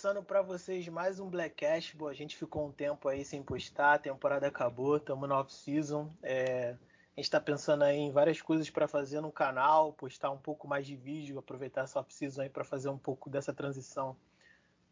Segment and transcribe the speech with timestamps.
[0.00, 1.92] Começando para vocês mais um Black Cash.
[1.92, 6.08] Bom, a gente ficou um tempo aí sem postar, a temporada acabou, estamos na off-season.
[6.22, 10.38] É, a gente está pensando aí em várias coisas para fazer no canal, postar um
[10.38, 14.16] pouco mais de vídeo, aproveitar essa off-season aí para fazer um pouco dessa transição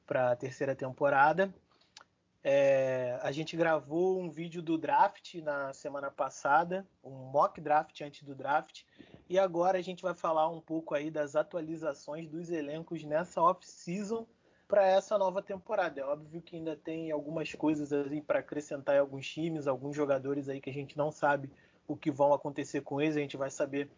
[0.07, 1.55] para a terceira temporada.
[2.45, 8.25] É, a gente gravou um vídeo do draft na semana passada, um mock draft antes
[8.25, 8.83] do draft,
[9.27, 14.27] e agora a gente vai falar um pouco aí das atualizações dos elencos nessa off-season
[14.69, 16.01] para essa nova temporada.
[16.01, 20.49] É óbvio que ainda tem algumas coisas assim para acrescentar em alguns times, alguns jogadores
[20.49, 21.51] aí que a gente não sabe
[21.89, 23.91] o que vão acontecer com eles, a gente vai saber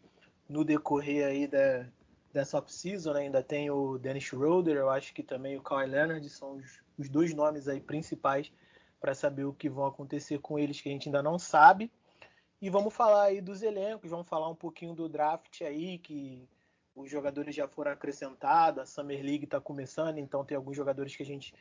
[0.48, 1.84] no decorrer aí da,
[2.32, 3.12] dessa off-season.
[3.12, 3.20] Né?
[3.22, 7.08] Ainda tem o Dennis Schroeder, eu acho que também o Kawhi Leonard são os, os
[7.08, 8.52] dois nomes aí principais
[9.00, 11.90] para saber o que vão acontecer com eles que a gente ainda não sabe.
[12.62, 16.46] E vamos falar aí dos elencos, vamos falar um pouquinho do draft aí, que
[16.94, 21.22] os jogadores já foram acrescentados, a Summer League está começando, então tem alguns jogadores que
[21.22, 21.54] a gente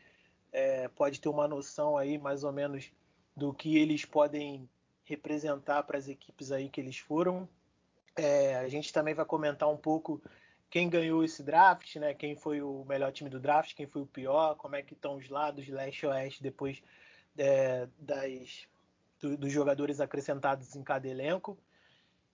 [0.52, 2.92] é, pode ter uma noção aí mais ou menos
[3.36, 4.68] do que eles podem
[5.06, 7.48] representar para as equipes aí que eles foram.
[8.16, 10.22] É, a gente também vai comentar um pouco
[10.70, 12.14] quem ganhou esse draft, né?
[12.14, 15.16] Quem foi o melhor time do draft, quem foi o pior, como é que estão
[15.16, 16.82] os lados leste e oeste depois
[17.38, 18.68] é, das
[19.20, 21.58] do, dos jogadores acrescentados em cada elenco.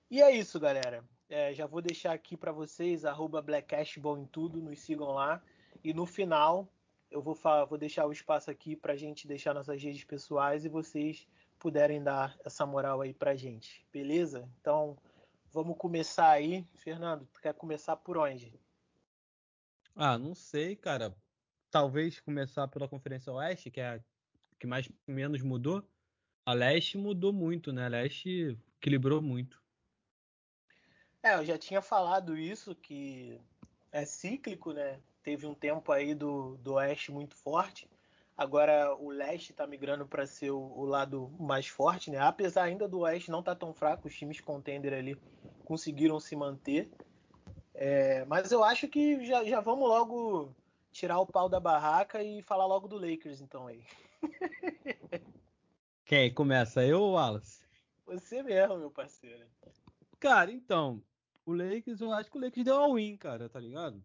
[0.09, 1.04] E é isso, galera.
[1.30, 5.42] É, já vou deixar aqui para vocês, arroba BlackCashball em tudo, nos sigam lá.
[5.84, 6.72] E no final,
[7.09, 7.38] eu vou,
[7.68, 12.03] vou deixar o espaço aqui para a gente deixar nossas redes pessoais e vocês puderem
[12.03, 14.48] dar essa moral aí para gente, beleza?
[14.59, 14.98] Então,
[15.52, 16.66] vamos começar aí.
[16.75, 18.53] Fernando, tu quer começar por onde?
[19.96, 21.16] Ah, não sei, cara.
[21.72, 24.00] Talvez começar pela Conferência Oeste, que é a
[24.59, 25.84] que mais menos mudou.
[26.46, 27.86] A leste mudou muito, né?
[27.86, 29.62] A leste equilibrou muito.
[31.25, 33.41] É, eu já tinha falado isso, que
[33.91, 35.00] é cíclico, né?
[35.24, 37.90] Teve um tempo aí do, do oeste muito forte.
[38.38, 42.19] Agora o leste está migrando para ser o, o, lado mais forte, né?
[42.19, 45.19] Apesar ainda do oeste não estar tá tão fraco, os times contender ali
[45.63, 46.91] conseguiram se manter.
[47.74, 50.53] É, mas eu acho que já, já vamos logo
[50.92, 53.81] tirar o pau da barraca e falar logo do Lakers, então aí.
[56.06, 56.86] Quem começa?
[56.86, 57.63] Eu ou Wallace?
[58.06, 59.44] Você mesmo, meu parceiro.
[60.19, 61.02] Cara, então,
[61.45, 64.03] o Lakers, eu acho que o Lakers deu all-in, cara, tá ligado?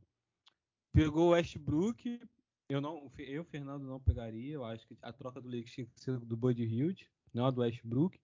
[0.93, 2.21] Pegou o Westbrook,
[2.69, 6.01] eu não, eu Fernando não pegaria, eu acho que a troca do Lakers tinha que
[6.01, 8.21] ser do Buddy Hield, não a do Westbrook.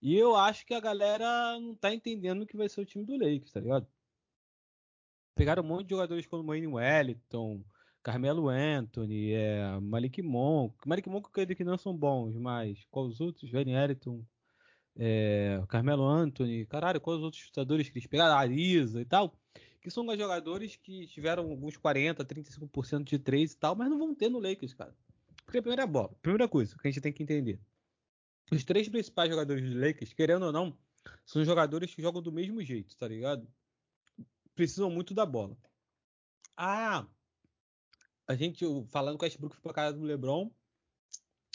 [0.00, 3.04] E eu acho que a galera não tá entendendo o que vai ser o time
[3.04, 3.86] do Lakers, tá ligado?
[5.34, 7.64] Pegaram um monte de jogadores como Wayne Wellington,
[8.02, 10.76] Carmelo Anthony, é, Malik Monk.
[10.86, 13.50] Malik Monk eu creio que não são bons, mas quais os outros?
[13.50, 14.24] Van Eriton,
[14.98, 18.36] é, Carmelo Anthony, caralho, quais os outros chutadores que eles pegaram?
[18.36, 19.38] Ariza e tal.
[19.80, 24.12] Que são jogadores que tiveram alguns 40, 35% de 3 e tal, mas não vão
[24.14, 24.94] ter no Lakers, cara.
[25.44, 27.60] Porque a primeira bola, primeira coisa que a gente tem que entender.
[28.50, 30.76] Os três principais jogadores do Lakers, querendo ou não,
[31.24, 33.46] são jogadores que jogam do mesmo jeito, tá ligado?
[34.54, 35.56] Precisam muito da bola.
[36.56, 37.06] Ah,
[38.26, 40.50] a gente falando com o Westbrook foi pra casa do LeBron.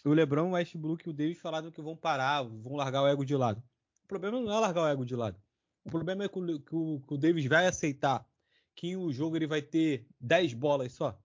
[0.06, 3.26] O LeBron, o Westbrook e o Davis falaram que vão parar, vão largar o ego
[3.26, 3.64] de lado.
[4.04, 5.42] O problema não é largar o ego de lado.
[5.86, 8.28] O problema é que o, que o, Davis vai aceitar
[8.76, 11.18] que em um jogo ele vai ter 10 bolas só.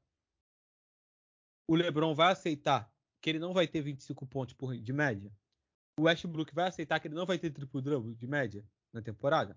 [1.67, 2.91] O LeBron vai aceitar
[3.21, 5.33] que ele não vai ter 25 pontos por, de média.
[5.99, 9.57] O Westbrook vai aceitar que ele não vai ter triplo double de média na temporada.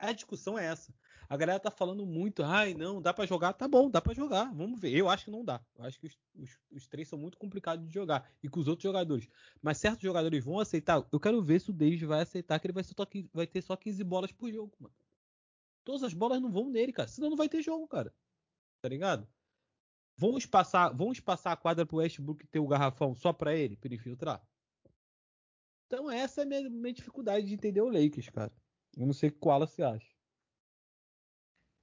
[0.00, 0.92] A discussão é essa.
[1.28, 4.52] A galera tá falando muito, ai, não, dá para jogar, tá bom, dá para jogar,
[4.52, 4.92] vamos ver.
[4.92, 5.64] Eu acho que não dá.
[5.78, 8.66] Eu acho que os, os, os, três são muito complicados de jogar e com os
[8.66, 9.28] outros jogadores.
[9.62, 11.06] Mas certos jogadores vão aceitar.
[11.12, 12.94] Eu quero ver se o Davis vai aceitar que ele vai, só,
[13.32, 14.94] vai ter só 15 bolas por jogo, mano.
[15.84, 17.08] Todas as bolas não vão nele, cara.
[17.08, 18.12] Senão não vai ter jogo, cara.
[18.80, 19.28] Tá ligado?
[20.16, 23.88] Vamos passar, vamos passar a quadra pro Westbrook ter o garrafão só para ele, para
[23.88, 24.42] ele filtrar.
[25.86, 28.52] Então essa é a minha, minha dificuldade de entender o Lakers, cara.
[28.96, 30.10] Eu não sei qual você acha.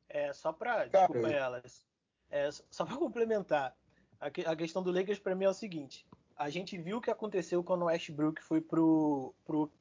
[0.10, 1.86] É, só para Desculpa elas.
[2.30, 3.76] É, só para complementar.
[4.20, 6.06] A, que, a, questão do Lakers para mim é o seguinte.
[6.36, 9.72] A gente viu o que aconteceu quando o Westbrook foi pro, pro,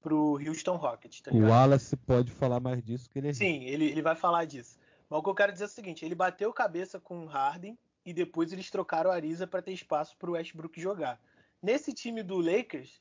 [0.00, 1.20] pro Houston Rockets.
[1.20, 4.44] Tá o Wallace pode falar mais disso que ele é Sim, ele, ele vai falar
[4.44, 4.78] disso.
[5.08, 7.78] Mas o que eu quero dizer é o seguinte: ele bateu cabeça com o Harden
[8.04, 11.20] e depois eles trocaram a Ariza para ter espaço para o Westbrook jogar.
[11.60, 13.00] Nesse time do Lakers,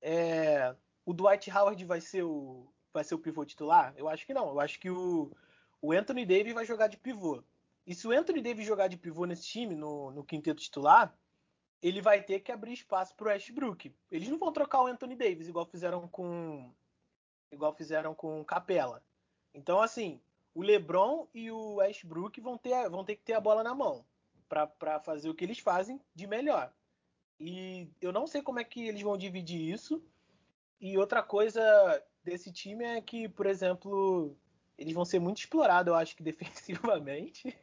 [0.00, 0.74] é,
[1.04, 3.94] o Dwight Howard vai ser o, vai ser o pivô titular?
[3.96, 4.48] Eu acho que não.
[4.48, 5.30] Eu acho que o,
[5.80, 7.42] o Anthony Davis vai jogar de pivô.
[7.86, 11.16] E se o Anthony Davis jogar de pivô nesse time, no, no quinteto titular,
[11.82, 13.94] ele vai ter que abrir espaço para o Westbrook.
[14.10, 16.72] Eles não vão trocar o Anthony Davis igual fizeram com
[17.50, 19.02] igual fizeram com Capela.
[19.54, 20.20] Então assim,
[20.54, 24.04] o LeBron e o Westbrook vão ter vão ter que ter a bola na mão.
[24.48, 26.72] para fazer o que eles fazem de melhor.
[27.40, 30.02] E eu não sei como é que eles vão dividir isso.
[30.80, 31.62] E outra coisa
[32.24, 34.36] desse time é que, por exemplo,
[34.76, 37.56] eles vão ser muito explorados, eu acho que defensivamente.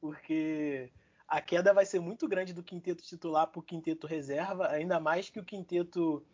[0.00, 0.92] Porque
[1.26, 5.28] a queda vai ser muito grande do quinteto titular para o quinteto reserva, ainda mais
[5.28, 6.24] que o quinteto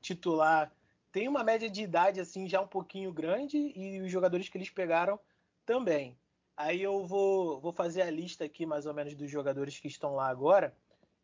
[0.00, 0.72] titular
[1.10, 4.70] tem uma média de idade assim já um pouquinho grande e os jogadores que eles
[4.70, 5.18] pegaram
[5.64, 6.16] também.
[6.56, 10.14] Aí eu vou, vou fazer a lista aqui mais ou menos dos jogadores que estão
[10.14, 10.74] lá agora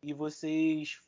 [0.01, 1.01] e vocês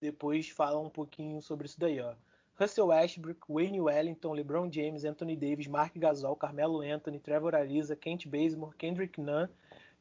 [0.00, 2.14] depois falam um pouquinho sobre isso daí, ó.
[2.60, 8.26] Russell Westbrook, Wayne Wellington, LeBron James, Anthony Davis, Mark Gasol, Carmelo Anthony, Trevor Ariza, Kent
[8.26, 9.48] Bazemore, Kendrick Nunn,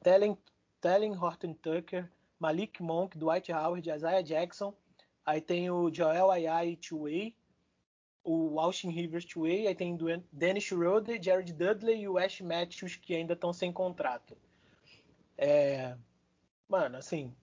[0.03, 2.09] Tellen Horton Tucker,
[2.39, 4.73] Malik Monk, Dwight Howard, Isaiah Jackson.
[5.25, 7.33] Aí tem o Joel Ayai Chuey,
[8.23, 9.97] o Austin Rivers Chuey, aí tem
[10.31, 14.37] Dennis Schroeder, Jared Dudley e o Ash Matthews que ainda estão sem contrato.
[15.37, 15.95] É,
[16.67, 17.33] mano, assim,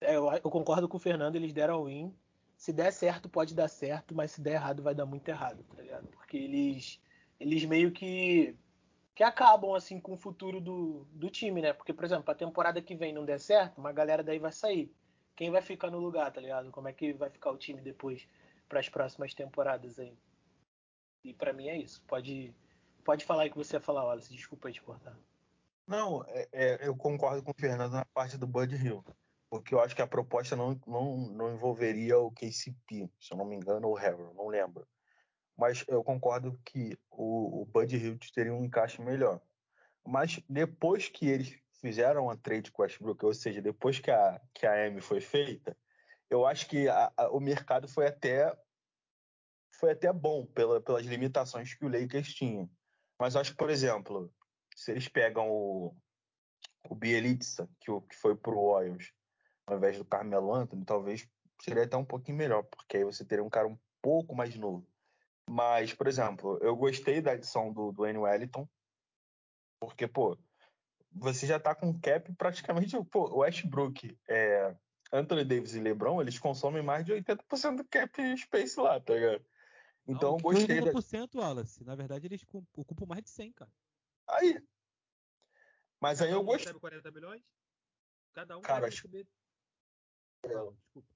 [0.00, 2.12] é, eu, eu, concordo com o Fernando, eles deram win.
[2.60, 5.80] Se der certo, pode dar certo, mas se der errado, vai dar muito errado, tá
[5.80, 6.06] ligado?
[6.08, 7.00] Porque eles,
[7.40, 8.54] eles meio que,
[9.14, 11.72] que acabam, assim, com o futuro do, do time, né?
[11.72, 14.94] Porque, por exemplo, a temporada que vem não der certo, uma galera daí vai sair.
[15.34, 16.70] Quem vai ficar no lugar, tá ligado?
[16.70, 18.28] Como é que vai ficar o time depois
[18.68, 20.14] para as próximas temporadas aí?
[21.24, 22.02] E para mim é isso.
[22.06, 22.54] Pode,
[23.02, 24.34] pode falar aí que você ia falar, Wallace.
[24.34, 25.16] Desculpa aí te cortar.
[25.86, 29.02] Não, é, é, eu concordo com o Fernando na parte do Bud Hill
[29.50, 33.44] porque eu acho que a proposta não, não, não envolveria o KCP, se eu não
[33.44, 34.86] me engano, ou o Harrell, não lembro.
[35.58, 39.40] Mas eu concordo que o, o Bud Hilt teria um encaixe melhor.
[40.06, 44.40] Mas depois que eles fizeram a trade com o Westbrook, ou seja, depois que a,
[44.54, 45.76] que a M foi feita,
[46.30, 48.56] eu acho que a, a, o mercado foi até
[49.78, 52.70] foi até bom pela, pelas limitações que o Lakers tinha.
[53.18, 54.32] Mas acho que, por exemplo,
[54.76, 55.96] se eles pegam o,
[56.88, 59.10] o Bielitsa, que, que foi para o Royals,
[59.70, 61.28] ao invés do Carmelo Anthony, talvez
[61.60, 64.86] seria até um pouquinho melhor, porque aí você teria um cara um pouco mais novo.
[65.48, 68.18] Mas, por exemplo, eu gostei da edição do, do N.
[68.18, 68.68] Wellington,
[69.80, 70.38] porque, pô,
[71.12, 72.96] você já tá com cap praticamente.
[73.06, 74.76] Pô, o Westbrook, é,
[75.12, 79.44] Anthony Davis e LeBron, eles consomem mais de 80% do cap space lá, tá ligado?
[80.06, 80.80] Então, Não, gostei.
[80.80, 81.40] 80%, da...
[81.40, 81.84] Wallace.
[81.84, 82.44] Na verdade, eles
[82.76, 83.70] ocupam mais de 100, cara.
[84.28, 84.62] Aí.
[86.00, 86.72] Mas Cada aí eu um gostei.
[86.72, 87.42] 40 milhões?
[88.32, 89.26] Cada um cara, vai receber
[90.48, 91.08] não, desculpa.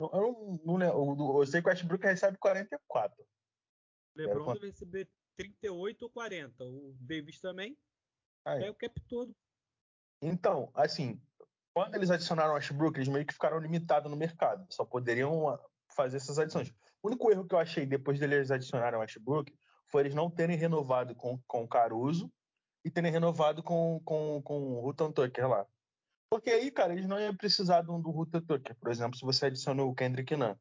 [0.00, 3.22] Eu, não, não, eu sei que o Westbrook recebe 44.
[3.22, 3.26] O
[4.18, 6.64] LeBron deve receber 38 ou 40.
[6.64, 7.76] O Davis também.
[8.44, 8.64] Aí.
[8.64, 9.34] É o cap todo.
[10.22, 11.20] Então, assim,
[11.74, 14.66] quando eles adicionaram o Westbrook, eles meio que ficaram limitados no mercado.
[14.70, 15.60] Só poderiam ah,
[15.94, 16.70] fazer essas adições.
[17.02, 19.52] O único erro que eu achei depois deles adicionarem o Westbrook
[19.88, 22.32] foi eles não terem renovado com, com o Caruso
[22.84, 25.66] e terem renovado com, com, com o Hutton Tucker lá.
[26.34, 28.74] Porque aí, cara, eles não iam precisar do, do Ruta Tucker.
[28.80, 30.56] Por exemplo, se você adiciona o Kendrick Nunn,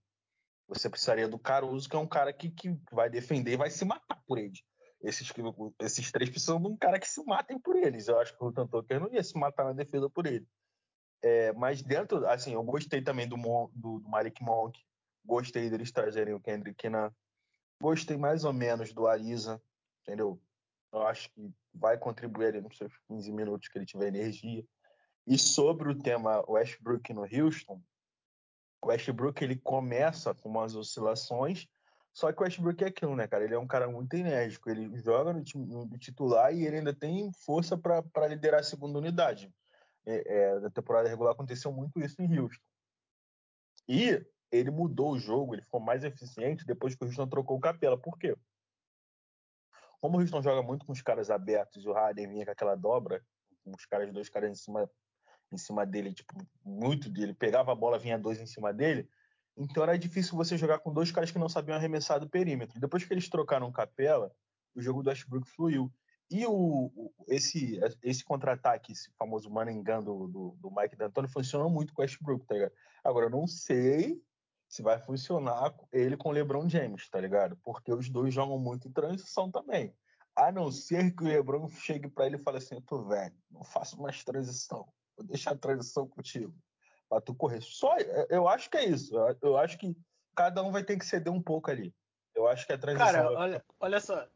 [0.67, 3.83] você precisaria do Caruso, que é um cara que, que vai defender e vai se
[3.83, 4.61] matar por eles.
[5.01, 5.33] Esses,
[5.79, 8.07] esses três precisam de um cara que se matem por eles.
[8.07, 10.47] Eu acho que o Rutan Tucker não ia se matar na defesa por ele.
[11.23, 13.35] É, mas dentro, assim, eu gostei também do,
[13.73, 14.79] do, do Malik Monk,
[15.25, 17.09] gostei deles trazerem o Kendrick Nunn,
[17.81, 19.59] gostei mais ou menos do Ariza,
[20.03, 20.39] entendeu?
[20.91, 24.63] Eu acho que vai contribuir ali nos seus 15 minutos que ele tiver energia.
[25.25, 27.81] E sobre o tema Westbrook no Houston,
[28.81, 31.67] o Westbrook ele começa com umas oscilações,
[32.13, 33.43] só que o Westbrook é aquilo, né, cara?
[33.43, 36.93] Ele é um cara muito enérgico, ele joga no, time, no titular e ele ainda
[36.93, 39.51] tem força para liderar a segunda unidade.
[40.05, 42.61] É, é, na temporada regular aconteceu muito isso em Houston.
[43.87, 47.61] E ele mudou o jogo, ele ficou mais eficiente depois que o Houston trocou o
[47.61, 47.97] Capela.
[47.97, 48.35] Por quê?
[49.99, 52.75] Como o Houston joga muito com os caras abertos e o Harden vinha com aquela
[52.75, 53.25] dobra,
[53.63, 54.89] com os caras, dois caras em cima
[55.53, 57.33] em cima dele, tipo, muito dele.
[57.33, 59.07] Pegava a bola, vinha dois em cima dele.
[59.55, 62.79] Então era difícil você jogar com dois caras que não sabiam arremessar do perímetro.
[62.79, 64.31] Depois que eles trocaram capela,
[64.75, 65.91] o jogo do Westbrook fluiu.
[66.31, 66.91] E o,
[67.27, 72.03] esse, esse contra-ataque, esse famoso manengão do, do, do Mike D'Antoni, funcionou muito com o
[72.03, 72.71] Westbrook, tá ligado?
[73.03, 74.19] Agora, eu não sei
[74.67, 77.55] se vai funcionar ele com o LeBron James, tá ligado?
[77.57, 79.95] Porque os dois jogam muito em transição também.
[80.35, 83.35] A não ser que o LeBron chegue para ele e fale assim: eu tô velho,
[83.51, 86.53] não faço mais transição vou deixar a transição contigo.
[87.09, 87.61] Pra tu correr.
[87.61, 87.95] Só,
[88.29, 89.15] eu acho que é isso.
[89.41, 89.95] Eu acho que
[90.35, 91.93] cada um vai ter que ceder um pouco ali.
[92.33, 93.05] Eu acho que a transição.
[93.05, 93.35] Cara, vai...
[93.35, 94.27] olha, olha só.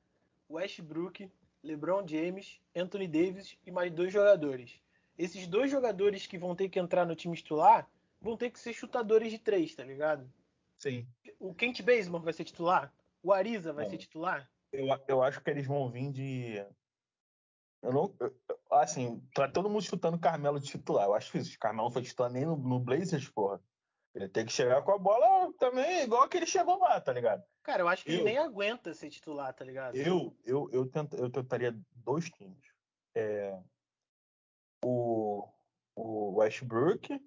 [0.50, 1.30] Westbrook,
[1.64, 4.80] LeBron James, Anthony Davis e mais dois jogadores.
[5.18, 7.90] Esses dois jogadores que vão ter que entrar no time titular
[8.22, 10.30] vão ter que ser chutadores de três, tá ligado?
[10.78, 11.08] Sim.
[11.40, 12.94] O Kent Bazemore vai ser titular?
[13.24, 14.50] O Ariza vai ser titular?
[14.72, 16.66] Eu, eu acho que eles vão vir de
[17.82, 18.16] Eu não.
[18.20, 18.36] eu-
[18.72, 21.06] assim, tá todo mundo chutando Carmelo de titular.
[21.06, 21.58] Eu acho difícil.
[21.60, 23.62] Carmelo foi titular nem no, no Blazers, porra.
[24.14, 27.44] Ele tem que chegar com a bola também, igual que ele chegou lá, tá ligado?
[27.62, 29.96] Cara, eu acho que ele Eu- nem aguenta ser titular, tá ligado?
[29.96, 32.66] Eu, eu, eu, tenta, eu tentaria dois times.
[33.16, 33.60] É,
[34.84, 35.48] o,
[35.96, 37.22] o Westbrook,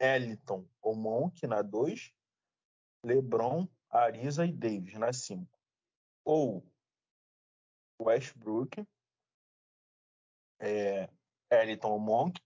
[0.00, 2.12] Eliton ou Monk na 2,
[3.04, 5.46] LeBron, Ariza e Davis na 5.
[6.24, 6.64] Ou
[8.00, 8.84] Westbrook,
[10.60, 11.08] é,
[11.50, 12.40] Eliton ou Monk,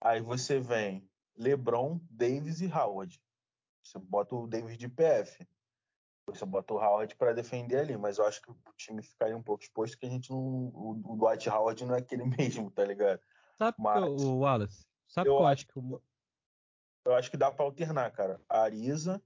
[0.00, 3.20] aí você vem LeBron, Davis e Howard.
[3.82, 5.46] Você bota o Davis de PF.
[6.28, 9.42] Você bota o Howard para defender ali, mas eu acho que o time ficaria um
[9.42, 10.38] pouco exposto, que a gente não.
[10.38, 12.24] O, o Dwight Howard não é aquele
[12.64, 13.20] mesmo, tá ligado?
[13.58, 14.86] Sabe Mas- que o Wallace?
[15.08, 16.02] Sabe Eu que eu acho que o
[17.04, 18.40] Eu acho que dá para alternar, cara.
[18.48, 19.22] A Arisa.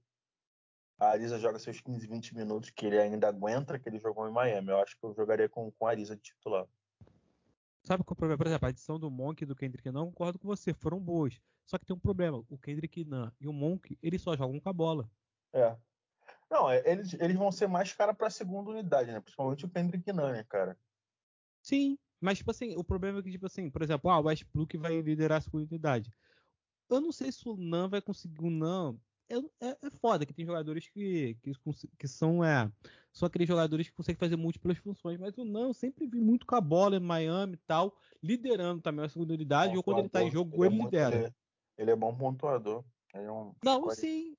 [0.99, 4.31] A Arisa joga seus 15, 20 minutos, que ele ainda aguenta, que ele jogou em
[4.31, 4.69] Miami.
[4.69, 6.67] Eu acho que eu jogaria com, com a Arisa de titular.
[7.83, 8.37] Sabe qual é o problema?
[8.37, 11.39] Por exemplo, a edição do Monk e do Kendrick Nunn, concordo com você, foram boas.
[11.65, 12.43] Só que tem um problema.
[12.49, 15.09] O Kendrick Nunn e o Monk, eles só jogam com a bola.
[15.53, 15.75] É.
[16.49, 19.19] Não, é- eles, eles vão ser mais cara pra segunda unidade, né?
[19.19, 20.77] Principalmente o Kendrick Nunn, né, cara?
[21.63, 24.77] Sim, mas tipo assim, o problema é que, tipo assim, por exemplo, ah, o Westbrook
[24.77, 26.13] vai liderar a segunda unidade.
[26.89, 28.43] Eu não sei se o Nan vai conseguir.
[28.43, 28.97] O Nan.
[29.31, 31.51] É, é, é foda que tem jogadores que, que,
[31.97, 32.69] que são, é,
[33.13, 35.17] são aqueles jogadores que conseguem fazer múltiplas funções.
[35.17, 38.81] Mas o Nan eu sempre vi muito com a bola em Miami e tal, liderando
[38.81, 41.15] também a segunda unidade, ou quando ele tá em jogo, ele, é muito- lidera.
[41.15, 41.33] Ele,
[41.77, 42.83] ele é bom pontuador.
[43.13, 44.35] Ele é um Não, sim.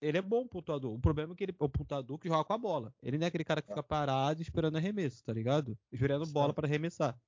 [0.00, 0.94] Ele é bom pontuador.
[0.94, 2.94] O problema é que ele é o pontuador que joga com a bola.
[3.02, 5.76] Ele não é aquele cara que fica parado esperando arremesso, tá ligado?
[5.90, 6.32] Esperando Sim.
[6.32, 7.20] bola para arremessar.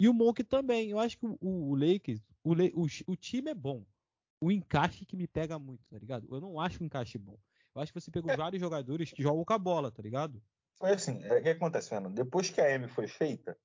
[0.00, 0.90] E o Monk também.
[0.90, 3.84] Eu acho que o, o Lakers, o, o, o time é bom.
[4.40, 6.28] O encaixe que me pega muito, tá ligado?
[6.30, 7.38] Eu não acho o encaixe bom.
[7.74, 10.42] Eu acho que você pegou vários jogadores que jogam com a bola, tá ligado?
[10.78, 12.14] Foi assim, é, o que acontece, Fernando?
[12.14, 13.58] Depois que a M foi feita,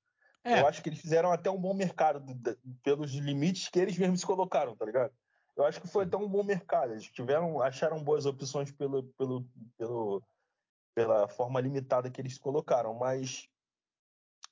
[0.43, 3.79] É, eu acho que eles fizeram até um bom mercado do- da- pelos limites que
[3.79, 5.13] eles mesmos se colocaram, tá ligado?
[5.55, 6.93] Eu acho que foi até um bom mercado.
[6.93, 10.23] Eles tiveram, acharam boas opções pelo, pelo, pelo,
[10.95, 13.47] pela forma limitada que eles colocaram, mas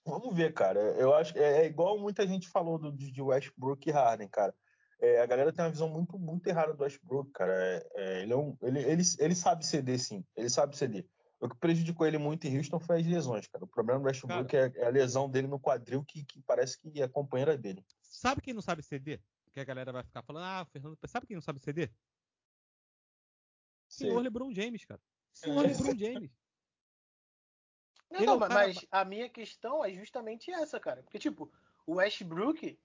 [0.06, 0.80] vamos ver, cara.
[0.80, 4.56] Eu acho é, é igual muita gente falou do, de de Westbrook e Harden, cara.
[5.02, 7.52] É, a galera tem uma visão muito, muito errada do Westbrook, cara.
[7.54, 10.24] É, é, ele, é um, ele, ele, ele sabe ceder, sim.
[10.36, 11.08] Ele sabe ceder.
[11.40, 13.64] O que prejudicou ele muito em Houston foi as lesões, cara.
[13.66, 17.02] O problema do Westbrook é, é a lesão dele no quadril que, que parece que
[17.02, 17.84] é companheira dele.
[18.04, 19.20] sabe quem não sabe ceder?
[19.52, 21.92] Que a galera vai ficar falando, ah, Fernando, sabe quem não sabe ceder?
[23.90, 24.24] Senhor Sei.
[24.24, 25.02] LeBron James, cara.
[25.34, 25.68] Senhor É.
[25.70, 26.32] LeBron James.
[28.12, 31.02] Não, não, mas, cara- mas a minha questão é justamente essa, cara.
[31.02, 31.52] Porque, tipo,
[31.88, 32.78] o Westbrook,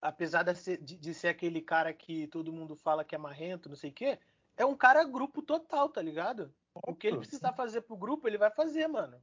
[0.00, 3.68] apesar de ser, de- de ser aquele cara que todo mundo fala que é marrento,
[3.68, 4.18] não sei o quê,
[4.56, 6.52] é um cara grupo total, tá ligado?
[6.74, 9.22] O que ele precisar fazer pro grupo, ele vai fazer, mano.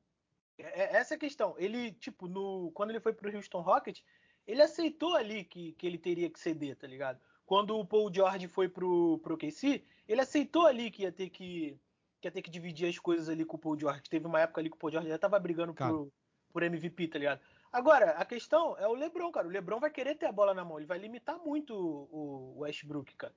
[0.58, 1.56] É- é- essa é a questão.
[1.58, 4.03] Ele, tipo, no, quando ele foi pro Houston Rockets,
[4.46, 7.20] ele aceitou ali que, que ele teria que ceder, tá ligado?
[7.46, 11.77] Quando o Paul George foi pro, pro KC, ele aceitou ali que ia ter que,
[12.20, 14.01] que ia ter que dividir as coisas ali com o Paul George.
[14.10, 15.92] Teve uma época ali que o Paul George já tava brigando Cara.
[15.92, 16.12] pro,
[16.51, 17.42] por MVP, tá ligado?
[17.74, 19.48] Agora, a questão é o LeBron, cara.
[19.48, 20.77] O LeBron vai querer ter a bola na mão.
[20.77, 23.34] Ele vai limitar muito o, o Westbrook, cara.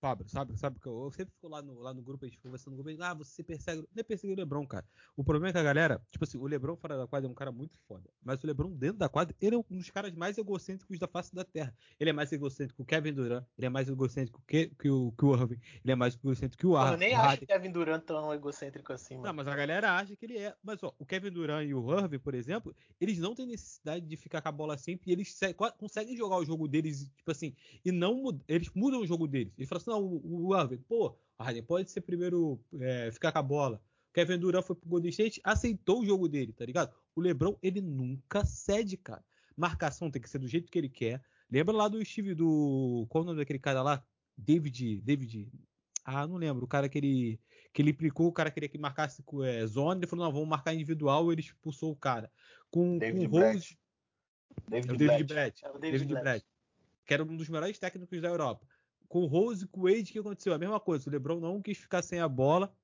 [0.00, 2.38] Fábio, sabe, sabe que eu, eu sempre fico lá no, lá no grupo, a gente
[2.40, 3.84] conversando no grupo, ah, você persegue.
[3.92, 4.86] Nem persegue o Lebron, cara.
[5.16, 7.34] O problema é que a galera, tipo assim, o Lebron fora da quadra é um
[7.34, 8.08] cara muito foda.
[8.22, 11.34] Mas o Lebron dentro da quadra, ele é um dos caras mais egocêntricos da face
[11.34, 11.76] da terra.
[11.98, 15.12] Ele é mais egocêntrico que o Kevin Durant, ele é mais egocêntrico que, que, o,
[15.12, 17.46] que o Irving, ele é mais egocêntrico que o Pô, Ar- eu nem acho o
[17.46, 19.34] Kevin Durant tão egocêntrico assim, Não, mano.
[19.34, 20.54] mas a galera acha que ele é.
[20.62, 24.16] Mas ó, o Kevin Durant e o Irving, por exemplo, eles não têm necessidade de
[24.16, 27.30] ficar com a bola sempre e eles se- co- conseguem jogar o jogo deles, tipo
[27.30, 29.52] assim, e não eles mudam o jogo deles.
[29.58, 33.42] Eles falam assim, o, o Irving, pô, Harden pode ser primeiro é, ficar com a
[33.42, 33.82] bola.
[34.10, 36.94] O Kevin Durant foi pro Golden State, aceitou o jogo dele, tá ligado?
[37.14, 39.24] O LeBron, ele nunca cede, cara.
[39.56, 41.22] Marcação tem que ser do jeito que ele quer.
[41.50, 43.06] Lembra lá do Steve do.
[43.08, 44.04] Qual o nome daquele cara lá?
[44.36, 45.00] David.
[45.00, 45.50] David.
[46.04, 46.64] Ah, não lembro.
[46.64, 47.40] O cara que ele,
[47.72, 50.74] que ele implicou, o cara queria que marcasse é, zona, ele falou, não, vamos marcar
[50.74, 52.30] individual, ele expulsou o cara.
[52.70, 53.78] Com, David com o Rose.
[54.68, 55.26] David É o David Blatt.
[55.26, 55.64] Brett.
[55.64, 56.22] É o David, David Brett.
[56.22, 56.46] Blatt.
[57.04, 58.66] Que era um dos melhores técnicos da Europa.
[59.08, 60.52] Com o Rose e com o Wade, o que aconteceu?
[60.52, 61.08] A mesma coisa.
[61.08, 62.74] O LeBron não quis ficar sem a bola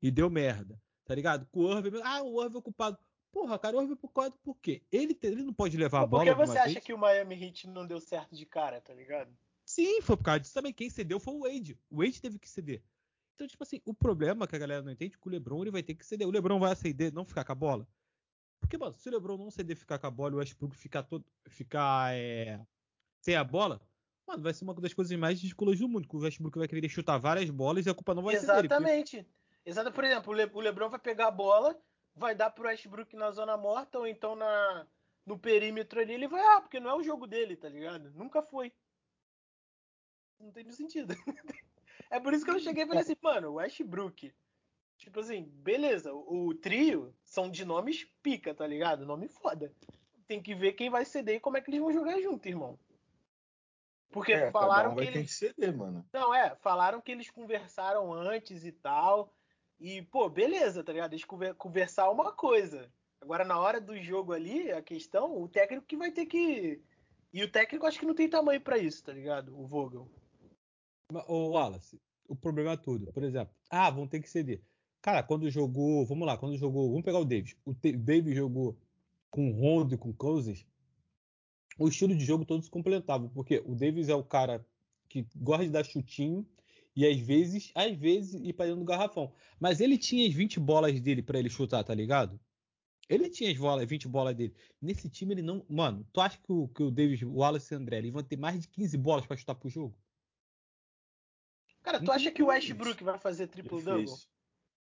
[0.00, 0.80] e deu merda.
[1.04, 1.46] Tá ligado?
[1.50, 2.98] Com o Irving, ah, o Irving é culpado.
[3.32, 4.82] Porra, cara, o Irving é culpado por quê?
[4.90, 6.84] Ele, ele não pode levar a bola Por que você acha vez?
[6.84, 9.30] que o Miami Heat não deu certo de cara, tá ligado?
[9.64, 10.72] Sim, foi por causa disso também.
[10.72, 11.78] Quem cedeu foi o Wade.
[11.90, 12.82] O Wade teve que ceder.
[13.34, 15.70] Então, tipo assim, o problema que a galera não entende é que o LeBron ele
[15.70, 16.26] vai ter que ceder.
[16.26, 17.88] O LeBron vai ceder, não ficar com a bola.
[18.60, 21.02] Porque, mano, se o LeBron não ceder ficar com a bola e o Westbrook ficar
[21.02, 22.60] todo ficar é,
[23.20, 23.80] sem a bola,
[24.26, 26.08] mano, vai ser uma das coisas mais ridículas do mundo.
[26.08, 28.68] Que o Westbrook vai querer chutar várias bolas e a culpa não vai ser dele.
[28.68, 29.26] porque- Exatamente.
[29.66, 31.78] Exato, por exemplo, o, Le- o LeBron vai pegar a bola,
[32.16, 34.86] vai dar pro Westbrook na zona morta ou então na,
[35.26, 38.10] no perímetro ali, ele vai, ah, porque não é o jogo dele, tá ligado?
[38.14, 38.72] Nunca foi.
[40.38, 41.14] Não tem sentido.
[42.10, 44.32] é por isso que eu cheguei e falei assim, mano, Westbrook.
[44.96, 49.04] Tipo assim, beleza, o, o trio são de nomes pica, tá ligado?
[49.06, 49.72] Nome foda.
[50.26, 52.78] Tem que ver quem vai ceder e como é que eles vão jogar junto, irmão.
[54.10, 55.30] Porque É, falaram cada um vai que ter eles.
[55.30, 56.04] que ceder, mano.
[56.12, 59.32] Não, é, falaram que eles conversaram antes e tal.
[59.78, 61.12] E, pô, beleza, tá ligado?
[61.12, 62.92] Eles conver- conversar é uma coisa.
[63.20, 66.82] Agora, na hora do jogo ali, a questão, o técnico que vai ter que.
[67.32, 69.56] E o técnico acho que não tem tamanho pra isso, tá ligado?
[69.58, 70.08] O Vogel.
[71.26, 73.12] Ô, Wallace, o problema é tudo.
[73.12, 74.60] Por exemplo, ah, vão ter que ceder.
[75.02, 76.04] Cara, quando jogou.
[76.06, 76.88] Vamos lá, quando jogou.
[76.88, 77.56] Vamos pegar o Davis.
[77.64, 78.76] O Davis jogou
[79.30, 80.66] com Rondo e com Cousins.
[81.80, 83.30] O estilo de jogo todos se completavam.
[83.30, 84.64] Porque o Davis é o cara
[85.08, 86.46] que gosta de dar chutinho.
[86.94, 89.32] E às vezes, às vezes, ir pra dentro do garrafão.
[89.58, 92.38] Mas ele tinha as 20 bolas dele pra ele chutar, tá ligado?
[93.08, 94.54] Ele tinha as bolas, 20 bolas dele.
[94.80, 95.64] Nesse time ele não.
[95.68, 98.22] Mano, tu acha que o, que o Davis, o Wallace e o André eles vão
[98.22, 99.96] ter mais de 15 bolas pra chutar pro jogo?
[101.82, 104.04] Cara, tu acha que o Westbrook vai fazer triple-double?
[104.04, 104.28] Difícil.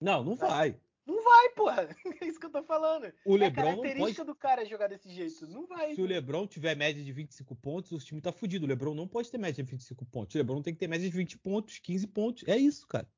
[0.01, 0.79] Não, não vai.
[1.07, 1.89] Não vai, porra.
[2.23, 3.13] É isso que eu tô falando.
[3.25, 4.27] O é a LeBron não característica pode.
[4.27, 5.47] do cara jogar desse jeito.
[5.49, 5.95] Não vai.
[5.95, 8.65] Se o LeBron tiver média de 25 pontos, o time tá fudido.
[8.65, 10.35] O LeBron não pode ter média de 25 pontos.
[10.35, 12.45] O LeBron tem que ter média de 20 pontos, 15 pontos.
[12.47, 13.09] É isso, cara.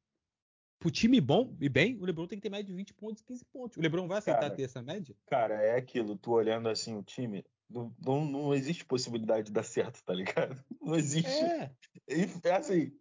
[0.78, 3.44] Pro time bom e bem, o LeBron tem que ter média de 20 pontos, 15
[3.46, 3.76] pontos.
[3.78, 5.16] O LeBron vai aceitar Cara, ter essa média?
[5.26, 9.62] Cara, é aquilo, tu olhando assim o time, não, não, não existe possibilidade de dar
[9.62, 10.62] certo, tá ligado?
[10.80, 11.28] Não existe.
[11.28, 11.70] É.
[12.08, 12.92] E, É assim,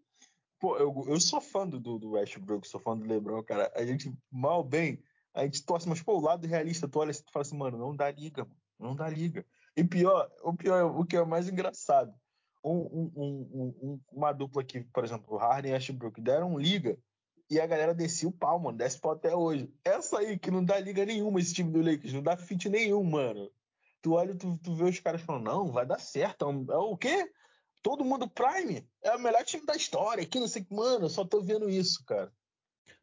[0.60, 3.72] pô, eu, eu sou fã do, do Westbrook, sou fã do LeBron, cara.
[3.76, 5.04] A gente, mal bem,
[5.34, 7.78] a gente torce, mas, pô, o lado realista, tu olha e tu fala assim, mano,
[7.78, 9.46] não dá liga, mano, não dá liga.
[9.76, 12.14] E pior, o pior, o que é mais engraçado,
[12.64, 16.58] um, um- um- um- uma dupla que, por exemplo, o Harden e o Westbrook deram
[16.58, 16.98] liga
[17.50, 19.72] e a galera descia o pau, mano, desce pau até hoje.
[19.84, 23.04] Essa aí que não dá liga nenhuma, esse time do Lakers, não dá fit nenhum,
[23.04, 23.52] mano.
[24.02, 26.46] Tu olha, tu, tu vê os caras falando, não, vai dar certo.
[26.46, 27.32] É, é o quê?
[27.86, 28.84] Todo mundo Prime?
[29.04, 30.26] É o melhor time da história.
[30.26, 32.34] Que não sei que, mano, eu só tô vendo isso, cara.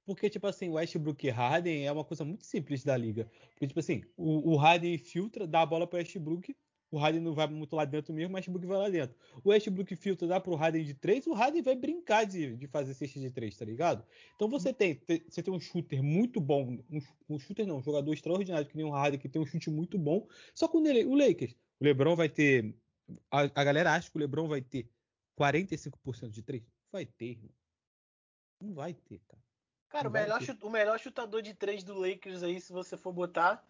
[0.05, 3.31] Porque, tipo assim, o Westbrook e Harden é uma coisa muito simples da liga.
[3.53, 6.57] Porque, tipo assim, o, o Harden filtra, dá a bola pro Westbrook,
[6.90, 9.16] o Harden não vai muito lá dentro mesmo, o Westbrook vai lá dentro.
[9.45, 12.92] O Westbrook filtra, dá pro Harden de 3, o Harden vai brincar de, de fazer
[12.95, 14.05] cesta de 3, tá ligado?
[14.35, 17.83] Então você tem, te- você tem um shooter muito bom, um, um shooter não, um
[17.83, 20.83] jogador extraordinário que nem o Harden, que tem um chute muito bom, só com o
[20.83, 21.55] o Lakers.
[21.81, 22.77] O LeBron vai ter,
[23.31, 24.88] a, a galera acha que o LeBron vai ter
[25.38, 26.62] 45% de 3?
[26.90, 27.51] Vai ter, irmão.
[28.61, 29.42] Não vai ter, cara.
[29.88, 33.62] Cara, o melhor, o melhor chutador de três do Lakers aí, se você for botar,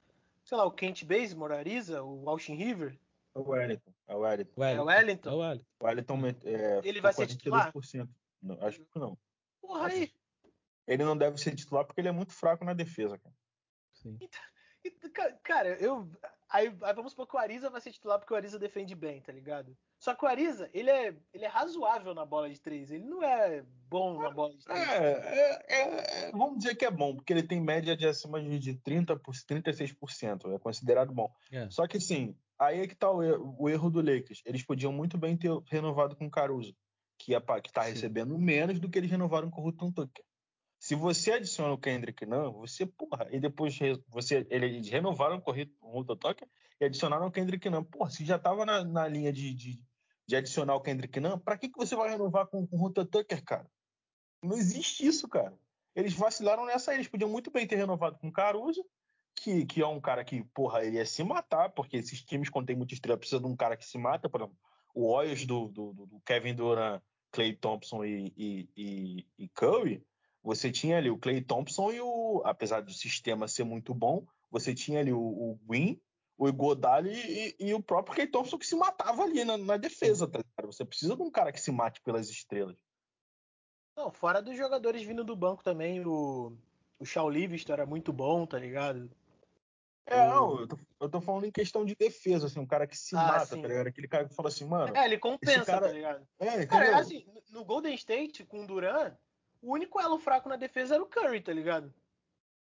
[0.44, 2.96] sei lá, o Kent Bazemore, Ariza, o Austin River,
[3.34, 3.92] É o Wellington.
[4.06, 4.60] É o Wellington.
[4.60, 5.28] O é o Wellington.
[5.30, 5.66] É o Wellington.
[5.80, 7.72] O Wellington é, Ele vai ser titular?
[7.72, 8.08] 42%.
[8.40, 9.18] Não, acho que não.
[9.60, 10.12] Porra, aí.
[10.86, 13.34] Ele não deve ser titular porque ele é muito fraco na defesa, cara.
[13.94, 14.18] Sim.
[14.84, 16.08] E, ca- Cara, eu.
[16.52, 19.22] Aí, aí vamos supor que o Ariza vai ser titular porque o Ariza defende bem,
[19.22, 19.74] tá ligado?
[19.98, 22.90] Só que o Ariza, ele é, ele é razoável na bola de três.
[22.90, 24.78] Ele não é bom na bola de três.
[24.78, 28.38] É, é, é, é, vamos dizer que é bom, porque ele tem média de acima
[28.42, 30.54] de de 30%, por- 36%.
[30.54, 31.32] É considerado bom.
[31.50, 31.70] É.
[31.70, 34.42] Só que sim, aí é que tá o erro, o erro do Lakers.
[34.44, 36.76] Eles podiam muito bem ter renovado com o Caruso,
[37.18, 37.92] que, é, que tá Sim.
[37.92, 40.24] recebendo menos do que eles renovaram com o Hutton Tucker.
[40.82, 46.16] Se você adiciona o Kendrick não, você, porra, e depois você, eles renovaram o Hutton
[46.16, 46.48] Tucker
[46.80, 47.84] e adicionaram o Kendrick não.
[47.84, 49.80] Porra, se já tava na, na linha de, de,
[50.26, 53.04] de adicionar o Kendrick não, pra que, que você vai renovar com, com o Hutton
[53.04, 53.70] Tucker, cara?
[54.42, 55.56] Não existe isso, cara.
[55.94, 56.92] Eles vacilaram nessa.
[56.92, 58.84] Eles podiam muito bem ter renovado com o Caruso,
[59.36, 62.66] que, que é um cara que, porra, ele ia se matar, porque esses times, quando
[62.66, 64.28] tem muita estrela, precisa de um cara que se mata.
[64.28, 64.58] Por exemplo,
[64.92, 70.04] o Warriors do, do, do Kevin Durant, Clay Thompson e, e, e, e Curry,
[70.42, 72.42] você tinha ali o Clay Thompson e o.
[72.44, 76.00] Apesar do sistema ser muito bom, você tinha ali o, o Green,
[76.36, 80.26] o Iguodala e, e, o próprio Clay Thompson que se matava ali na, na defesa,
[80.26, 80.72] tá ligado?
[80.72, 82.76] Você precisa de um cara que se mate pelas estrelas.
[83.96, 86.56] Não, fora dos jogadores vindo do banco também, o,
[86.98, 89.10] o Shaw Livingston era muito bom, tá ligado?
[90.06, 92.96] É, não, eu tô, eu tô falando em questão de defesa, assim, um cara que
[92.96, 93.62] se Ah, mata, sim.
[93.62, 93.86] tá ligado?
[93.86, 94.96] Aquele cara que fala assim, mano.
[94.96, 96.26] É, ele compensa, cara- tá ligado?
[96.40, 99.16] É, Cara, assim, no Golden State, com o Duran,
[99.62, 101.92] o único elo fraco na defesa era o Curry, tá ligado?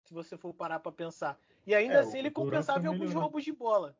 [0.04, 1.38] Se você for parar pra pensar.
[1.66, 3.94] E ainda É, assim ele compensava em alguns roubos de bola.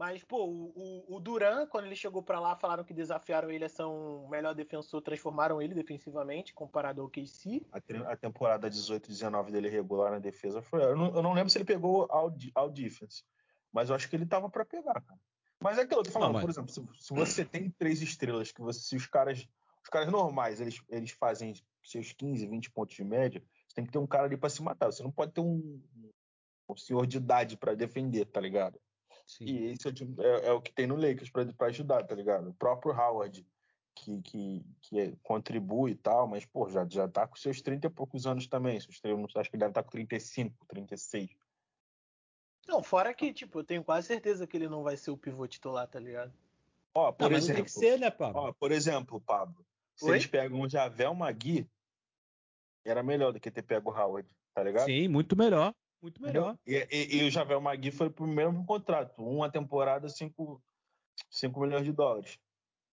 [0.00, 3.66] Mas, pô, o, o, o Duran, quando ele chegou pra lá, falaram que desafiaram ele
[3.66, 7.60] a ser um melhor defensor, transformaram ele defensivamente, comparado ao KC.
[7.70, 10.82] A, a temporada 18-19 dele regular na defesa foi.
[10.82, 13.24] Eu não, eu não lembro se ele pegou ao, ao defense,
[13.70, 15.20] mas eu acho que ele tava pra pegar, cara.
[15.60, 18.00] Mas é aquilo, eu tô falando, Não, mas- por exemplo, se, se você tem três
[18.00, 19.46] estrelas, que você, se os caras.
[19.82, 23.92] Os caras normais, eles, eles fazem seus 15, 20 pontos de média, você tem que
[23.92, 24.86] ter um cara ali pra se matar.
[24.92, 25.80] Você não pode ter um,
[26.68, 28.80] um senhor de idade para defender, tá ligado?
[29.26, 29.44] Sim.
[29.44, 32.50] E esse é, é, é, o que tem no Lakers para ajudar, tá ligado?
[32.50, 33.46] O próprio Howard,
[33.94, 37.86] que, que, que é, contribui e tal, mas, pô, já, já tá com seus 30
[37.86, 38.80] e poucos anos também.
[38.80, 39.00] Seus,
[39.36, 41.30] acho que ele deve estar tá com 35, 36.
[42.66, 45.46] Não, fora que, tipo, eu tenho quase certeza que ele não vai ser o pivô
[45.46, 46.32] titular, tá ligado?
[46.94, 47.56] Ó, por não, exemplo.
[47.56, 48.42] Tem que ser, né, Pablo?
[48.42, 49.64] Ó, por exemplo, Pablo.
[49.96, 50.12] Se Oi?
[50.12, 51.68] eles pegam o Javel Magui,
[52.84, 54.86] era melhor do que ter pego o Howard, tá ligado?
[54.86, 55.74] Sim, muito melhor.
[56.02, 56.58] Muito melhor.
[56.66, 59.22] E, e, e o Javel Magui foi pro mesmo contrato.
[59.22, 60.62] Uma temporada, 5
[61.56, 62.38] milhões de dólares.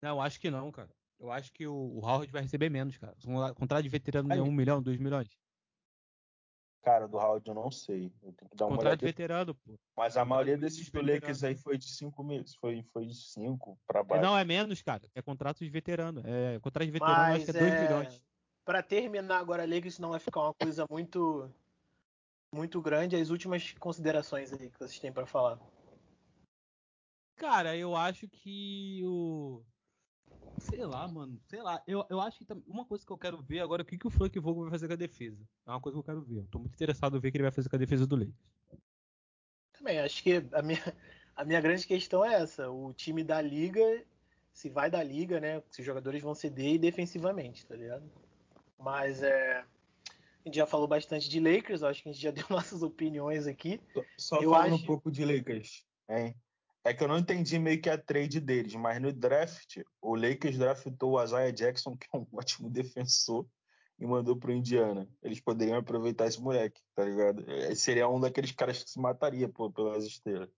[0.00, 0.90] Não, acho que não, cara.
[1.18, 3.16] Eu acho que o, o Howard vai receber menos, cara.
[3.26, 5.28] Um contrato de veterano é um milhão, dois milhões.
[6.82, 8.12] Cara, do Howard eu não sei.
[8.22, 9.78] Eu tenho que dar uma Contrato de veterano, pô.
[9.96, 12.56] Mas a maioria desses do Lakers aí foi de 5 meses.
[12.56, 14.22] Foi, foi de 5 pra baixo.
[14.22, 15.02] Não, é menos, cara.
[15.14, 16.22] É contrato de veterano.
[16.24, 17.82] É, contrato de veterano Mas, acho que é 2 é...
[17.82, 18.24] milhões.
[18.64, 21.48] Pra terminar agora, Lakers não vai ficar uma coisa muito
[22.52, 23.16] muito grande.
[23.16, 25.58] As últimas considerações aí que vocês têm para falar.
[27.36, 29.62] Cara, eu acho que o
[30.62, 31.40] Sei lá, mano.
[31.48, 31.82] Sei lá.
[31.86, 34.06] Eu, eu acho que uma coisa que eu quero ver agora é o que, que
[34.06, 35.42] o Frank Vogel vai fazer com a defesa.
[35.66, 36.38] É uma coisa que eu quero ver.
[36.38, 38.16] Eu tô muito interessado em ver o que ele vai fazer com a defesa do
[38.16, 38.36] Lakers.
[39.72, 40.78] Também, acho que a minha,
[41.34, 42.70] a minha grande questão é essa.
[42.70, 44.04] O time da liga,
[44.52, 45.60] se vai da liga, né?
[45.68, 48.08] Se os jogadores vão ceder defensivamente, tá ligado?
[48.78, 49.58] Mas é.
[50.44, 53.46] A gente já falou bastante de Lakers, acho que a gente já deu nossas opiniões
[53.46, 53.80] aqui.
[54.16, 54.84] Só eu falando acho...
[54.84, 56.36] um pouco de Lakers, hein?
[56.84, 60.58] É que eu não entendi meio que a trade deles, mas no draft, o Lakers
[60.58, 63.46] draftou o Isaiah Jackson, que é um ótimo defensor,
[63.98, 65.08] e mandou pro Indiana.
[65.22, 67.44] Eles poderiam aproveitar esse moleque, tá ligado?
[67.76, 70.50] Seria um daqueles caras que se mataria pô, pelas estrelas.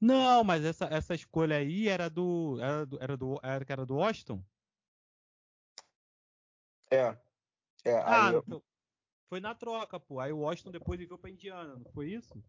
[0.00, 2.58] Não, mas essa, essa escolha aí era do.
[2.60, 3.02] Era do.
[3.02, 4.42] Era, do, era, era do Washington?
[6.90, 7.16] É.
[7.84, 8.64] é ah, eu...
[9.28, 10.20] Foi na troca, pô.
[10.20, 12.42] Aí o Washington depois enviou pra Indiana, não foi isso?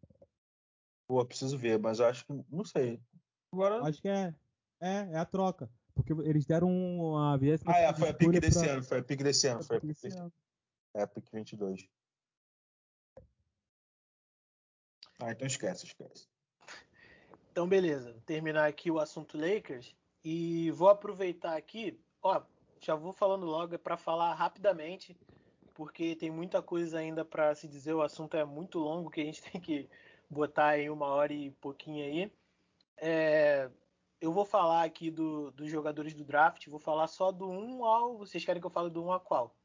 [1.10, 2.46] Pô, preciso ver, mas acho que.
[2.52, 3.02] Não sei.
[3.52, 3.82] Agora...
[3.84, 4.32] Acho que é.
[4.80, 5.68] É, é a troca.
[5.96, 7.62] Porque eles deram uma viés.
[7.66, 8.74] Ah, é, foi a pique desse pra...
[8.74, 8.84] ano.
[8.84, 9.64] Foi a pique desse ano.
[9.64, 10.34] Foi a pique desse ano.
[10.94, 11.90] É a pique 22.
[15.20, 16.28] Ah, então esquece, esquece.
[17.52, 18.12] Então, beleza.
[18.12, 19.96] Vou terminar aqui o assunto Lakers.
[20.24, 22.00] E vou aproveitar aqui.
[22.22, 22.40] Ó,
[22.80, 25.18] já vou falando logo é para falar rapidamente,
[25.74, 27.94] porque tem muita coisa ainda para se dizer.
[27.96, 29.90] O assunto é muito longo que a gente tem que
[30.30, 32.32] botar em uma hora e pouquinho aí.
[32.98, 33.70] É,
[34.22, 38.18] eu vou falar aqui do, dos jogadores do draft, vou falar só do 1 ao.
[38.18, 39.56] Vocês querem que eu fale do 1 a qual?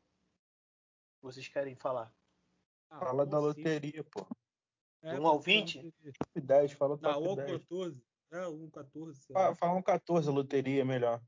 [1.20, 2.12] Vocês querem falar?
[2.90, 4.26] Ah, fala da loteria, pô.
[5.02, 5.92] É, do 1 ao 20?
[6.34, 7.50] 10, fala top Não, 10.
[7.64, 8.02] 14.
[8.32, 9.32] É, 1 14.
[9.32, 11.20] Fala, fala um 14, loteria é melhor.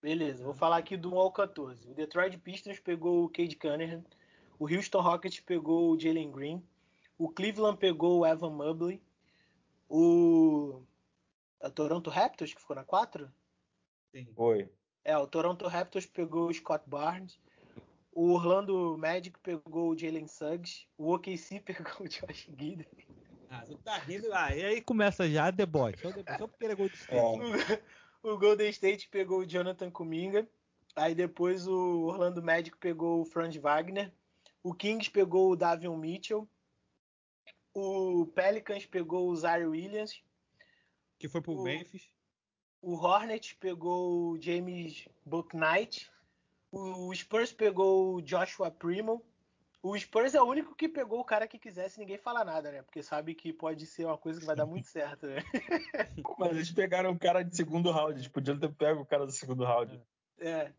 [0.00, 1.90] Beleza, vou falar aqui do 1 ao 14.
[1.90, 4.04] O Detroit Pistons pegou o Cade Cunningham.
[4.58, 6.67] O Houston Rockets pegou o Jalen Green.
[7.18, 9.02] O Cleveland pegou o Evan Mobley.
[9.88, 10.82] O
[11.60, 13.30] a Toronto Raptors, que ficou na 4?
[14.12, 14.28] Sim.
[14.36, 14.70] Oi.
[15.04, 17.38] É, o Toronto Raptors pegou o Scott Barnes.
[18.12, 20.86] O Orlando Magic pegou o Jalen Suggs.
[20.96, 22.86] O OKC pegou o Josh Giddey.
[23.50, 24.54] Ah, você tá rindo lá.
[24.54, 25.98] E aí começa já a deboche.
[26.02, 27.82] Só, só porque ele é Golden State.
[28.22, 30.46] O, o Golden State pegou o Jonathan Kuminga.
[30.94, 34.12] Aí depois o Orlando Magic pegou o Franz Wagner.
[34.62, 36.46] O Kings pegou o Davion Mitchell.
[37.80, 40.20] O Pelicans pegou o Zaire Williams.
[41.16, 42.10] Que foi pro o, Memphis.
[42.82, 46.10] O Hornets pegou o James Booknight.
[46.72, 49.22] O Spurs pegou o Joshua Primo.
[49.80, 52.82] O Spurs é o único que pegou o cara que quisesse ninguém falar nada, né?
[52.82, 55.36] Porque sabe que pode ser uma coisa que vai dar muito certo, né?
[56.36, 58.14] Mas eles pegaram o cara de segundo round.
[58.14, 60.00] Eles podiam ter pego o cara do segundo round.
[60.40, 60.72] É.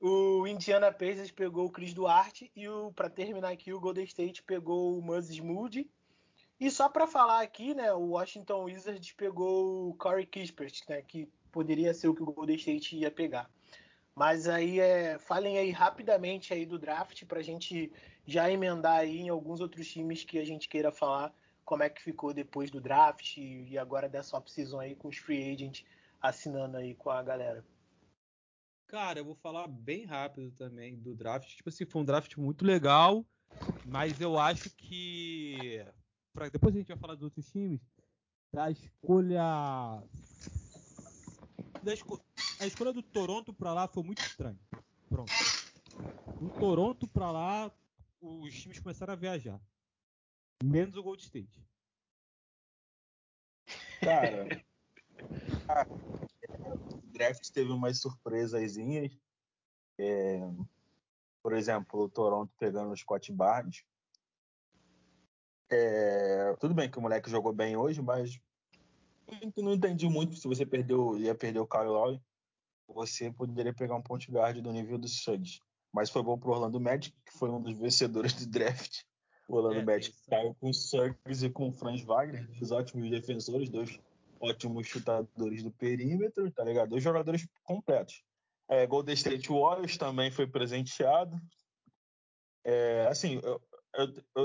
[0.00, 4.42] O Indiana Pacers pegou o Chris Duarte e o para terminar aqui o Golden State
[4.42, 5.88] pegou o Moses Moody
[6.62, 11.28] e só para falar aqui, né, o Washington Wizards pegou o Corey Kispert, né, que
[11.50, 13.50] poderia ser o que o Golden State ia pegar.
[14.14, 17.92] Mas aí é, falem aí rapidamente aí do draft para a gente
[18.24, 22.00] já emendar aí em alguns outros times que a gente queira falar como é que
[22.00, 25.84] ficou depois do draft e agora dessa off-season aí com os free agents
[26.20, 27.64] assinando aí com a galera.
[28.86, 31.48] Cara, eu vou falar bem rápido também do draft.
[31.48, 33.26] Tipo assim, foi um draft muito legal,
[33.84, 35.84] mas eu acho que
[36.32, 37.80] pra, depois a gente vai falar dos outros times,
[38.52, 40.02] da escolha.
[41.82, 42.20] Da esco,
[42.60, 44.58] a escolha do Toronto para lá foi muito estranha.
[45.08, 45.32] Pronto.
[46.40, 47.72] Do Toronto para lá,
[48.20, 49.60] os times começaram a viajar.
[50.62, 51.60] Menos o Gold State.
[54.00, 54.64] Cara,
[56.92, 59.16] o draft teve umas surpresazinhas.
[59.98, 60.40] É,
[61.42, 63.84] por exemplo, o Toronto pegando o Scott Barnes
[65.74, 68.38] É, tudo bem que o moleque jogou bem hoje, mas
[69.56, 72.20] não entendi muito se você perdeu, ia perder o Kyle Lowry,
[72.86, 75.60] você poderia pegar um ponte guard do nível do Suns.
[75.90, 79.00] Mas foi bom pro Orlando Magic, que foi um dos vencedores do draft.
[79.48, 83.10] O Orlando é, Magic caiu com o Suggs e com o Franz Wagner, dois ótimos
[83.10, 83.98] defensores, dois
[84.40, 86.90] ótimos chutadores do perímetro, tá ligado?
[86.90, 88.22] Dois jogadores completos.
[88.68, 91.40] É, Golden State Warriors também foi presenteado.
[92.64, 93.60] É, assim, eu,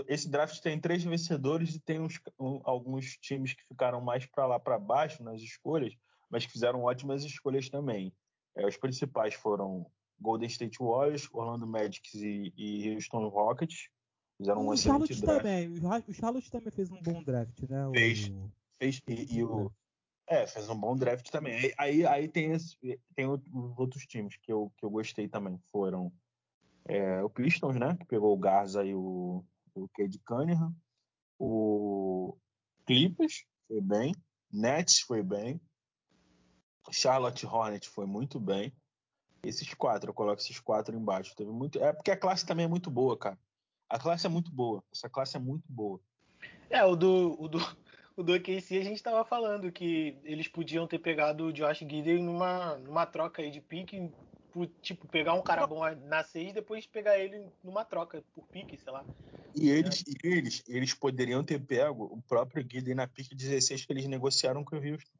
[0.07, 2.19] esse draft tem três vencedores e tem uns,
[2.63, 5.93] alguns times que ficaram mais para lá para baixo nas escolhas,
[6.29, 8.13] mas que fizeram ótimas escolhas também.
[8.55, 9.85] É, os principais foram
[10.19, 13.89] Golden State Warriors, Orlando Magic e, e Houston Rockets.
[14.37, 15.41] Fizeram um o Charlotte draft.
[15.41, 15.69] Também.
[16.07, 17.89] O Charlotte também fez um bom draft, né?
[17.93, 18.29] Fez.
[18.29, 18.51] O...
[18.77, 19.71] fez e, e o,
[20.27, 21.73] é, fez um bom draft também.
[21.77, 22.75] Aí, aí tem, esse,
[23.15, 25.59] tem outros times que eu, que eu gostei também.
[25.71, 26.11] Foram
[26.87, 27.95] é, o Pistons, né?
[27.97, 29.43] Que pegou o Garza e o,
[29.75, 30.73] o Cade Cunningham.
[31.37, 32.35] O
[32.85, 34.15] Clippers foi bem.
[34.51, 35.61] Nets foi bem.
[36.89, 38.73] Charlotte Hornet foi muito bem.
[39.43, 41.35] Esses quatro, eu coloco esses quatro embaixo.
[41.35, 41.83] Teve muito.
[41.83, 43.37] É porque a classe também é muito boa, cara.
[43.89, 44.83] A classe é muito boa.
[44.91, 45.99] Essa classe é muito boa.
[46.69, 47.59] É, o do, o do,
[48.15, 52.23] o do OKC a gente tava falando que eles podiam ter pegado o Josh Gideon
[52.23, 54.11] numa, numa troca aí de pique,
[54.65, 58.77] tipo, pegar um cara bom na 6 e depois pegar ele numa troca por pique,
[58.77, 59.05] sei lá.
[59.55, 60.27] E eles, é.
[60.27, 64.63] e eles, eles poderiam ter pego o próprio Gideon na pique 16 que eles negociaram
[64.63, 65.17] com o Houston.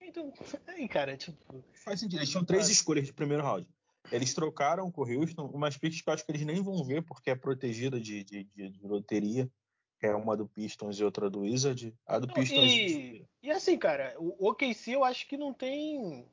[0.00, 0.32] Então,
[0.68, 1.64] aí, cara, tipo.
[1.84, 2.20] Faz sentido.
[2.20, 3.66] Eles tinham três escolhas de primeiro round.
[4.10, 7.02] Eles trocaram com o Houston umas picks que eu acho que eles nem vão ver
[7.02, 9.50] porque é protegida de, de, de, de loteria
[10.00, 11.94] é uma do Pistons e outra do Wizard.
[12.06, 12.72] A do Pistons.
[12.72, 16.26] E, e assim, cara, o OKC eu acho que não tem.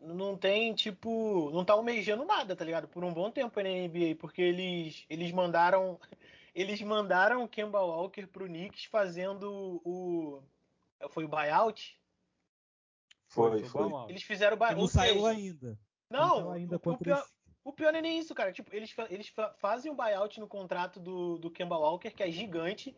[0.00, 1.50] Não tem, tipo.
[1.52, 2.86] Não tá almejando nada, tá ligado?
[2.88, 5.98] Por um bom tempo na NBA, porque eles, eles mandaram.
[6.54, 10.42] Eles mandaram o Kemba Walker pro Knicks fazendo o.
[11.10, 11.96] Foi o buyout?
[13.28, 13.88] Foi, foi.
[13.88, 14.10] foi.
[14.10, 14.74] Eles fizeram o buyout.
[14.74, 15.78] Não saiu ainda.
[16.10, 17.24] Não, não ainda o, o pior,
[17.62, 18.50] o pior não é nem isso, cara.
[18.50, 22.96] Tipo, eles, eles fazem um buyout no contrato do, do Kemba Walker, que é gigante,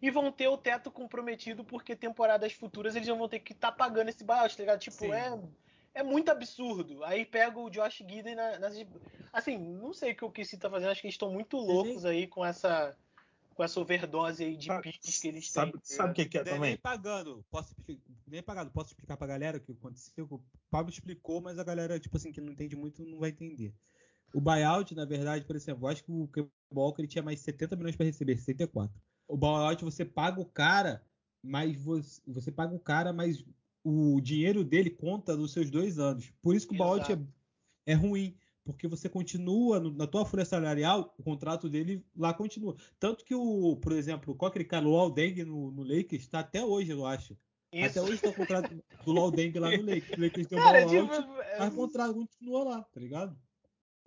[0.00, 3.76] e vão ter o teto comprometido, porque temporadas futuras eles vão ter que estar tá
[3.76, 4.80] pagando esse buyout, tá ligado?
[4.80, 5.38] Tipo, é,
[5.94, 7.02] é muito absurdo.
[7.04, 8.74] Aí pega o Josh Gideon nas.
[9.32, 12.04] Assim, não sei o que o KC tá fazendo, acho que eles estão muito loucos
[12.04, 12.96] aí com essa
[13.54, 15.80] com essa overdose aí de picks que eles sabe, têm.
[15.84, 16.70] Sabe o que, que, é nem, também?
[16.70, 17.44] Nem pagando.
[17.50, 17.74] Posso,
[18.26, 18.70] nem pagando.
[18.70, 20.26] Posso explicar pra galera o que aconteceu?
[20.30, 23.74] O Pablo explicou, mas a galera, tipo assim, que não entende muito, não vai entender.
[24.34, 26.28] O buyout, na verdade, por exemplo, eu acho que o
[26.74, 28.94] Walker ele tinha mais 70 milhões para receber, 64.
[29.28, 31.04] O buyout você paga o cara,
[31.42, 33.44] mas você, você paga o cara, mas
[33.84, 36.32] o dinheiro dele conta nos seus dois anos.
[36.40, 37.18] Por isso que o buyout é,
[37.86, 42.76] é, ruim, porque você continua no, na tua folha salarial, o contrato dele lá continua.
[42.98, 46.64] Tanto que o, por exemplo, qual aquele cara, o Aldeng no, no Lakers, está até
[46.64, 47.36] hoje, eu acho.
[47.72, 47.86] Isso.
[47.86, 50.18] Até hoje está o contrato do Laudeng lá no Lakers.
[50.18, 53.36] O Lakers o buyout, tipo, mas o contrato continua lá, tá ligado?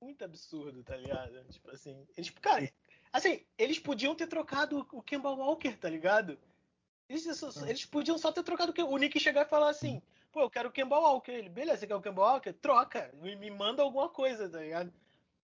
[0.06, 1.44] muito absurdo, tá ligado?
[1.50, 2.72] Tipo assim, eles, cara,
[3.12, 6.38] assim, eles podiam ter trocado o Kemba Walker, tá ligado?
[7.08, 7.70] Eles, ah.
[7.70, 10.72] eles podiam só ter trocado o Nick chegar e falar assim, pô, eu quero o
[10.72, 11.32] Kemba Walker.
[11.32, 12.54] Ele, beleza, você quer o Kemba Walker?
[12.54, 14.91] Troca, me, me manda alguma coisa, tá ligado?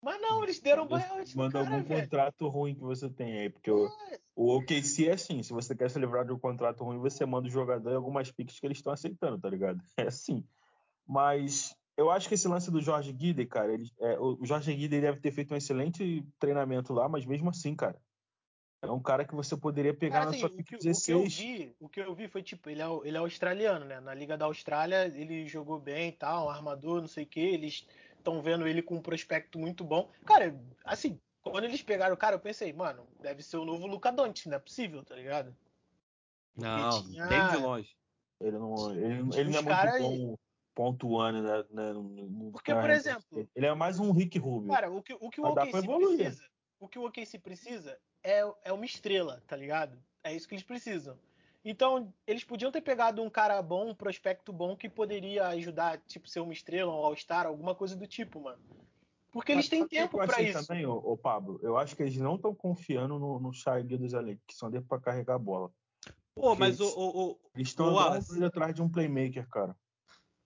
[0.01, 2.03] Mas não, eles deram um buyout Manda cara, algum velho.
[2.03, 3.73] contrato ruim que você tem aí, porque é.
[3.73, 3.91] o,
[4.37, 7.49] o OKC é assim, se você quer se livrar de um contrato ruim, você manda
[7.49, 9.83] o jogador e algumas picks que eles estão aceitando, tá ligado?
[9.97, 10.45] É assim.
[11.05, 15.01] Mas eu acho que esse lance do Jorge Guida, cara, ele, é, o Jorge Guida
[15.01, 18.01] deve ter feito um excelente treinamento lá, mas mesmo assim, cara,
[18.81, 21.09] é um cara que você poderia pegar cara, assim, na sua pick 16.
[21.09, 23.85] O que, eu vi, o que eu vi foi tipo, ele é, ele é australiano,
[23.85, 24.01] né?
[24.01, 27.41] Na Liga da Austrália ele jogou bem e tal, um armador, não sei o que,
[27.41, 27.87] eles
[28.17, 30.09] estão vendo ele com um prospecto muito bom.
[30.25, 34.13] Cara, assim, quando eles pegaram o cara, eu pensei, mano, deve ser o novo Luca
[34.13, 35.55] Doncic, não é possível, tá ligado?
[36.57, 37.27] Não, tinha...
[37.27, 37.97] bem de longe.
[38.41, 40.39] Ele não, ele, ele não é cara, muito bom
[40.79, 43.49] pontuando né, né, no, Porque, por exemplo.
[43.57, 44.71] Ele é mais um Rick Rubio.
[44.71, 46.45] Cara, o que o, que o OKC precisa.
[46.79, 49.99] O que o OKC precisa é, é uma estrela, tá ligado?
[50.23, 51.19] É isso que eles precisam.
[51.65, 56.29] Então, eles podiam ter pegado um cara bom, um prospecto bom, que poderia ajudar, tipo,
[56.29, 58.63] ser uma estrela, um All-Star, alguma coisa do tipo, mano.
[59.31, 60.67] Porque eles têm tempo para isso.
[60.67, 64.15] também, ô, ô, Pablo, eu acho que eles não estão confiando no, no Shai dos
[64.15, 65.71] Alec, que são dele para carregar a bola.
[66.35, 69.77] Pô, mas eles, o, o, o, Eles estão atrás de um playmaker, cara.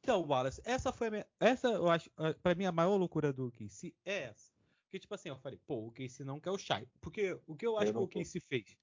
[0.01, 2.11] Então, Wallace, essa foi a minha, essa eu acho,
[2.43, 4.52] para mim a maior loucura do Casey é essa.
[4.93, 6.87] Porque tipo assim, eu falei, pô, o Casey não quer o Shai.
[7.01, 8.77] Porque o que eu acho eu que o Casey fez?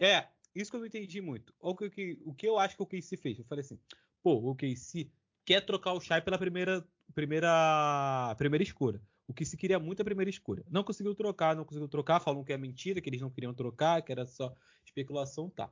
[0.00, 1.54] É, isso que eu não entendi muito.
[1.60, 3.38] O que, o que eu acho que o Casey fez?
[3.38, 3.78] Eu falei assim,
[4.22, 5.12] pô, o Casey
[5.44, 6.82] quer trocar o Shai pela primeira
[7.14, 8.98] primeira primeira escura.
[9.28, 10.64] o que se queria muito a primeira escolha.
[10.70, 14.00] Não conseguiu trocar, não conseguiu trocar, falam que é mentira, que eles não queriam trocar,
[14.00, 14.54] que era só
[14.86, 15.70] especulação, tá.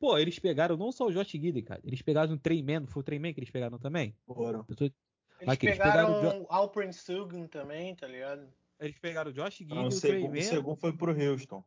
[0.00, 3.04] Pô, eles pegaram não só o Josh Gidey, cara, eles pegaram o Treyman, foi o
[3.04, 4.16] Treyman que eles pegaram também?
[4.26, 4.64] Foram.
[4.64, 4.86] Tô...
[4.86, 4.94] Eles,
[5.46, 8.52] Aqui, pegaram eles pegaram o Alpern Sugan também, tá ligado?
[8.82, 10.40] Eles pegaram o Josh Gidey e o Treyman.
[10.40, 11.64] O segundo foi pro Houston.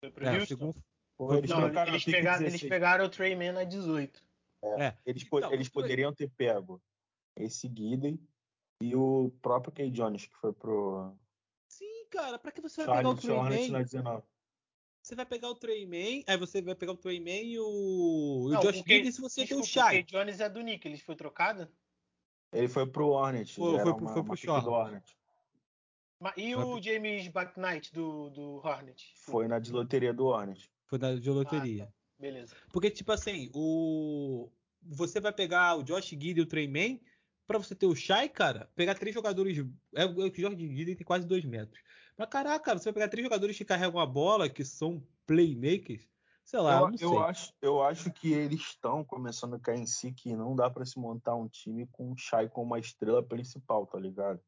[0.00, 0.46] Foi pro é, Houston?
[0.46, 0.84] Segundo...
[1.18, 4.22] Foi, eles, não, eles, pegaram, eles pegaram o Treyman a 18.
[4.62, 4.98] É, é.
[5.06, 6.82] Eles, então, eles poderiam ter pego
[7.36, 8.20] esse Gidey
[8.82, 11.14] e o próprio Kay Jones, que foi pro.
[11.68, 13.86] Sim, cara, pra que você vai pegar o Treyman?
[15.02, 18.62] Você vai pegar o Treyman, aí você vai pegar o Treyman e o, Não, o
[18.62, 19.86] Josh Gidey se você tem o Shai.
[19.86, 21.68] O Kay Jones é do Nick, ele foi trocado?
[22.52, 23.54] Ele foi pro Hornet.
[23.54, 24.70] Foi, foi, uma, foi pro.
[24.70, 25.16] Hornet.
[26.36, 29.12] E o James Bucknight do, do Hornet?
[29.16, 30.70] Foi na de loteria do Hornet.
[30.86, 31.84] Foi na de loteria.
[31.84, 31.92] Ah, tá.
[32.18, 32.54] Beleza.
[32.72, 34.50] Porque, tipo assim, o.
[34.82, 37.00] Você vai pegar o Josh Gidey e o Treyman
[37.46, 39.58] para você ter o Shai, cara, pegar três jogadores.
[39.94, 41.82] É, é o Josh Gidey tem quase dois metros.
[42.16, 46.08] Mas caraca, você vai pegar três jogadores que carregam a bola, que são playmakers.
[46.44, 47.06] Sei lá, eu, não sei.
[47.06, 50.70] Eu acho, eu acho que eles estão começando a cair em si que não dá
[50.70, 54.40] para se montar um time com o Shai como uma estrela principal, tá ligado?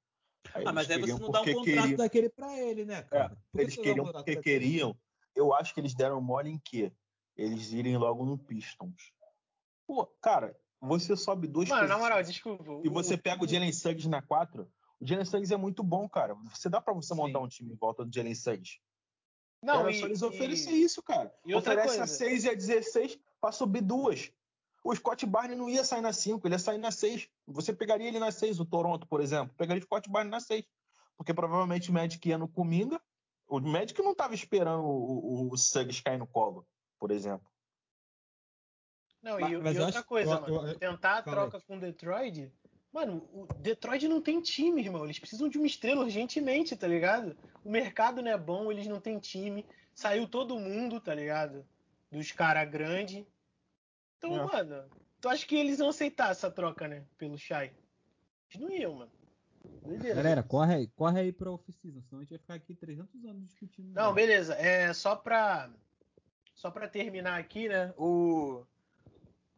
[0.55, 1.97] Aí ah, mas aí você não dá um contrato queriam...
[1.97, 3.37] daquele para ele, né, cara?
[3.57, 4.97] É, eles queriam porque queriam.
[5.35, 6.93] Eu acho que eles deram mole em quê?
[7.37, 9.13] Eles irem logo no Pistons.
[9.87, 12.65] Pô, cara, você sobe duas Mano, na moral, desculpa.
[12.85, 14.69] E você pega o Jalen Suggs na 4.
[15.01, 16.35] O Jalen Suggs é muito bom, cara.
[16.53, 17.45] Você dá para você montar Sim.
[17.45, 18.81] um time em volta do Jalen Suggs.
[19.63, 21.33] Não, Era e, só eles oferecerem isso, cara.
[21.45, 24.33] E Oferece a 6 e a 16 para subir duas.
[24.83, 27.29] O Scott Barney não ia sair na 5, ele ia sair na 6.
[27.47, 29.55] Você pegaria ele na 6, o Toronto, por exemplo.
[29.57, 30.65] Pegaria o Scott Barney na 6.
[31.17, 33.01] Porque provavelmente o Magic ia no Cominga.
[33.49, 36.67] O Magic não estava esperando o, o, o Suggs cair no colo,
[36.99, 37.47] por exemplo.
[39.23, 40.69] Não, mas, e, mas e outra acho, coisa, eu, mano.
[40.69, 42.53] Eu, tentar a troca com o Detroit.
[42.93, 45.05] Mano, o Detroit não tem time, irmão.
[45.05, 47.37] Eles precisam de uma estrela urgentemente, tá ligado?
[47.65, 49.67] O mercado não é bom, eles não têm time.
[49.95, 51.67] Saiu todo mundo, tá ligado?
[52.11, 53.27] Dos caras grandes.
[54.19, 54.45] Então, é.
[54.45, 54.85] mano,
[55.21, 57.05] tu acha que eles vão aceitar essa troca, né?
[57.17, 57.73] Pelo Shai?
[58.51, 59.13] Eles não iam, mano.
[59.83, 63.25] Doideira, Galera, corre aí, corre aí pra oficina, senão a gente vai ficar aqui 300
[63.25, 63.93] anos discutindo.
[63.93, 64.55] Não, beleza.
[64.55, 65.71] É só pra.
[66.55, 67.95] Só pra terminar aqui, né?
[67.97, 68.65] O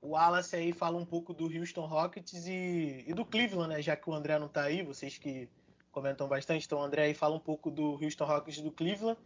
[0.02, 3.82] o Wallace aí fala um pouco do Houston Rockets e, e, do Cleveland, né?
[3.82, 5.48] Já que o André não tá aí, vocês que
[5.92, 9.18] comentam bastante, então o André aí fala um pouco do Houston Rockets e do Cleveland.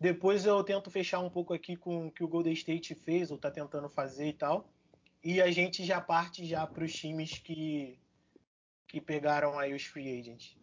[0.00, 3.38] Depois eu tento fechar um pouco aqui com o que o Golden State fez ou
[3.38, 4.68] tá tentando fazer e tal.
[5.22, 7.98] E a gente já parte já para os times que
[8.86, 10.56] que pegaram aí os free agents.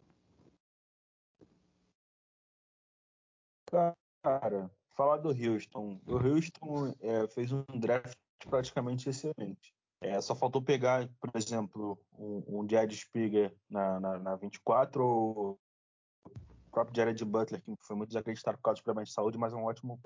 [4.24, 6.00] Cara, falar do Houston.
[6.08, 8.18] O Houston é, fez um draft
[8.50, 9.74] praticamente excelente.
[10.02, 15.60] É, só faltou pegar, por exemplo, um, um Jared Spiger na, na, na 24 ou
[16.76, 19.56] próprio Jared Butler, que foi muito desacreditado por causa dos problemas de saúde, mas é
[19.56, 19.98] um ótimo.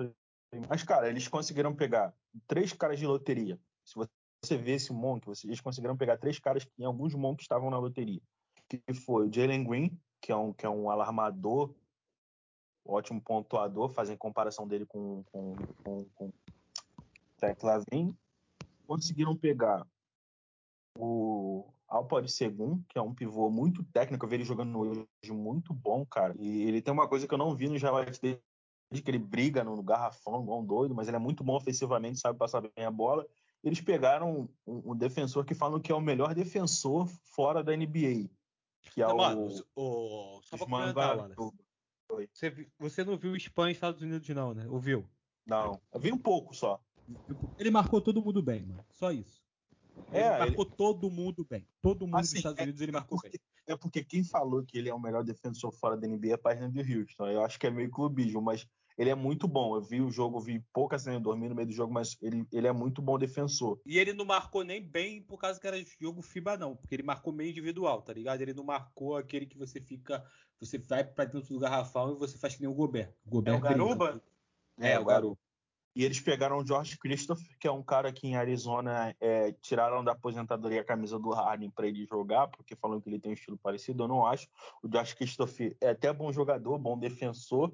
[0.69, 2.13] Mas, cara, eles conseguiram pegar
[2.47, 3.59] três caras de loteria.
[3.83, 7.71] Se você vê esse monk, eles conseguiram pegar três caras que em alguns monks estavam
[7.71, 8.21] na loteria.
[8.67, 11.73] Que foi o Jalen Green, que é um, que é um alarmador,
[12.85, 16.33] ótimo pontuador, fazem comparação dele com, com, com, com
[17.39, 18.15] Zach Lavin,
[18.85, 19.87] conseguiram pegar
[20.99, 25.73] o Alpari Segun, que é um pivô muito técnico, eu vi ele jogando hoje muito
[25.73, 26.35] bom, cara.
[26.37, 28.39] E ele tem uma coisa que eu não vi no highlights dele,
[28.91, 32.37] que ele briga no garrafão, igual um doido, mas ele é muito bom ofensivamente, sabe
[32.37, 33.25] passar bem a bola.
[33.63, 38.29] Eles pegaram um, um defensor que falam que é o melhor defensor fora da NBA,
[38.93, 39.17] que é não, o...
[39.17, 40.41] Mano, o...
[40.43, 40.57] Só
[42.31, 44.67] você, você não viu o Espanha e Estados Unidos não, né?
[44.67, 45.07] Ouviu?
[45.45, 46.79] Não, eu vi um pouco só.
[47.57, 48.85] Ele marcou todo mundo bem, mano.
[48.91, 49.41] Só isso.
[50.11, 50.75] Ele é, marcou ele...
[50.75, 51.65] todo mundo bem.
[51.81, 53.39] Todo mundo assim, dos Estados é Unidos é, ele marcou porque, bem.
[53.67, 56.37] É porque quem falou que ele é o melhor defensor fora da NBA é a
[56.37, 57.27] página de Houston.
[57.27, 58.67] Eu acho que é meio clubismo, mas
[58.99, 59.75] ele é muito bom.
[59.75, 62.67] Eu vi o jogo, vi pouca cena dormir no meio do jogo, mas ele, ele
[62.67, 63.79] é muito bom defensor.
[63.85, 66.75] E ele não marcou nem bem por causa que era jogo FIBA, não.
[66.75, 68.41] Porque ele marcou meio individual, tá ligado?
[68.41, 70.21] Ele não marcou aquele que você fica.
[70.59, 73.13] Você vai pra dentro do garrafão e você faz que nem o Gobert.
[73.25, 74.21] O Gobert é o Garuba?
[74.77, 75.37] É, é, o Garuba.
[75.99, 80.01] E eles pegaram o George Christopher, que é um cara que em Arizona é, tiraram
[80.01, 83.33] da aposentadoria a camisa do Harden para ele jogar, porque falam que ele tem um
[83.33, 84.03] estilo parecido.
[84.03, 84.47] Eu não acho.
[84.81, 87.73] O George Christopher é até bom jogador, bom defensor,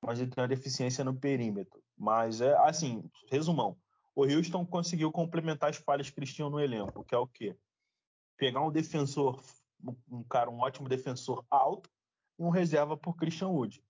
[0.00, 1.78] mas ele tem uma deficiência no perímetro.
[1.98, 3.76] Mas é assim, resumão.
[4.14, 7.54] O Houston conseguiu complementar as falhas que eles tinham no elenco, que é o quê?
[8.38, 9.38] Pegar um defensor,
[10.10, 11.90] um cara, um ótimo defensor alto
[12.38, 13.84] e um reserva por Christian Wood.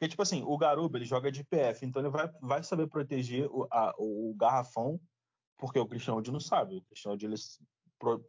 [0.00, 3.46] Porque, tipo assim, o Garuba, ele joga de PF, então ele vai, vai saber proteger
[3.50, 4.98] o, a, o garrafão,
[5.58, 6.78] porque o Cristiano não sabe.
[6.78, 7.36] O Cristiano ele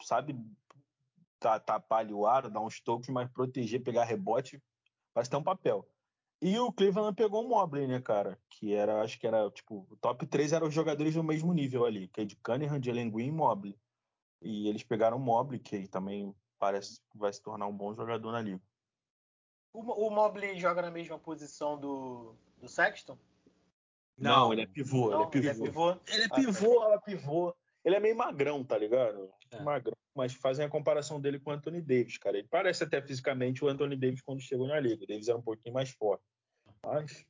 [0.04, 0.38] sabe
[1.40, 4.62] tapar ali o ar, dar uns toques, mas proteger, pegar rebote,
[5.14, 5.88] Parece ter um papel.
[6.42, 8.38] E o Cleveland pegou o Mobley, né, cara?
[8.50, 11.86] Que era, acho que era, tipo, o top 3 eram os jogadores do mesmo nível
[11.86, 13.78] ali, que é de Cunningham, Jalen Green e Mobley.
[14.42, 18.32] E eles pegaram o Mobley, que também parece que vai se tornar um bom jogador
[18.32, 18.62] na liga.
[19.74, 23.18] O, o Mobley joga na mesma posição do, do Sexton?
[24.18, 25.10] Não, não ele é pivô.
[25.10, 25.64] Não, ele é pivô.
[25.64, 27.56] Ele é pivô, ele é, pivô, ela é pivô.
[27.84, 29.32] Ele é meio magrão, tá ligado?
[29.50, 29.62] É.
[29.62, 29.96] Magrão.
[30.14, 32.38] Mas fazem a comparação dele com o Anthony Davis, cara.
[32.38, 35.04] Ele parece até fisicamente o Anthony Davis quando chegou na liga.
[35.04, 36.24] O Davis era um pouquinho mais forte.
[36.86, 37.26] Mas.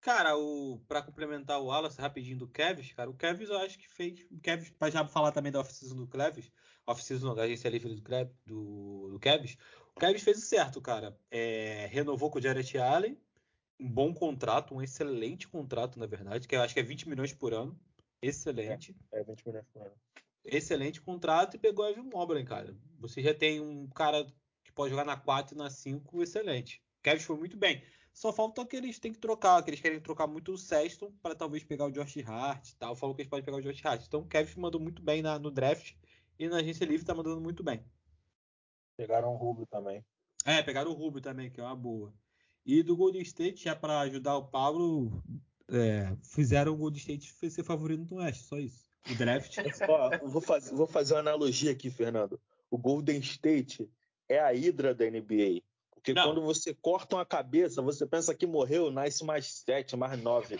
[0.00, 3.88] Cara, o para complementar o Wallace rapidinho do Kevs, cara, o Kevs eu acho que
[3.88, 4.20] fez.
[4.30, 6.52] O Kevs, pra já falar também da off-season do Kevs,
[6.86, 8.02] off-season da agência livre do,
[8.44, 9.56] do, do Kevs,
[9.96, 11.16] o Kevs fez o certo, cara.
[11.30, 13.16] É, renovou com o Jared Allen,
[13.78, 17.32] um bom contrato, um excelente contrato, na verdade, que eu acho que é 20 milhões
[17.32, 17.78] por ano.
[18.20, 18.96] Excelente.
[19.12, 19.94] É, é 20 milhões por ano.
[20.44, 22.76] Excelente contrato e pegou a Evan Mobley, cara.
[22.98, 24.26] Você já tem um cara
[24.64, 26.82] que pode jogar na 4 e na 5, excelente.
[26.98, 27.82] O Kevs foi muito bem.
[28.12, 31.34] Só falta que eles têm que trocar, que eles querem trocar muito o Sexton para
[31.34, 32.94] talvez pegar o Josh Hart e tal.
[32.94, 34.04] Falou que eles podem pegar o Josh Hart.
[34.06, 35.94] Então o Kevin mandou muito bem na, no draft
[36.38, 37.84] e na agência livre tá mandando muito bem.
[38.96, 40.04] Pegaram o Rubio também.
[40.44, 42.12] É, pegaram o Rubio também, que é uma boa.
[42.64, 45.22] E do Golden State, já para ajudar o Pablo,
[45.68, 48.84] é, fizeram o Golden State ser favorito no Oeste, só isso.
[49.10, 49.56] O draft.
[49.88, 52.40] Ó, vou, fazer, vou fazer uma analogia aqui, Fernando.
[52.70, 53.90] O Golden State
[54.28, 55.62] é a hidra da NBA.
[56.04, 56.26] Porque não.
[56.26, 60.56] quando você corta uma cabeça, você pensa que morreu, nasce mais sete, mais nove.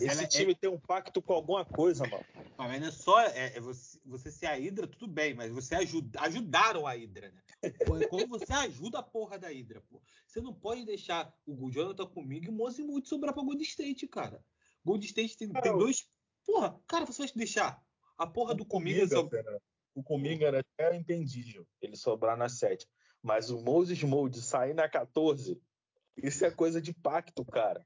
[0.00, 0.54] Esse é- time é...
[0.54, 2.24] tem um pacto com alguma coisa, mano.
[2.56, 5.74] Mas não é só é, é você, você ser a Hydra, tudo bem, mas você
[5.74, 7.70] ajuda, ajudaram a Hydra, né?
[8.08, 10.00] Quando você ajuda a porra da Hydra, pô.
[10.26, 14.42] Você não pode deixar o Jonathan comigo e o Mozimut sobrar pra Golden State, cara.
[14.82, 16.08] Golden State tem, tem dois.
[16.46, 17.82] Porra, cara, você vai deixar
[18.16, 19.06] a porra do Comiga.
[19.06, 19.60] Comiga
[19.96, 22.86] o Comiga era até entendível ele sobrar na 7.
[23.26, 25.60] Mas o Moses Mold sair na 14,
[26.16, 27.84] isso é coisa de pacto, cara.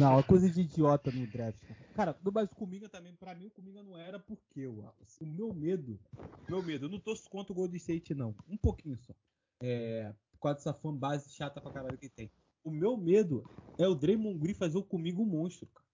[0.00, 1.62] Não, é coisa de idiota no draft.
[1.94, 4.90] Cara, mas o Cominga também, pra mim, o Cominga não era porque o,
[5.20, 6.00] o meu medo,
[6.48, 8.34] meu medo, eu não torço contra o Golden State, não.
[8.48, 9.14] Um pouquinho só.
[9.62, 12.32] É, por causa dessa fanbase chata pra caralho que tem.
[12.64, 13.44] O meu medo
[13.76, 15.86] é o Draymond Green fazer o Cominga um monstro, cara.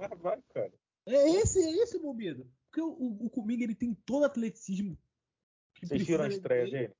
[0.00, 0.72] Ah, vai, cara.
[1.06, 2.50] É esse, é esse o meu medo.
[2.68, 4.98] Porque o, o, o ele tem todo atleticismo.
[5.80, 6.94] Vocês viram a estreia dele?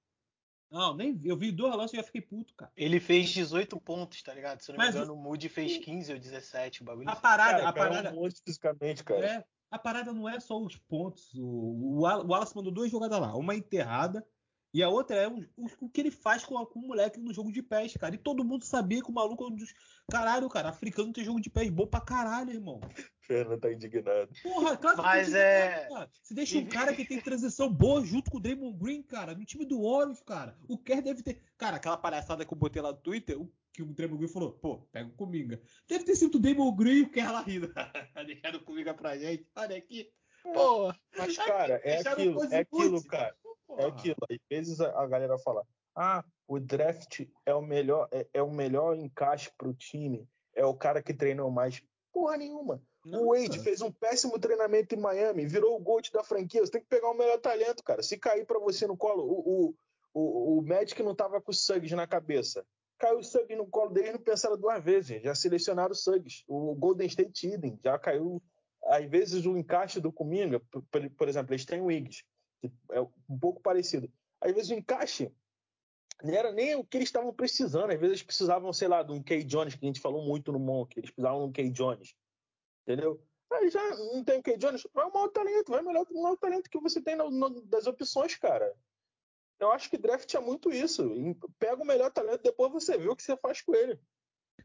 [0.70, 1.28] Não, nem vi.
[1.28, 2.70] Eu vi dois lances e já fiquei puto, cara.
[2.76, 4.60] Ele fez 18 pontos, tá ligado?
[4.60, 7.08] Se não Mas me engano, o Moody fez 15 ou 17, o bagulho.
[7.08, 7.22] A assim.
[7.22, 8.08] parada, cara, a parada.
[8.10, 9.26] É um fisicamente, cara.
[9.26, 11.32] É, a parada não é só os pontos.
[11.34, 13.34] O, o, o Wallace mandou duas jogadas lá.
[13.34, 14.24] Uma enterrada
[14.72, 15.44] e a outra é o,
[15.80, 18.14] o que ele faz com, com, o moleque no jogo de pés, cara.
[18.14, 19.72] E todo mundo sabia que o maluco é um dos.
[20.10, 22.80] Caralho, cara, africano tem jogo de pés bom pra caralho, irmão.
[23.20, 24.30] Fernando tá indignado.
[24.42, 25.88] Porra, claro que Mas tá é.
[25.88, 26.10] Cara.
[26.22, 29.44] Você deixa um cara que tem transição boa junto com o Draymond Green, cara, no
[29.44, 30.56] time do Warriors, cara.
[30.68, 31.42] O Kerr deve ter.
[31.56, 34.52] Cara, aquela palhaçada que eu botei lá no Twitter, o que o Draymond Green falou,
[34.52, 35.60] pô, pega o Cominga.
[35.86, 37.72] Deve ter sido o Draymond Green e o Kerr lá rindo.
[38.26, 39.46] Deixando o Cominga pra gente.
[39.56, 40.10] Olha aqui.
[40.42, 43.36] Pô, mas, cara, é aquilo, é aquilo, cara.
[43.76, 44.16] É aquilo.
[44.30, 45.64] Às vezes a, galera fala:
[45.94, 50.64] ah, o draft é o melhor, é, é o melhor encaixe para o time, é
[50.64, 51.82] o cara que treinou mais.
[52.12, 52.82] Porra nenhuma.
[53.06, 56.60] O Wade fez um péssimo treinamento em Miami, virou o GOAT da franquia.
[56.60, 58.02] Você tem que pegar o melhor talento, cara.
[58.02, 59.74] Se cair para você no colo, o, o,
[60.12, 62.66] o, o Magic não tava com o Suggs na cabeça.
[62.98, 65.22] Caiu o Suggs no colo dele não pensaram duas vezes.
[65.22, 66.44] Já selecionaram o Suggs.
[66.48, 68.42] O Golden State Eden já caiu.
[68.84, 72.24] Às vezes o encaixe do Cominga, por, por exemplo, eles têm o Wiggs
[72.90, 74.10] é um pouco parecido.
[74.40, 75.32] Às vezes o encaixe
[76.22, 77.90] não era nem o que eles estavam precisando.
[77.90, 80.52] Às vezes eles precisavam, sei lá, de um Kay Jones, que a gente falou muito
[80.52, 80.98] no Monk.
[80.98, 82.14] Eles precisavam de um Kay Jones.
[82.82, 83.22] Entendeu?
[83.52, 86.36] Aí já não tem o Kay Jones, vai o maior talento, vai melhor, o maior
[86.36, 88.74] talento que você tem no, no, das opções, cara.
[89.58, 91.02] Eu acho que draft é muito isso.
[91.58, 93.98] Pega o melhor talento, depois você vê o que você faz com ele.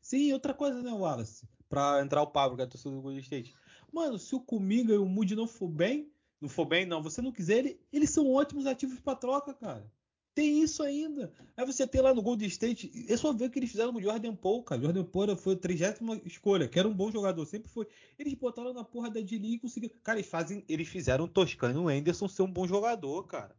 [0.01, 1.47] Sim, outra coisa, né, Wallace?
[1.69, 3.55] Pra entrar o Pablo, que é a torcida do Golden State.
[3.91, 6.12] Mano, se o Comiga e o Moody não for bem,
[6.43, 9.89] não for bem, não, você não quiser, ele, eles são ótimos ativos para troca, cara.
[10.35, 11.31] Tem isso ainda.
[11.55, 13.99] Aí você tem lá no Golden State, é só ver o que eles fizeram com
[13.99, 14.81] o Jordan Poole, cara.
[14.81, 17.87] Jordan Poole foi a trigésima escolha, que era um bom jogador, sempre foi.
[18.19, 19.95] Eles botaram na porra da D-League e conseguiram.
[20.03, 23.55] Cara, eles, fazem, eles fizeram o Toscano e o Anderson ser um bom jogador, cara.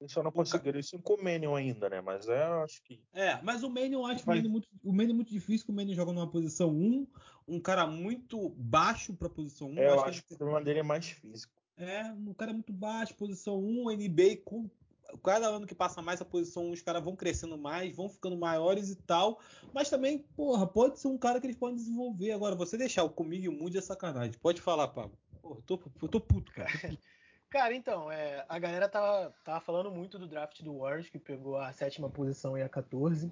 [0.00, 2.00] Eles só não conseguiram isso com o Manion ainda, né?
[2.00, 3.00] Mas é, eu acho que.
[3.14, 4.44] É, mas o Manion, acho mas...
[4.44, 7.06] o muito, o Manion é muito difícil, que o Manion joga numa posição 1,
[7.48, 9.78] um cara muito baixo pra posição 1.
[9.78, 11.57] É, eu acho que, que o problema dele é mais físico.
[11.78, 14.68] É, um cara muito baixo, posição 1, NBA com
[15.22, 18.36] cada ano que passa mais a posição 1, os caras vão crescendo mais, vão ficando
[18.36, 19.40] maiores e tal.
[19.72, 22.32] Mas também, porra, pode ser um cara que eles podem desenvolver.
[22.32, 24.34] Agora, você deixar o comigo e o Mude é sacanagem.
[24.40, 25.16] Pode falar, Pablo.
[25.40, 26.68] Porra, eu tô, eu tô puto, cara.
[27.48, 31.56] cara, então, é, a galera tava, tava falando muito do draft do Warriors, que pegou
[31.56, 33.30] a sétima posição e a 14.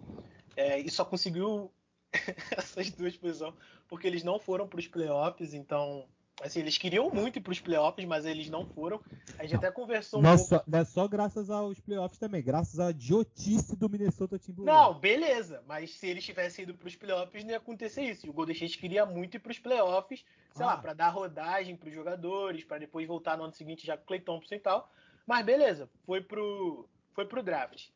[0.57, 1.71] É, e só conseguiu
[2.57, 3.55] essas duas posições
[3.89, 6.09] porque eles não foram para os playoffs, então
[6.43, 9.01] Assim, eles queriam muito ir para os playoffs, mas eles não foram.
[9.39, 9.59] A gente não.
[9.59, 10.65] até conversou um não pouco.
[10.67, 14.75] Não é só graças aos playoffs também, graças à idiotice do Minnesota Timberwolves.
[14.75, 15.63] Não, beleza.
[15.67, 18.27] Mas se eles tivessem ido para os playoffs, não ia acontecer isso.
[18.27, 20.69] E o Golden State queria muito ir para os playoffs, sei ah.
[20.69, 24.05] lá, para dar rodagem para os jogadores, para depois voltar no ano seguinte já com
[24.05, 24.93] Clay Thompson e tal.
[25.27, 27.89] Mas beleza, foi pro, foi pro draft.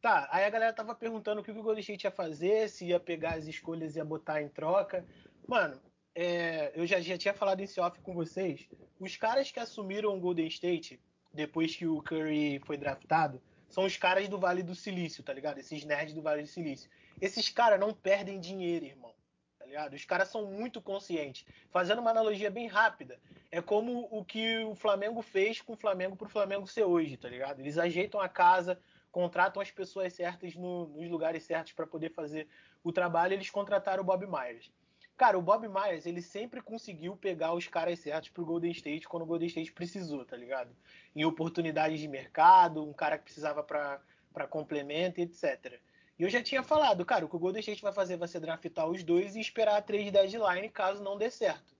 [0.00, 2.98] Tá, aí a galera tava perguntando o que o Golden State ia fazer, se ia
[2.98, 5.04] pegar as escolhas e ia botar em troca.
[5.46, 5.80] Mano,
[6.14, 8.68] é, eu já, já tinha falado esse off com vocês.
[9.00, 11.00] Os caras que assumiram o Golden State
[11.32, 15.58] depois que o Curry foi draftado são os caras do Vale do Silício, tá ligado?
[15.58, 16.90] Esses nerds do Vale do Silício.
[17.20, 19.14] Esses caras não perdem dinheiro, irmão.
[19.58, 19.94] Tá ligado?
[19.94, 21.46] Os caras são muito conscientes.
[21.70, 23.18] Fazendo uma analogia bem rápida,
[23.50, 27.30] é como o que o Flamengo fez com o Flamengo pro Flamengo ser hoje, tá
[27.30, 27.60] ligado?
[27.60, 28.78] Eles ajeitam a casa,
[29.10, 32.46] contratam as pessoas certas no, nos lugares certos para poder fazer
[32.84, 33.32] o trabalho.
[33.32, 34.70] Eles contrataram o Bob Myers.
[35.16, 39.22] Cara, o Bob Myers, ele sempre conseguiu pegar os caras certos pro Golden State quando
[39.22, 40.74] o Golden State precisou, tá ligado?
[41.14, 45.80] Em oportunidades de mercado, um cara que precisava para complemento, etc.
[46.18, 48.40] E eu já tinha falado, cara, o que o Golden State vai fazer vai ser
[48.40, 51.72] draftar os dois e esperar a trade deadline caso não dê certo.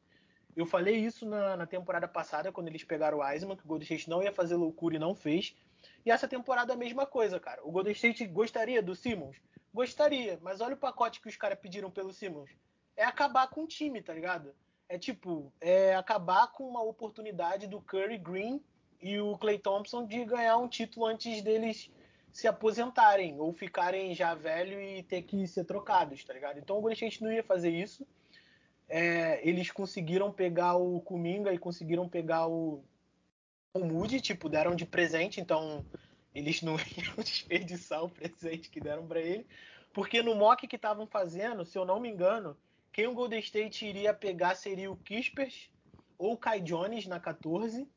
[0.55, 3.85] Eu falei isso na, na, temporada passada, quando eles pegaram o Eisman, que o Golden
[3.85, 5.57] State não ia fazer loucura e não fez.
[6.05, 7.63] E essa temporada é a mesma coisa, cara.
[7.65, 9.37] O Golden State gostaria do Simmons?
[9.73, 12.51] Gostaria, mas olha o pacote que os caras pediram pelo Simmons
[12.97, 14.55] é acabar com o time, tá ligado?
[14.89, 18.63] É tipo, é acabar com uma oportunidade do Curry Green
[19.01, 21.91] e o Clay Thompson de ganhar um título antes deles
[22.33, 26.59] se aposentarem ou ficarem já velho e ter que ser trocados, tá ligado?
[26.59, 28.07] Então o Golden State não ia fazer isso.
[28.89, 32.83] É, eles conseguiram pegar o Kuminga e conseguiram pegar o,
[33.75, 35.85] o Moody, tipo, deram de presente, então
[36.35, 39.47] eles não iam desperdiçar o presente que deram para ele.
[39.93, 42.57] Porque no mock que estavam fazendo, se eu não me engano,
[42.93, 45.71] quem o Golden State iria pegar seria o Kispers
[46.19, 47.89] ou o Kai Jones na 14.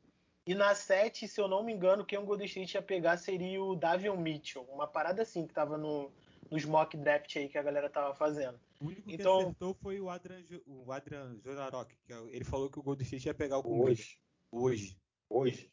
[0.46, 3.60] E na 7, se eu não me engano, quem o Golden State ia pegar seria
[3.62, 4.62] o Davion Mitchell.
[4.62, 6.10] Uma parada assim que tava no,
[6.50, 8.58] nos mock draft aí que a galera tava fazendo.
[8.80, 12.70] O único então, que acertou foi o Adrian, o Adrian Jorarok, que é ele falou
[12.70, 14.18] que o Golden State ia pegar o hoje.
[14.50, 14.96] Hoje.
[15.28, 15.70] Hoje.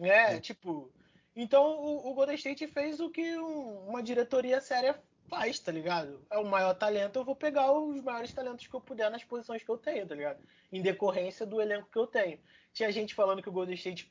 [0.00, 0.40] É, é.
[0.40, 0.92] tipo.
[1.36, 6.20] Então o, o, Golden State fez o que um, uma diretoria séria faz, tá ligado?
[6.30, 9.62] É o maior talento, eu vou pegar os maiores talentos que eu puder nas posições
[9.62, 10.40] que eu tenho, tá ligado?
[10.72, 12.38] Em decorrência do elenco que eu tenho.
[12.72, 14.10] Tinha gente falando que o Golden State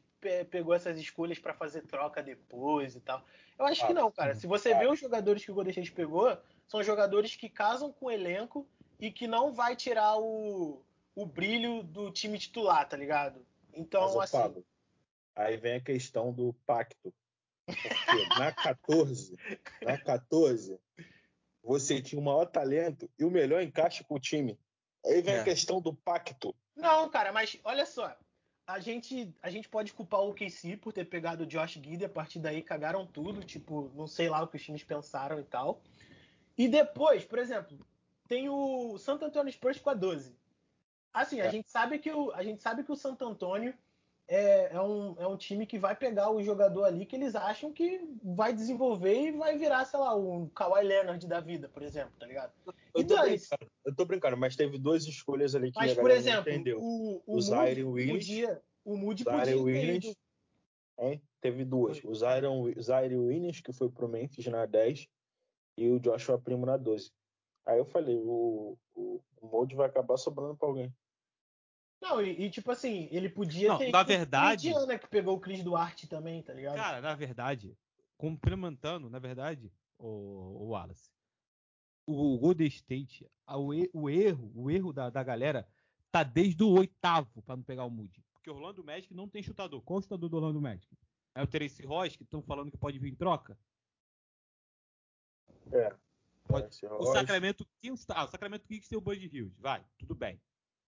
[0.50, 3.24] pegou essas escolhas para fazer troca depois e tal.
[3.58, 4.36] Eu acho ah, que não, cara.
[4.36, 6.38] Se você vê os jogadores que o Golden State pegou,
[6.68, 8.68] são jogadores que casam com o elenco
[9.00, 10.82] e que não vai tirar o,
[11.16, 13.46] o brilho do time titular, tá ligado?
[13.74, 14.64] Então, assim.
[15.36, 17.14] Aí vem a questão do pacto.
[17.68, 19.38] Porque na 14,
[19.82, 20.80] na 14,
[21.62, 24.58] você tinha o maior talento e o melhor encaixe com o time.
[25.06, 25.42] Aí vem é.
[25.42, 26.56] a questão do pacto.
[26.76, 28.18] Não, cara, mas olha só.
[28.66, 32.10] A gente, a gente pode culpar o OKC por ter pegado o Josh Giddy, a
[32.10, 35.82] partir daí cagaram tudo, tipo, não sei lá o que os times pensaram e tal.
[36.58, 37.78] E depois, por exemplo,
[38.28, 40.36] tem o Santo Antônio Spurs com a 12.
[41.14, 41.48] Assim, é.
[41.48, 43.74] a gente sabe que o a gente sabe que o Santo Antônio
[44.28, 47.72] é, é, um, é um time que vai pegar o jogador ali que eles acham
[47.72, 52.12] que vai desenvolver e vai virar, sei lá, um Kawhi Leonard da vida, por exemplo,
[52.20, 52.52] tá ligado?
[52.66, 56.12] Eu, tô, então, brincando, eu tô brincando, mas teve duas escolhas ali que mas, por
[56.12, 56.80] exemplo, entendeu.
[56.82, 58.26] O, o, o Zaire Williams.
[58.26, 60.16] Podia, o Moody podia Williams?
[61.40, 62.04] Teve duas.
[62.04, 62.48] O Zaire,
[62.82, 65.08] Zaire Williams, que foi pro Memphis na 10,
[65.78, 67.12] e o Joshua Primo na 12.
[67.66, 70.94] Aí eu falei, o, o, o Moody vai acabar sobrando pra alguém.
[72.02, 73.92] Não, e, e, tipo assim, ele podia não, ter.
[73.92, 74.70] Na verdade.
[74.70, 76.76] Indiana que pegou o Chris Duarte também, tá ligado?
[76.76, 77.76] Cara, na verdade,
[78.18, 81.12] complementando, na verdade, o, o Wallace,
[82.06, 85.68] o Golden State, o, o erro, o erro da, da galera
[86.12, 88.24] tá desde o oitavo para não pegar o Moody.
[88.34, 89.82] Porque o Orlando Magic não tem chutador.
[89.82, 90.88] Qual é o chutador do Orlando Magic?
[91.36, 93.58] É o Terence Ross, que estão falando que pode vir em troca?
[95.72, 95.94] É.
[96.48, 96.86] Pode.
[96.86, 97.68] O Sacramento,
[98.10, 99.54] ah, o Sacramento Kings tem o Bud Hills.
[99.60, 100.40] Vai, tudo bem.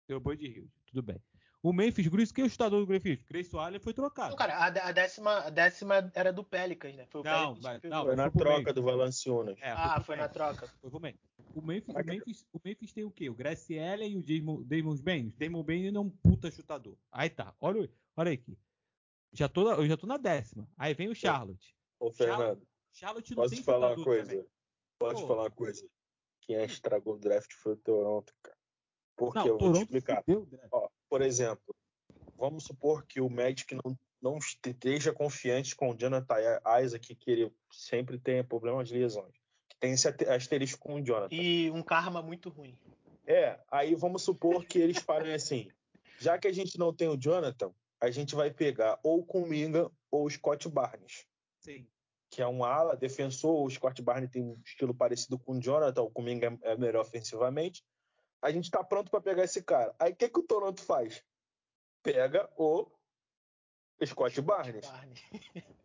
[0.07, 1.21] Tem o Bud Hills tudo bem.
[1.63, 3.23] O Memphis Grizzlies, quem é o chutador do Memphis?
[3.25, 4.31] Grayson Allen foi trocado.
[4.31, 7.07] Não, cara, a, a, décima, a décima era do Pelicans, né?
[7.07, 8.75] Foi o não, Pelicans não, foi na troca Memphis.
[8.75, 9.59] do Valanciunas.
[9.61, 10.69] É, ah, foi na troca.
[10.81, 11.21] Foi pro Memphis.
[11.55, 13.29] O Memphis, o Memphis, o Memphis tem o quê?
[13.29, 15.29] O Gracie Allen e o Damon, Damon Bain.
[15.29, 16.97] O Damon Bain não é um puta chutador.
[17.11, 18.57] Aí tá, olha, olha aqui.
[19.33, 20.69] Já tô, eu já tô na décima.
[20.79, 21.75] Aí vem o Charlotte.
[21.99, 22.67] Ô, Fernando.
[22.93, 24.31] Charlotte não posso tem falar uma coisa?
[24.31, 24.47] Também.
[24.99, 25.27] Posso Pô.
[25.27, 25.87] falar uma coisa?
[26.43, 28.56] Quem estragou o draft foi o Toronto, cara.
[29.17, 30.23] Porque não, eu vou te explicar.
[30.71, 31.75] Ó, por exemplo,
[32.37, 36.37] vamos supor que o Magic não, não esteja confiante com o Jonathan
[36.83, 39.35] Isaac, que ele sempre tem problema de lesões.
[39.81, 41.35] Tem esse asterisco com o Jonathan.
[41.35, 42.79] E um karma muito ruim.
[43.27, 45.69] É, aí vamos supor que eles falem assim:
[46.19, 49.91] já que a gente não tem o Jonathan, a gente vai pegar ou o Kuminga
[50.11, 51.27] ou o Scott Barnes.
[51.61, 51.87] Sim.
[52.31, 53.65] Que é um ala, defensor.
[53.65, 57.83] O Scott Barnes tem um estilo parecido com o Jonathan, o Kuminga é melhor ofensivamente.
[58.43, 59.95] A gente tá pronto para pegar esse cara.
[59.99, 61.25] Aí o que, que o Toronto faz?
[62.03, 62.87] Pega o
[64.05, 64.87] Scott Barnes.
[64.87, 65.23] Barnes.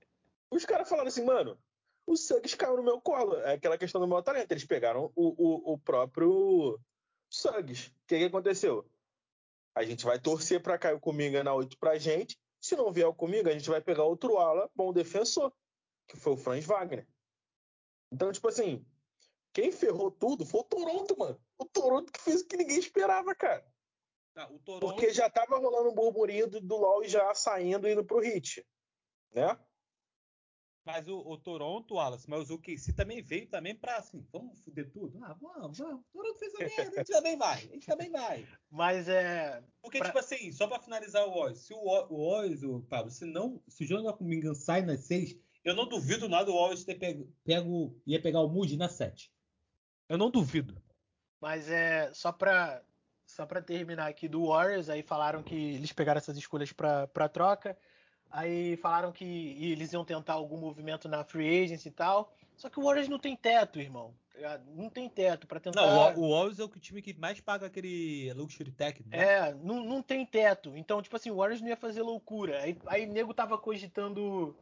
[0.52, 1.58] Os caras falaram assim, mano,
[2.06, 3.38] o Suggs caiu no meu colo.
[3.38, 4.52] É aquela questão do meu talento.
[4.52, 6.80] Eles pegaram o, o, o próprio
[7.30, 7.89] Suggs.
[7.89, 8.86] O que, que aconteceu?
[9.74, 12.38] A gente vai torcer para cair o Cominga na 8 pra gente.
[12.60, 15.52] Se não vier o Cominga, a gente vai pegar outro ala, bom defensor,
[16.08, 17.08] que foi o Franz Wagner.
[18.12, 18.86] Então, tipo assim,
[19.54, 21.41] quem ferrou tudo foi o Toronto, mano.
[21.62, 23.64] O Toronto que fez o que ninguém esperava, cara.
[24.36, 24.80] Ah, Toronto...
[24.80, 28.66] Porque já tava rolando um burburinho do, do LoL já saindo e indo pro Hit,
[29.32, 29.59] né?
[30.84, 34.91] Mas o, o, Toronto, Wallace, mas o OKC também veio também para assim, vamos foder
[34.91, 35.24] tudo?
[35.24, 36.01] Ah, vamos, vamos.
[36.01, 38.47] O Toronto fez a merda, a gente também vai, a gente também vai.
[38.72, 39.64] Mas é...
[39.84, 40.07] Porque, pra...
[40.07, 43.84] tipo assim, só para finalizar o Oz, se o Oz, o Pablo, se não, se
[43.84, 48.01] o Jonathan Comingan sai nas seis, eu não duvido nada o Oz ter pego, pego,
[48.07, 49.32] ia pegar o Moody na sete.
[50.09, 50.82] Eu não duvido.
[51.42, 52.82] Mas é, só para
[53.26, 57.78] só para terminar aqui do Warriors, aí falaram que eles pegaram essas escolhas para troca.
[58.30, 62.34] Aí falaram que eles iam tentar algum movimento na free agency e tal.
[62.56, 64.14] Só que o Warriors não tem teto, irmão.
[64.39, 65.82] Tá não tem teto para tentar.
[65.82, 69.04] Não, o Warriors é o time que mais paga aquele luxury tech.
[69.08, 69.18] Né?
[69.18, 70.76] É, não, não tem teto.
[70.76, 72.60] Então, tipo assim, o Warriors não ia fazer loucura.
[72.62, 74.56] Aí, aí nego tava cogitando.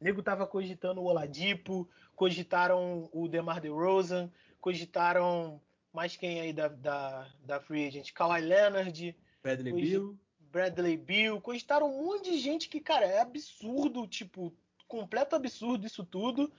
[0.00, 4.30] Nego tava cogitando o Oladipo, cogitaram o DeMar DeRozan,
[4.60, 5.60] cogitaram
[5.94, 8.12] mais quem aí da, da, da Free Agent?
[8.12, 9.16] Kawhi Leonard.
[9.42, 10.18] Bradley Bill.
[10.50, 14.52] Bradley Bill, cogitaram um monte de gente que, cara, é absurdo, tipo,
[14.86, 16.52] completo absurdo isso tudo.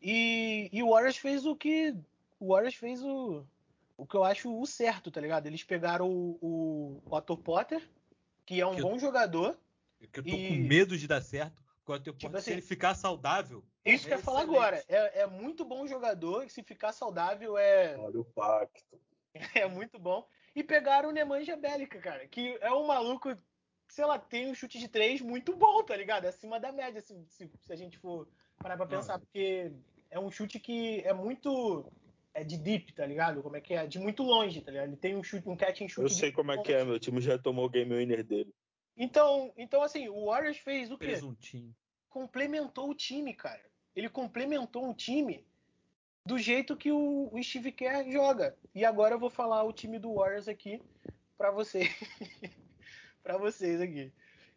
[0.00, 1.94] E, e o Warriors fez o que.
[2.38, 3.44] O Warriors fez o,
[3.96, 5.46] o que eu acho o certo, tá ligado?
[5.46, 7.82] Eles pegaram o, o Otto Potter,
[8.44, 9.58] que é um que bom eu, jogador.
[10.12, 10.48] Que eu tô e...
[10.48, 11.62] com medo de dar certo.
[11.86, 13.64] Otto tipo Potter, assim, se ele ficar saudável.
[13.86, 14.84] Isso que eu ia falar agora.
[14.88, 17.96] É, é muito bom jogador e se ficar saudável é.
[17.96, 19.00] Olha o pacto.
[19.54, 20.26] É muito bom.
[20.54, 23.36] E pegaram o Nemanja Bélica, cara, que é um maluco,
[23.86, 26.24] sei lá, tem um chute de três muito bom, tá ligado?
[26.24, 28.26] É acima da média, se, se, se a gente for
[28.56, 29.70] parar pra pensar, porque
[30.10, 31.84] é um chute que é muito.
[32.32, 33.42] É de deep, tá ligado?
[33.42, 33.86] Como é que é?
[33.86, 34.88] De muito longe, tá ligado?
[34.88, 36.02] Ele tem um chute, um catch and chute.
[36.02, 38.54] Eu sei como é que é, meu time já tomou o game winner dele.
[38.96, 41.06] Então, então assim, o Warriors fez o quê?
[41.06, 41.74] Fez um time.
[42.08, 43.62] Complementou o time, cara.
[43.96, 45.44] Ele complementou o time
[46.24, 48.54] do jeito que o, o Steve Kerr joga.
[48.74, 50.82] E agora eu vou falar o time do Warriors aqui
[51.38, 51.88] para vocês.
[53.24, 54.12] para vocês aqui.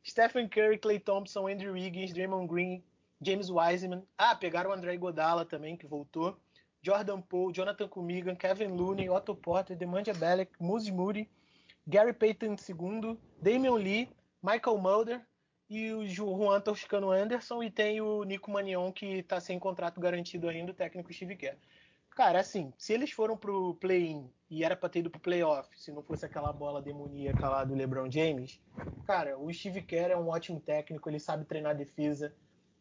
[0.05, 2.83] Stephen Curry, Clay Thompson, Andrew Wiggins, Draymond Green,
[3.21, 4.03] James Wiseman.
[4.17, 6.37] Ah, pegaram o André Godala também, que voltou.
[6.81, 11.29] Jordan Poole, Jonathan Kumigan, Kevin Looney, Otto Porter, Demanja Belek, Moses Moody,
[11.87, 14.09] Gary Payton II, Damian Lee,
[14.41, 15.21] Michael Mulder,
[15.69, 20.49] e o Juan Toscano Anderson e tem o Nico Manion que está sem contrato garantido
[20.49, 21.57] ainda, o técnico Steve Kerr.
[22.09, 25.91] Cara, assim, se eles foram pro play-in e era para ter ido pro playoff, se
[25.91, 28.59] não fosse aquela bola demoníaca lá do LeBron James,
[29.05, 32.33] cara, o Steve Kerr é um ótimo técnico, ele sabe treinar defesa,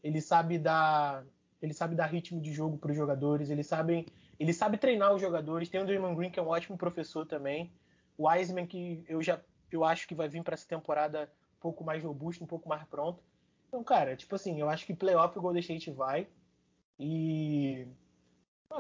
[0.03, 1.25] ele sabe dar,
[1.61, 4.07] ele sabe dar ritmo de jogo para os jogadores, ele sabe,
[4.41, 5.69] ele sabe treinar os jogadores.
[5.69, 7.71] Tem o Draymond Green que é um ótimo professor também,
[8.17, 9.39] o Wiseman que eu já
[9.71, 12.85] eu acho que vai vir para essa temporada um pouco mais robusto, um pouco mais
[12.85, 13.23] pronto.
[13.67, 16.27] Então, cara, tipo assim, eu acho que playoff o Golden State vai.
[16.99, 17.87] E.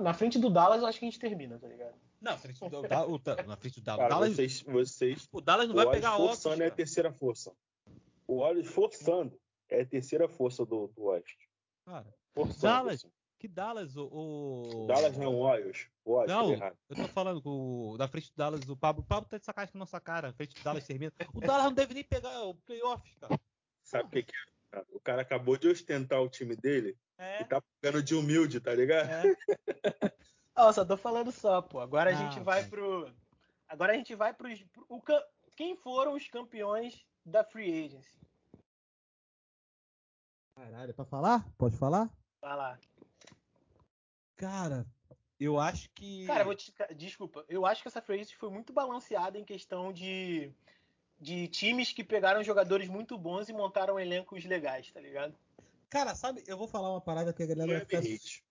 [0.00, 1.94] na frente do Dallas, eu acho que a gente termina, tá ligado?
[2.20, 3.46] Não, na frente do, Dallas.
[3.46, 4.08] na frente do Dallas.
[4.08, 7.52] Cara, vocês, vocês, o Dallas não vai pegar o forçando é a terceira força.
[8.26, 11.48] O Warriors forçando é a terceira força do, do Oeste.
[11.84, 13.12] Cara, forçando, Dallas, assim.
[13.38, 14.08] Que Dallas, o.
[14.10, 14.86] o...
[14.86, 15.88] Dallas não, o Warriors.
[16.04, 19.02] O Warriors não, eu tô falando com o, da frente do Dallas, o Pablo.
[19.02, 20.30] O Pablo tá de sacanagem com a nossa cara.
[20.30, 21.12] A frente do Dallas termina.
[21.32, 23.40] O Dallas não deve nem pegar o playoff, cara.
[23.84, 24.32] Sabe o que, que
[24.74, 24.84] é?
[24.90, 27.42] O cara acabou de ostentar o time dele é.
[27.42, 29.08] e tá ficando de humilde, tá ligado?
[29.08, 30.12] É.
[30.56, 31.78] oh, só tô falando só, pô.
[31.78, 33.08] Agora a ah, gente vai pro.
[33.68, 34.48] Agora a gente vai pro.
[34.88, 35.00] O,
[35.56, 38.18] quem foram os campeões da Free Agency?
[40.56, 41.46] Caralho, é pra falar?
[41.56, 42.10] Pode falar?
[42.40, 42.78] Vai lá.
[44.38, 44.86] Cara,
[45.38, 46.24] eu acho que.
[46.26, 46.72] Cara, vou te...
[46.96, 47.44] desculpa.
[47.48, 50.50] Eu acho que essa free foi muito balanceada em questão de,
[51.20, 55.36] de times que pegaram jogadores muito bons e montaram elencos legais, tá ligado?
[55.90, 58.00] Cara, sabe, eu vou falar uma parada que a galera vai ficar.
[58.00, 58.44] Hit.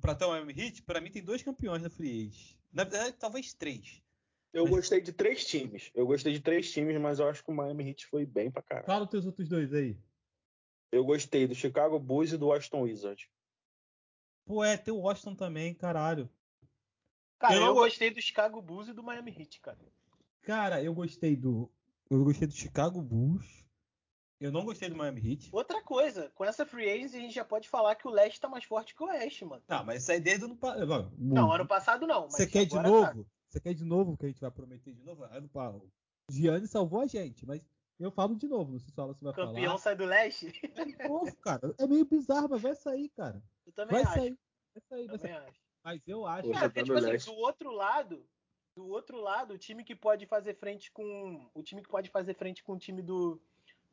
[0.00, 2.56] Pra ter um Miami Heat, pra mim tem dois campeões da Free Agent.
[2.72, 4.00] Na verdade, talvez três.
[4.54, 4.70] Eu mas...
[4.70, 5.90] gostei de três times.
[5.94, 8.62] Eu gostei de três times, mas eu acho que o Miami Heat foi bem pra
[8.62, 8.86] caralho.
[8.86, 9.98] Fala os teus outros dois aí.
[10.90, 13.28] Eu gostei do Chicago Bulls e do Washington Wizards.
[14.48, 16.26] Pô, é, tem o Washington também, caralho.
[17.38, 19.78] Cara, Eu eu, gostei do Chicago Bulls e do Miami Heat, cara.
[20.40, 21.70] Cara, eu gostei do.
[22.10, 23.44] Eu gostei do Chicago Bulls.
[24.40, 25.50] Eu não gostei do Miami Heat.
[25.52, 28.48] Outra coisa, com essa free agency a gente já pode falar que o leste tá
[28.48, 29.62] mais forte que o oeste, mano.
[29.68, 31.12] Não, mas isso aí desde o ano passado.
[31.18, 32.30] Não, ano passado não.
[32.30, 32.82] Você quer de tá.
[32.82, 33.26] novo?
[33.50, 35.24] Você quer de novo que a gente vai prometer de novo?
[35.24, 35.92] Ano passado.
[36.30, 37.60] Gianni salvou a gente, mas
[38.00, 39.78] eu falo de novo, não sei se fala se vai Campeão falar.
[39.78, 40.50] sai do leste?
[40.52, 41.74] De novo, cara.
[41.78, 43.42] É meio bizarro, mas vai sair, cara.
[43.68, 44.14] Eu também Vai acho.
[44.14, 44.38] sair.
[44.74, 45.48] Vai sair, vai Também sair.
[45.48, 45.60] acho.
[45.84, 46.48] Mas eu acho.
[46.48, 47.26] Pô, Cara, porque, tipo assim, leste.
[47.26, 48.26] do outro lado,
[48.74, 51.50] do outro lado, o time que pode fazer frente com.
[51.54, 53.40] O time que pode fazer frente com o time do,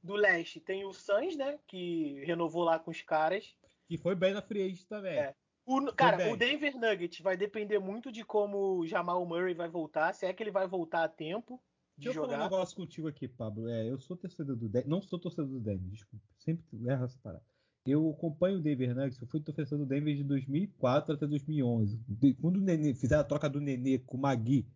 [0.01, 1.59] do leste tem o Suns, né?
[1.67, 3.53] Que renovou lá com os caras.
[3.87, 5.17] Que foi bem na free agent também.
[5.17, 5.35] É.
[5.65, 6.33] O, cara, bem.
[6.33, 10.31] o Denver Nuggets vai depender muito de como o Jamal Murray vai voltar, se é
[10.33, 11.59] que ele vai voltar a tempo
[11.97, 12.51] de Deixa eu falar um jogar.
[12.51, 13.67] negócio contigo aqui, Pablo.
[13.67, 14.87] É, eu sou torcedor do Denver.
[14.89, 16.23] Não sou torcedor do Denver, desculpa.
[16.37, 17.43] Sempre erro essa parada.
[17.85, 19.21] Eu acompanho o Denver Nuggets.
[19.21, 21.97] Eu fui torcedor do Denver de 2004 até 2011.
[22.07, 24.67] De- Quando o Nenê, fizeram a troca do Nenê com o Magui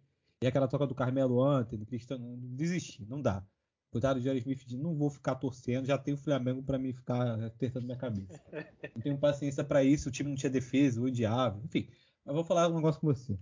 [0.41, 3.43] e aquela troca do Carmelo Anthony, Cristiano, desisti, não dá.
[3.91, 6.93] Botaram o Jerry Smith de não vou ficar torcendo, já tenho o Flamengo pra mim
[6.93, 8.39] ficar testando minha cabeça.
[8.95, 11.87] Não tenho paciência pra isso, o time não tinha defesa, eu odiava, enfim.
[12.23, 13.39] Mas vou falar um negócio com você.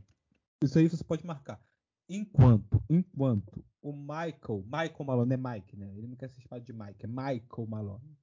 [0.63, 1.59] Isso aí você pode marcar.
[2.07, 5.91] Enquanto, enquanto o Michael, Michael Malone é Mike, né?
[5.97, 8.17] Ele não quer ser chamado de Mike, é Michael Malone.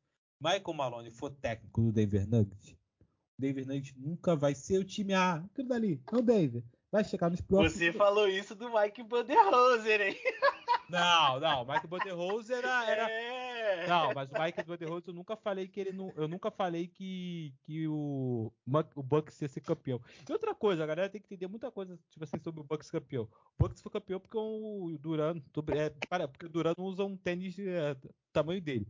[0.45, 5.15] Michael Malone for técnico do Denver Nuggets, o Denver Nuggets nunca vai ser o time
[5.15, 6.63] A, aquilo dali, é o Denver.
[6.93, 7.73] Vai chegar nos próximos.
[7.73, 10.17] Você falou isso do Mike Budenholzer, hein?
[10.87, 13.87] Não, não, o Mike Budenholzer era, era, É.
[13.89, 17.55] Não, mas o Mike Budenholzer eu nunca falei que ele não, eu nunca falei que,
[17.63, 18.53] que o
[18.95, 19.99] o Bucks ia ser campeão.
[20.29, 22.91] E outra coisa, a galera tem que entender muita coisa tipo assim sobre o Bucks
[22.91, 23.25] campeão.
[23.59, 27.95] O Bucks foi campeão porque o Duran, é, porque o Duran usa um tênis é,
[27.95, 28.87] do tamanho dele.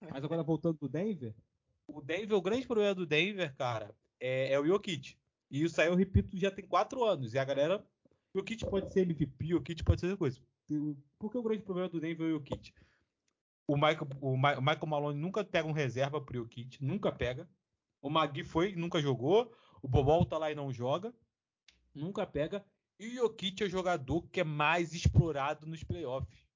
[0.00, 1.34] Mas agora voltando pro Denver,
[1.86, 5.16] o Denver, o grande problema do Denver, cara, é, é o Jokic.
[5.50, 7.34] E isso aí eu repito já tem quatro anos.
[7.34, 7.84] E a galera,
[8.34, 10.40] o Jokic pode ser MVP, o Jokic pode ser outra coisa.
[11.18, 12.74] Por que o grande problema do Denver é o Jokic?
[13.66, 17.48] O Michael, o Michael Malone nunca pega um reserva pro Jokic, nunca pega.
[18.00, 19.52] O Magui foi, nunca jogou.
[19.82, 21.12] O Bobol tá lá e não joga.
[21.94, 22.64] Nunca pega.
[22.98, 26.46] E o Jokic é o jogador que é mais explorado nos playoffs.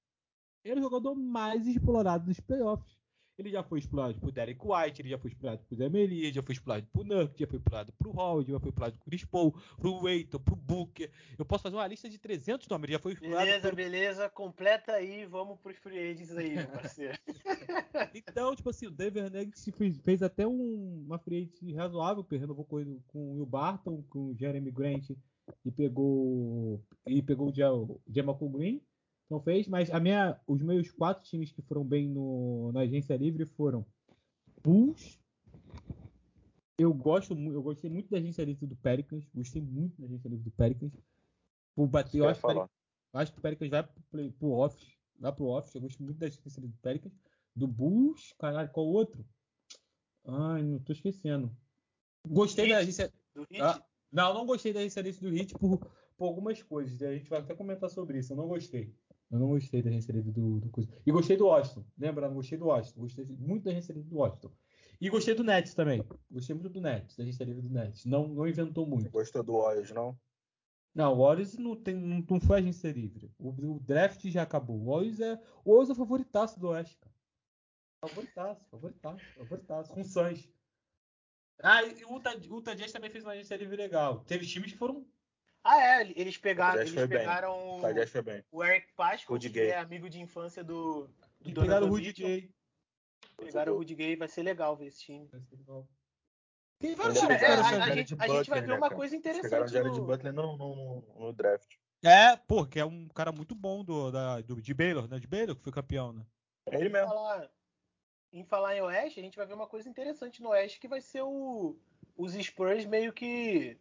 [0.64, 3.01] Ele é o jogador mais explorado nos playoffs.
[3.38, 6.52] Ele já foi explorado por Derek White, ele já foi explorado por Zemeli, já foi
[6.52, 10.00] explorado por Nurk, já foi explorado por Howard, já foi explorado por Chris Paul, pro
[10.00, 11.10] Waiter, pro Booker.
[11.38, 12.84] Eu posso fazer uma lista de 300 nomes.
[12.84, 14.30] Ele já foi explorado Beleza, por beleza.
[14.30, 15.24] Completa aí.
[15.26, 17.18] Vamos pros free agents aí, meu parceiro.
[18.14, 22.64] Então, tipo assim, o Denver Nuggets fez, fez até um, uma free agency razoável, renovou
[22.64, 25.10] com, com o Will Barton, com o Jeremy Grant
[25.64, 28.80] e pegou e pegou o Jamal Green.
[29.32, 33.16] Então fez, mas a minha, os meus quatro times que foram bem no, na agência
[33.16, 33.86] livre foram
[34.62, 35.18] Bulls.
[36.76, 40.44] Eu gosto, eu gostei muito da agência livre do Pelicans, gostei muito da agência livre
[40.44, 40.92] do Pelicans.
[41.74, 42.68] Vou bater, eu acho que o falar?
[43.14, 44.98] eu acho que o Pelicans vai pro, play, pro office.
[45.18, 45.74] Vai pro office.
[45.76, 47.14] Eu gosto muito da agência livre do Pelicans.
[47.56, 48.34] Do Bulls.
[48.38, 49.24] Caralho, qual outro?
[50.26, 51.50] Ai, não tô esquecendo.
[52.28, 52.82] Gostei da Heat?
[52.82, 53.12] agência.
[53.34, 53.62] Do Hit.
[53.62, 55.78] Ah, não, não gostei da agência livre do Hit por,
[56.18, 57.00] por algumas coisas.
[57.00, 58.34] A gente vai até comentar sobre isso.
[58.34, 58.94] Eu não gostei.
[59.32, 60.90] Eu não gostei da livre do, do coisa.
[61.06, 61.84] E gostei do Washington.
[61.98, 62.28] Lembra?
[62.28, 63.00] Não gostei do Washington.
[63.00, 64.52] Gostei muito da livre do Washington.
[65.00, 66.04] E gostei do Nets também.
[66.30, 68.04] Gostei muito do Nets, da livre do Nets.
[68.04, 69.10] Não, não inventou muito.
[69.10, 70.16] Gostou do Warriors, não?
[70.94, 73.32] Não, o Warriors não, tem, não, não foi agência livre.
[73.38, 74.78] O, o draft já acabou.
[74.78, 77.14] O Warriors é o Warriors é o favoritaço do Oeste, cara.
[78.02, 79.92] Favoritaço, favoritaço, favoritaço.
[79.92, 80.48] Com o Suns.
[81.62, 84.20] Ah, e o Utah, o Utah Jazz também fez uma agência livre legal.
[84.24, 85.06] Teve times que foram...
[85.64, 86.12] Ah, é.
[86.16, 87.08] Eles pegaram, eles bem.
[87.08, 87.86] pegaram O
[88.50, 88.88] o, Eric
[89.28, 89.68] Rudy que Gay.
[89.70, 91.08] é amigo de infância do,
[91.40, 92.12] do E pegaram o Rudy.
[92.12, 92.50] Gay.
[93.36, 94.16] Pegaram o Rudy Gay.
[94.16, 95.28] Vai ser legal ver esse time.
[96.78, 98.74] Tem vários Eles Cara, times é, a, a Jared gente, a gente vai ver né,
[98.74, 98.96] uma cara?
[98.96, 100.04] coisa Eles pegaram o interessante Jared no...
[100.04, 101.76] Butler no, no, no draft.
[102.04, 105.20] É, pô, que é um cara muito bom do, da, do, de Baylor, né?
[105.20, 106.26] De Baylor, que foi campeão, né?
[106.66, 107.08] É ele Em mesmo.
[107.08, 107.50] falar,
[108.32, 111.00] em falar em Oeste, a gente vai ver uma coisa interessante no Oeste, que vai
[111.00, 111.78] ser o,
[112.16, 113.78] os Spurs meio que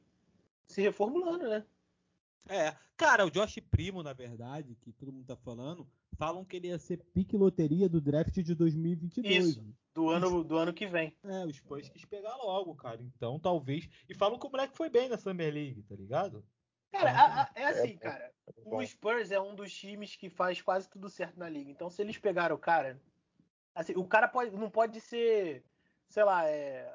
[0.71, 1.65] se reformulando, né?
[2.49, 6.67] É, cara, o Josh Primo, na verdade, que todo mundo tá falando, falam que ele
[6.69, 9.47] ia ser pique loteria do draft de 2022.
[9.47, 9.75] Isso.
[9.93, 11.15] Do ano, do ano que vem.
[11.23, 13.01] É, os Spurs quis pegar logo, cara.
[13.01, 13.89] Então, talvez.
[14.09, 16.43] E falam que o moleque foi bem na Summer League, tá ligado?
[16.91, 18.33] Cara, a- a- é assim, É, cara.
[18.63, 21.69] Bom, O Spurs é um dos times que faz quase tudo certo na liga.
[21.69, 23.01] Então, se eles pegaram o cara,
[23.75, 25.63] assim, o cara pode, não pode ser,
[26.09, 26.93] sei lá, é,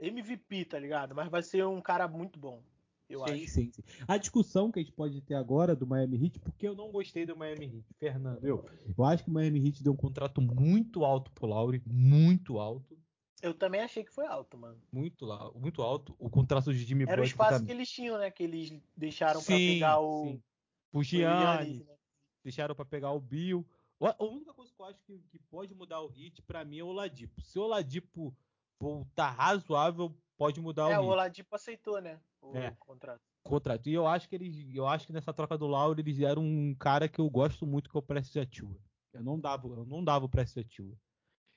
[0.00, 1.14] MVP, tá ligado?
[1.14, 2.62] Mas vai ser um cara muito bom,
[3.08, 3.48] eu sim, acho.
[3.48, 3.82] sim, sim.
[4.06, 7.24] A discussão que a gente pode ter agora do Miami Heat, porque eu não gostei
[7.24, 8.44] do Miami Heat, Fernando.
[8.44, 8.64] Eu,
[8.96, 12.98] eu acho que o Miami Heat deu um contrato muito alto pro Lauri, muito alto.
[13.40, 14.80] Eu também achei que foi alto, mano.
[14.92, 16.14] Muito, lá, muito alto.
[16.18, 18.30] O contrato de Jimmy Era o espaço que eles tinham, né?
[18.30, 20.24] Que eles deixaram para pegar o.
[20.24, 20.42] Sim.
[20.92, 21.96] O Gianni, né?
[22.42, 23.66] deixaram para pegar o Bill.
[24.00, 26.84] A única coisa que eu acho que, que pode mudar o hit, para mim, é
[26.84, 27.40] o Ladipo.
[27.42, 28.34] Se o Ladipo
[28.80, 31.02] voltar razoável, pode mudar é, o.
[31.02, 32.18] É, o Ladipo aceitou, né?
[32.40, 32.70] O é.
[32.78, 33.20] contrato.
[33.42, 33.88] Contrato.
[33.88, 36.74] E eu acho que eles, eu acho que nessa troca do Lauro eles deram um
[36.74, 38.78] cara que eu gosto muito, que é o Prestes Atua.
[39.12, 40.96] Eu não dava, eu não dava o Prestes Atua.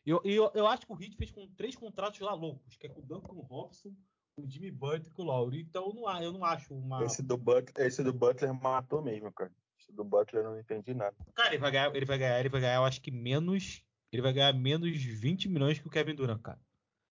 [0.05, 2.89] Eu, eu, eu acho que o Heat fez com três contratos lá loucos, que é
[2.89, 3.93] com o Duncan Robson,
[4.36, 5.61] o Jimmy Butler e com o Lauri.
[5.61, 7.03] Então eu não, eu não acho uma.
[7.03, 9.51] Esse do, Butler, esse do Butler matou mesmo, cara.
[9.79, 11.15] Esse do Butler eu não entendi nada.
[11.36, 13.84] Cara, ele vai ganhar, ele vai ganhar, ele vai ganhar, eu acho que menos.
[14.11, 16.59] Ele vai ganhar menos 20 milhões que o Kevin Durant, cara.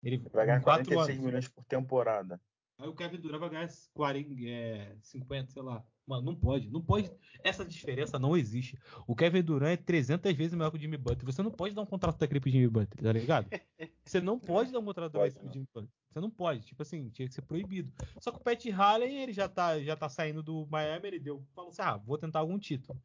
[0.03, 1.25] Ele vai ganhar 46 anos.
[1.25, 2.41] milhões por temporada.
[2.79, 5.85] Aí o Kevin Durant vai ganhar 40, é, 50, sei lá.
[6.05, 6.69] Mano, não pode.
[6.69, 7.09] Não pode.
[7.45, 8.77] Essa diferença não existe.
[9.07, 11.25] O Kevin Durant é 300 vezes maior que o Jimmy Butler.
[11.25, 13.47] Você não pode dar um contrato daquele pro Jimmy Butler, tá ligado?
[14.05, 15.93] Você não pode dar um contrato daquele pro Jimmy Butler.
[16.11, 16.65] Você não pode.
[16.65, 17.93] Tipo assim, tinha que ser proibido.
[18.19, 21.47] Só que o Pat Hallen, ele já tá, já tá saindo do Miami, ele deu.
[21.55, 23.01] Falou assim: ah, vou tentar algum título.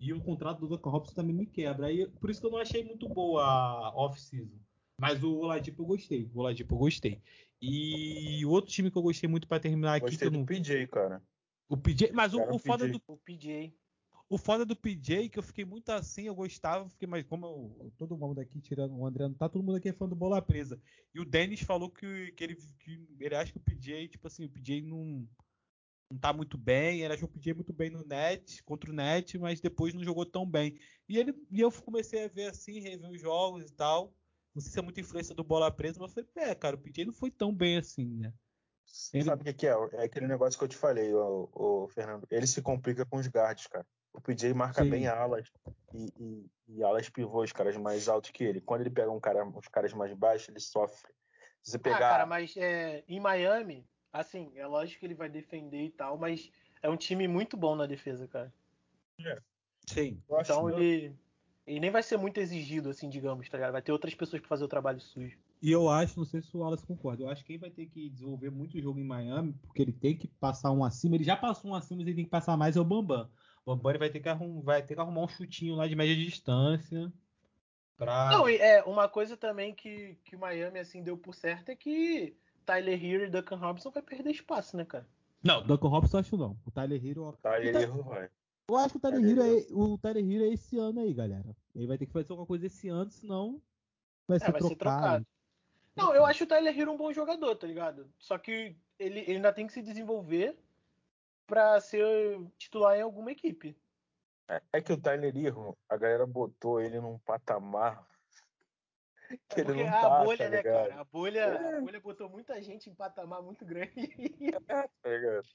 [0.00, 1.86] E o contrato do Duncan Robson também me quebra.
[1.86, 4.58] Aí, por isso que eu não achei muito boa a off-season.
[4.98, 6.30] Mas o Oladipo eu gostei.
[6.34, 7.20] O Oladipo eu gostei.
[7.60, 10.06] E o outro time que eu gostei muito para terminar aqui.
[10.06, 10.46] Gostei que eu não...
[10.46, 11.22] PJ, cara.
[11.68, 12.92] O PJ, mas o, o, foda PJ.
[12.92, 13.74] do o PJ.
[14.28, 17.92] O foda do PJ que eu fiquei muito assim, eu gostava, fiquei mais como eu,
[17.96, 20.40] todo mundo aqui tirando o André, não tá todo mundo aqui é fã do Bola
[20.40, 20.80] Presa.
[21.14, 24.44] E o Dennis falou que, que ele que ele acha que o PJ, tipo assim,
[24.44, 25.28] o PJ não
[26.10, 29.38] não tá muito bem, ele achou o PJ muito bem no net, contra o net,
[29.38, 30.78] mas depois não jogou tão bem.
[31.08, 34.14] E ele e eu comecei a ver assim, rever os jogos e tal.
[34.54, 36.78] Não sei se é muita influência do Bola Presa, mas eu falei, é, cara, o
[36.78, 38.32] PJ não foi tão bem assim, né?
[39.12, 39.24] Ele...
[39.24, 39.74] Sabe o que, é?
[39.92, 42.26] É aquele negócio que eu te falei, o, o Fernando.
[42.30, 43.84] Ele se complica com os guards, cara.
[44.12, 44.90] O PJ marca Sim.
[44.90, 45.50] bem alas
[45.92, 48.60] e, e, e, alas pivôs, caras mais altos que ele.
[48.60, 51.12] Quando ele pega um cara, uns caras mais baixos, ele sofre.
[51.60, 51.96] Se você pegar...
[51.96, 56.16] Ah, cara, mas é, em Miami, assim, é lógico que ele vai defender e tal,
[56.16, 56.48] mas
[56.80, 58.52] é um time muito bom na defesa, cara.
[59.18, 59.40] É.
[59.88, 60.22] Sim.
[60.30, 61.16] Então ele,
[61.66, 63.72] ele nem vai ser muito exigido, assim, digamos, tá ligado?
[63.72, 65.36] Vai ter outras pessoas para fazer o trabalho sujo.
[65.62, 67.86] E eu acho, não sei se o Wallace concorda, eu acho que quem vai ter
[67.86, 71.36] que desenvolver muito jogo em Miami, porque ele tem que passar um acima, ele já
[71.36, 73.30] passou um acima, mas ele tem que passar mais, é o Bambam.
[73.64, 76.14] O Bambam vai ter que, arrum, vai ter que arrumar um chutinho lá de média
[76.14, 77.10] distância.
[77.96, 78.30] Pra...
[78.30, 82.36] Não, é uma coisa também que, que o Miami assim deu por certo é que
[82.66, 85.06] Tyler Hero e Duncan Robinson vai perder espaço, né, cara?
[85.42, 86.58] Não, Duncan Robinson eu acho não.
[86.66, 87.38] O Tyler Hero.
[87.40, 88.28] Tyler Hero vai.
[88.68, 91.54] Eu acho que o Tyler Hero é, o Tyler Hero é esse ano aí, galera.
[91.74, 93.60] Ele vai ter que fazer alguma coisa esse ano, senão
[94.26, 94.68] vai, é, ser, vai trocado.
[94.68, 95.26] ser trocado.
[95.94, 98.10] Não, eu acho o Tyler Hero um bom jogador, tá ligado?
[98.18, 100.58] Só que ele, ele ainda tem que se desenvolver
[101.46, 103.76] para ser titular em alguma equipe.
[104.48, 108.06] É, é, que o Tyler Hero, a galera botou ele num patamar
[109.48, 111.00] que é ele não a tá, bolha, tá né, cara?
[111.00, 111.76] A bolha, é.
[111.76, 113.92] a bolha botou muita gente em patamar muito grande.
[114.40, 114.88] É, tá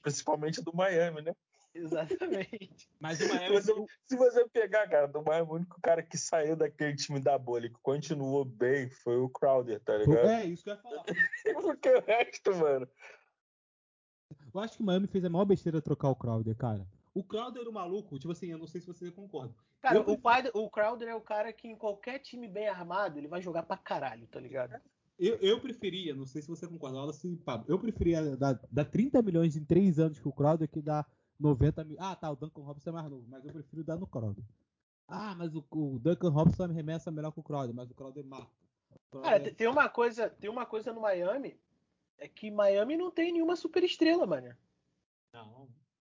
[0.02, 1.34] Principalmente do Miami, né?
[1.74, 2.88] Exatamente.
[3.00, 3.62] Mas o Miami.
[3.62, 7.20] Se você, se você pegar, cara, do Miami, o único cara que saiu daquele time
[7.20, 10.28] da bolha que continuou bem foi o Crowder, tá ligado?
[10.28, 11.04] É, isso que eu ia falar.
[11.62, 12.88] Porque o resto, mano.
[14.52, 16.86] Eu acho que o Miami fez a maior besteira trocar o Crowder, cara.
[17.14, 19.54] O Crowder, o maluco, tipo assim, eu não sei se você concorda.
[19.80, 20.02] Cara, eu...
[20.02, 23.40] o, pai, o Crowder é o cara que em qualquer time bem armado, ele vai
[23.40, 24.80] jogar pra caralho, tá ligado?
[25.18, 29.20] Eu, eu preferia, não sei se você concorda, assim, Pablo, eu preferia dar, dar 30
[29.22, 31.04] milhões em 3 anos que o Crowder que dá
[31.40, 31.96] 90 mil.
[31.98, 34.44] Ah, tá, o Duncan Robinson é mais novo, mas eu prefiro dar no Crowder.
[35.08, 38.24] Ah, mas o, o Duncan Robinson me remessa melhor que o Crowder, mas o Crowder
[38.24, 38.48] mata.
[39.22, 39.50] Cara, é...
[39.50, 41.58] tem uma coisa, tem uma coisa no Miami,
[42.18, 44.54] é que Miami não tem nenhuma super estrela, mano.
[45.32, 45.68] Não.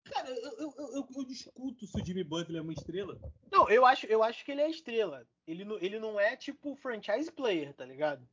[0.05, 3.19] Cara, eu, eu, eu, eu, discuto se o Jimmy Butler é uma estrela.
[3.51, 5.27] Não, eu acho, eu acho que ele é estrela.
[5.47, 8.29] Ele, não, ele não é tipo franchise player, tá ligado?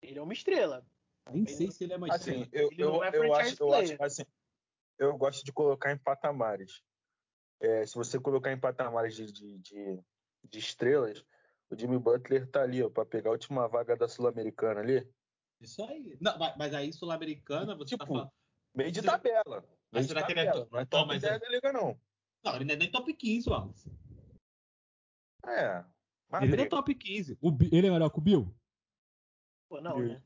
[0.00, 0.86] Ele é uma estrela.
[1.32, 2.48] Nem ele sei se ele é uma assim, estrela.
[2.52, 4.22] Eu, eu, é eu, acho, eu acho assim,
[4.98, 6.82] eu gosto de colocar em patamares.
[7.60, 10.00] É, se você colocar em patamares de, de, de,
[10.44, 11.24] de estrelas,
[11.70, 15.08] o Jimmy Butler tá ali, ó, pra pegar a última vaga da Sul-Americana ali.
[15.60, 16.16] Isso aí.
[16.20, 18.32] Não, mas aí Sul-Americana, você tá tipo, tá falando.
[18.74, 19.64] Meio de tabela.
[19.90, 20.68] Mas será que ele é, to...
[20.70, 21.38] não é top mas 10 é...
[21.38, 21.98] da liga, não.
[22.44, 23.90] Não, ele não é nem top 15, Wallace.
[25.46, 25.84] É.
[26.42, 27.38] Ele não é top 15.
[27.40, 28.54] O, ele é melhor que o Bill?
[29.68, 30.08] Pô, não, Bill.
[30.08, 30.22] né?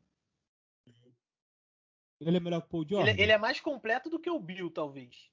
[2.21, 3.11] Ele é melhor que o Paul George?
[3.11, 5.31] Ele, ele, é mais completo do que o Bill, talvez.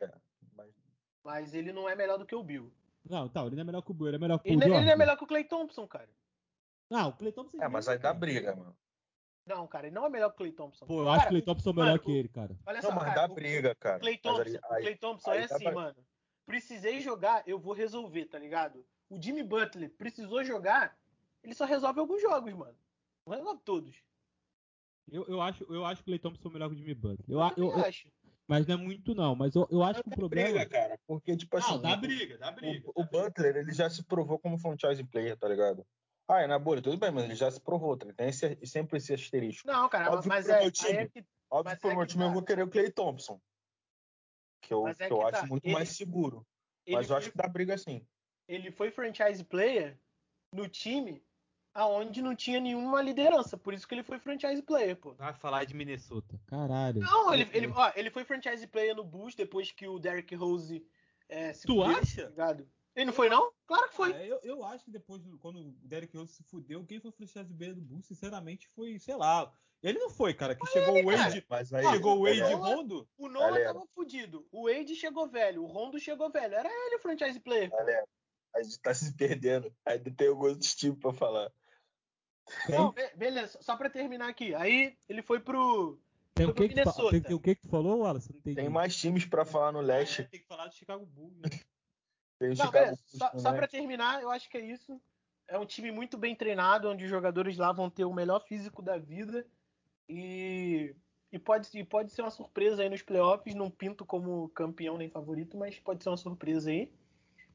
[0.00, 0.10] É,
[0.54, 0.74] mas...
[1.22, 2.72] mas ele não é melhor do que o Bill.
[3.08, 4.58] Não, tá, ele não é melhor que o Bill, ele é melhor que o ele,
[4.58, 4.84] Paul George.
[4.84, 6.08] Ele é melhor que o Clay Thompson, cara.
[6.90, 7.62] Não, o Clay Thompson...
[7.62, 8.76] É, mas aí dá briga, mano.
[9.46, 10.86] Não, cara, ele não é melhor que o Clay Thompson.
[10.86, 12.58] Pô, eu cara, acho que o Clay Thompson é melhor mano, que ele, cara.
[12.66, 14.00] Olha só, não, mas cara, dá briga, cara.
[14.00, 15.72] Clay Thompson, aí, o Clay Thompson aí, é assim, pra...
[15.72, 15.96] mano.
[16.44, 18.84] Precisei jogar, eu vou resolver, tá ligado?
[19.08, 20.98] O Jimmy Butler precisou jogar,
[21.44, 22.76] ele só resolve alguns jogos, mano.
[23.24, 23.94] Mas logo todos.
[25.10, 27.24] Eu, eu, acho, eu acho que o Clay Thompson é melhor que o Jimmy Butler.
[27.28, 28.08] Eu, Eu, eu, eu- acho.
[28.48, 29.34] mas não é muito, não.
[29.36, 30.48] Mas eu, eu acho que o problema.
[30.50, 30.98] Briga, cara.
[31.06, 31.72] Porque, tipo assim.
[31.74, 32.88] Não, dá briga, dá briga.
[32.94, 35.86] O, o Butler, ele já se provou como franchise player, tá ligado?
[36.28, 38.12] Ah, é na bolha, tudo bem, mas ele já se provou, tá?
[38.12, 39.64] Tem esse, sempre esse asterisco.
[39.66, 41.94] Não, cara, Óbvio mas que é, meu time- é que Óbvio Mas que pro é
[41.94, 42.34] meu que time eu tá.
[42.34, 43.40] vou querer o Clay Thompson.
[44.60, 45.46] Que eu, Mas é que eu que acho tá.
[45.46, 46.44] muito Ele- mais seguro.
[46.88, 48.04] mas eu foi, acho que dá briga sim.
[48.48, 50.00] ele foi franchise player
[50.52, 51.22] no time
[51.76, 53.56] aonde não tinha nenhuma liderança.
[53.56, 55.12] Por isso que ele foi franchise player, pô.
[55.14, 56.40] Vai falar de Minnesota.
[56.46, 57.00] Caralho.
[57.00, 60.84] Não, ele, ele, ó, ele foi franchise player no Bulls depois que o Derrick Rose
[61.28, 62.22] é, se Tu fudeu, acha?
[62.24, 62.68] tá ligado?
[62.94, 63.52] Ele não foi, não?
[63.66, 64.12] Claro que foi.
[64.12, 67.12] É, eu, eu acho que depois, do- quando o Derrick Rose se fudeu, quem foi
[67.12, 69.52] franchise B do Bulls, sinceramente, foi, sei lá.
[69.82, 71.44] Ele não foi, cara, que chegou o Wade.
[71.50, 71.84] Mas aí.
[71.84, 73.06] Chegou o Wade galera, Rondo.
[73.18, 73.74] O Noah Galera.
[73.74, 74.46] tava fudido.
[74.50, 75.62] O Wade chegou velho.
[75.62, 76.54] O Rondo chegou velho.
[76.54, 77.68] Era ele o franchise player.
[77.70, 78.08] galera,
[78.54, 79.70] a gente tá se perdendo.
[79.84, 81.52] Ainda tem alguns tipos pra falar.
[82.68, 83.58] Não, be- beleza.
[83.60, 84.54] Só pra terminar aqui.
[84.54, 85.98] Aí ele foi pro.
[86.34, 88.30] Tem o que, que, tu tem, tem o que que tu falou, Wallace?
[88.30, 88.56] Não entendi.
[88.56, 90.20] Tem mais times pra falar no leste.
[90.22, 91.48] É, tem que falar do Chicago Bulls, né?
[92.38, 93.02] Tem o Não, Chicago beleza.
[93.10, 95.00] Bulls Só, só pra terminar, eu acho que é isso.
[95.48, 98.82] É um time muito bem treinado, onde os jogadores lá vão ter o melhor físico
[98.82, 99.46] da vida.
[100.06, 100.94] E,
[101.32, 103.54] e, pode, e pode ser uma surpresa aí nos playoffs.
[103.54, 106.92] Não pinto como campeão nem favorito, mas pode ser uma surpresa aí.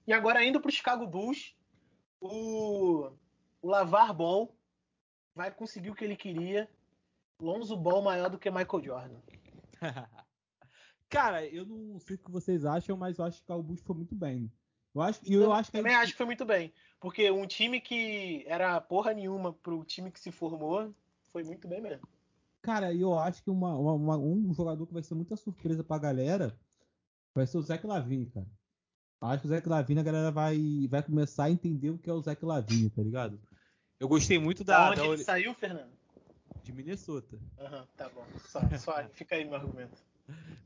[0.08, 1.56] E agora indo pro Chicago Bulls,
[2.20, 3.12] o,
[3.62, 4.56] o Lavar Ball
[5.42, 6.70] vai conseguir o que ele queria.
[7.40, 9.20] Lonzo Ball maior do que Michael Jordan.
[11.10, 13.96] Cara, eu não sei o que vocês acham, mas eu acho que o Bulls foi
[13.96, 14.52] muito bem.
[14.94, 16.72] Eu acho, e eu acho que também acho que foi muito bem.
[17.00, 20.94] Porque um time que era porra nenhuma pro time que se formou,
[21.32, 22.08] foi muito bem mesmo.
[22.62, 26.56] Cara, eu acho que uma- uma- um jogador que vai ser muita surpresa pra galera
[27.34, 28.48] vai ser o Zach Lavine, cara.
[29.22, 32.14] Acho que o Zach Lavine a galera vai, vai começar a entender o que é
[32.14, 33.40] o Zach Lavine, tá ligado?
[34.02, 35.92] Eu gostei muito Da, da, onde da ele saiu, Fernando?
[36.64, 37.38] de Minnesota.
[37.60, 38.26] Aham, tá bom.
[38.50, 39.94] Só, só fica aí meu argumento.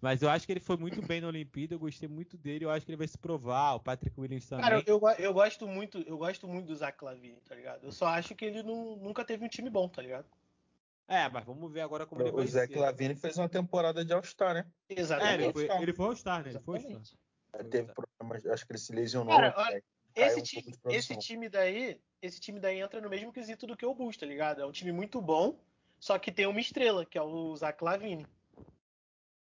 [0.02, 2.70] Mas eu acho que ele foi muito bem na Olimpíada, eu gostei muito dele, eu
[2.70, 4.64] acho que ele vai se provar, o Patrick Williams também.
[4.64, 7.84] Cara, eu, eu gosto muito, eu gosto muito do Zach Lavine, tá ligado?
[7.84, 10.28] Eu só acho que ele não- nunca teve um time bom, tá ligado?
[11.06, 12.80] É, mas vamos ver agora como ele O vai Zach ser.
[12.80, 14.66] Lavine fez uma temporada de All-Star, né?
[14.90, 15.54] É, ele Exatamente.
[15.54, 16.52] foi, ele foi All-Star, né?
[16.52, 17.02] Ele foi All-Star.
[17.70, 19.36] Teve problemas, acho que ele se lesionou.
[19.36, 19.54] Cara, né?
[19.58, 19.84] olha,
[20.16, 23.86] Esse, um ti- esse time daí, esse time daí entra no mesmo quesito do que
[23.86, 24.62] o Bulls, tá ligado?
[24.62, 25.60] É um time muito bom,
[26.00, 28.26] só que tem uma estrela, que é o Zach Lavine.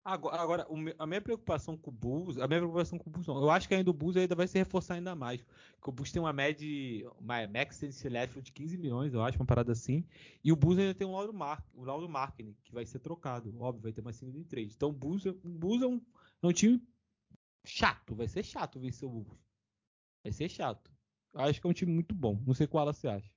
[0.04, 0.66] Agora, agora,
[1.00, 3.38] a minha preocupação com o Bulls, a minha preocupação com o Bulls não.
[3.42, 5.42] Eu acho que ainda o Bulls ainda vai se reforçar ainda mais.
[5.74, 6.64] Porque o Bulls tem uma média,
[7.18, 10.04] uma max selection de 15 milhões, eu acho, uma parada assim.
[10.44, 13.52] E o Bulls ainda tem um Lauro Mark, o Lauro Marketing, que vai ser trocado.
[13.60, 14.72] Óbvio, vai ter mais 5 de trade.
[14.76, 16.00] Então o Bulls, é- o Bulls é, um,
[16.40, 16.80] é um time
[17.64, 19.45] chato, vai ser chato vencer o Bulls.
[20.26, 20.90] Vai ser chato.
[21.32, 22.36] Eu acho que é um time muito bom.
[22.44, 23.30] Não sei qual você acha.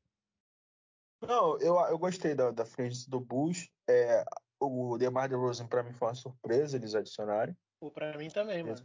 [1.21, 3.69] Não, eu, eu gostei da, da frente do Bulls.
[3.87, 4.25] É,
[4.59, 7.55] o DeMar DeRozan pra mim foi uma surpresa eles adicionarem.
[7.79, 8.83] Pô, pra mim também, mano.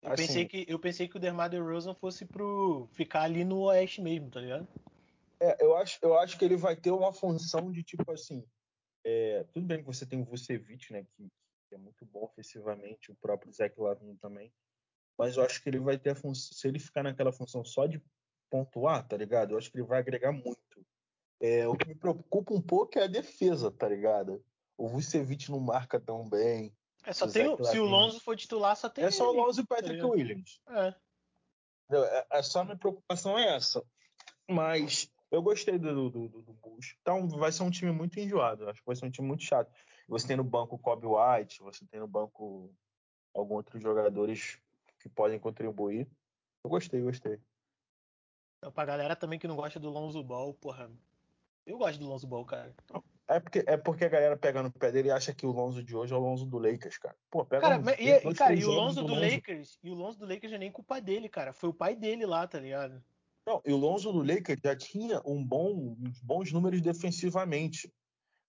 [0.00, 3.60] Eu, Assim- pensei que, eu pensei que o DeMar DeRozan fosse pro ficar ali no
[3.64, 4.66] Oeste mesmo, tá ligado?
[5.38, 8.42] É, eu acho, eu acho que ele vai ter uma função de tipo assim.
[9.04, 11.28] é, tudo bem que você tem o Vucevic, né, que,
[11.68, 14.50] que é muito bom ofensivamente, o próprio Zach Lavine também.
[15.18, 16.56] Mas eu acho que ele vai ter a função.
[16.56, 18.02] Se ele ficar naquela função só de
[18.50, 19.52] pontuar, tá ligado?
[19.52, 20.58] Eu acho que ele vai agregar muito.
[21.40, 24.44] É, o que me preocupa um pouco é a defesa, tá ligado?
[24.76, 26.74] O Vucevic não marca tão bem.
[27.06, 27.84] É, só O tem, se o.
[27.84, 29.32] Lonzo for titular, só tem É só o.
[29.34, 30.10] Lonzo e o Patrick ligado?
[30.10, 30.60] Williams.
[30.68, 30.94] É.
[31.90, 33.84] É, é só a minha preocupação é essa.
[34.48, 36.96] Mas eu gostei do, do, do, do Bulls.
[37.00, 38.68] Então vai ser um time muito enjoado.
[38.68, 39.70] Acho que vai ser um time muito chato.
[40.08, 42.74] Você tem no banco o Kobe White, você tem no banco
[43.34, 44.58] alguns outros jogadores
[45.04, 46.08] que podem contribuir.
[46.64, 47.38] Eu gostei, gostei.
[48.58, 50.90] Então, pra galera também que não gosta do Lonzo Ball, porra.
[51.66, 52.74] Eu gosto do Lonzo Ball, cara.
[53.28, 55.82] É porque, é porque a galera pega no pé dele e acha que o Lonzo
[55.82, 57.14] de hoje é o Lonzo do Lakers, cara.
[57.30, 59.94] Pô, pega Cara, uns mas- e, dois, cara, e o Lonzo do Lakers, e o
[59.94, 61.52] Lonzo do Lakers é nem culpa dele, cara.
[61.52, 63.02] Foi o pai dele lá, tá ligado?
[63.46, 67.92] Não, e o Lonzo do Lakers já tinha um bom, uns bons números defensivamente.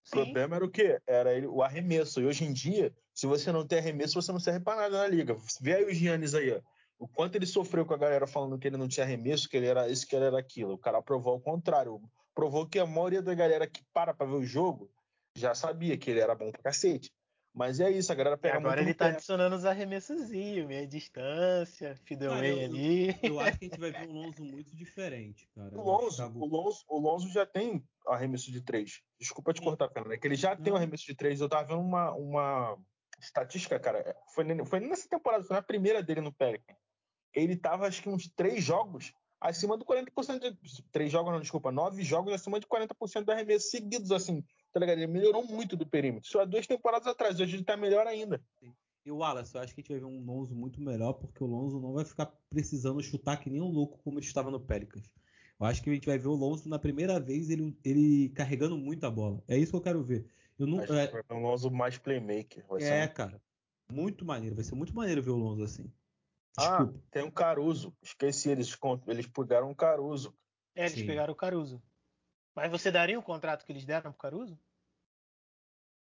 [0.07, 0.99] O problema era o quê?
[1.07, 2.21] Era ele- o arremesso.
[2.21, 5.07] E hoje em dia, se você não tem arremesso, você não serve pra nada na
[5.07, 5.35] liga.
[5.61, 6.61] Vê aí o Giannis aí, ó.
[6.97, 9.67] O quanto ele sofreu com a galera falando que ele não tinha arremesso, que ele
[9.67, 10.73] era isso, que ele era aquilo.
[10.73, 11.99] O cara provou o contrário.
[12.33, 14.89] Provou que a maioria da galera que para pra ver o jogo
[15.35, 17.09] já sabia que ele era bom pra cacete.
[17.55, 19.11] Mas é isso, a galera pega agora muito ele tá pé.
[19.13, 23.15] adicionando os arremessozinhos, meia distância, Fidelway Cara, eu- ali.
[23.23, 25.73] Eu acho que a gente vai ver um Lonzo muito diferente, cara.
[25.73, 29.01] O Lonzo, o, Lonzo, o Lonzo já tem arremesso de três.
[29.17, 29.63] Desculpa te Sim.
[29.65, 30.11] cortar, Fernando.
[30.11, 31.39] É que ele já tem um arremesso de três.
[31.39, 32.77] Eu tava vendo uma, uma
[33.21, 34.15] estatística, cara.
[34.33, 36.75] Foi, foi nessa temporada, foi na primeira dele no Pelican.
[37.33, 40.83] Ele tava, acho que uns três jogos acima do 40% de.
[40.91, 44.43] Três jogos, não, desculpa, nove jogos acima de 40% do arremesso seguidos, assim,
[44.75, 44.97] tá ligado?
[44.97, 46.27] Ele melhorou muito do perímetro.
[46.27, 48.41] Isso há duas temporadas atrás, hoje ele tá melhor ainda.
[49.05, 51.41] E o Wallace, eu acho que a gente vai ver um Lonzo muito melhor, porque
[51.41, 54.59] o Lonzo não vai ficar precisando chutar que nem um louco como ele estava no
[54.59, 55.09] Pelicans.
[55.57, 58.77] Eu acho que a gente vai ver o Lonzo na primeira vez ele, ele carregando
[58.77, 59.41] muito a bola.
[59.47, 60.27] É isso que eu quero ver.
[60.59, 62.65] Eu não, é, é um Lonzo mais playmaker.
[62.81, 63.41] é, cara.
[63.89, 64.55] Muito maneiro.
[64.55, 65.89] Vai ser muito maneiro ver o Lonzo assim.
[66.57, 67.95] Ah, tem um Caruso.
[68.01, 70.35] Esqueci, eles, eles pegaram um Caruso.
[70.75, 71.05] É, eles Sim.
[71.05, 71.81] pegaram o Caruso.
[72.53, 74.57] Mas você daria o contrato que eles deram pro Caruso?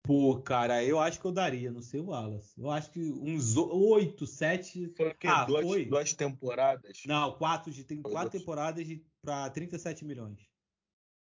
[0.08, 2.58] Pô, cara, eu acho que eu daria, não sei o Wallace.
[2.58, 4.88] Eu acho que uns oito, sete.
[4.96, 5.26] Foi o quê?
[5.26, 5.84] Ah, duas, foi?
[5.84, 7.02] duas temporadas?
[7.04, 10.48] Não, quatro, de, tem quatro temporadas de, pra 37 milhões.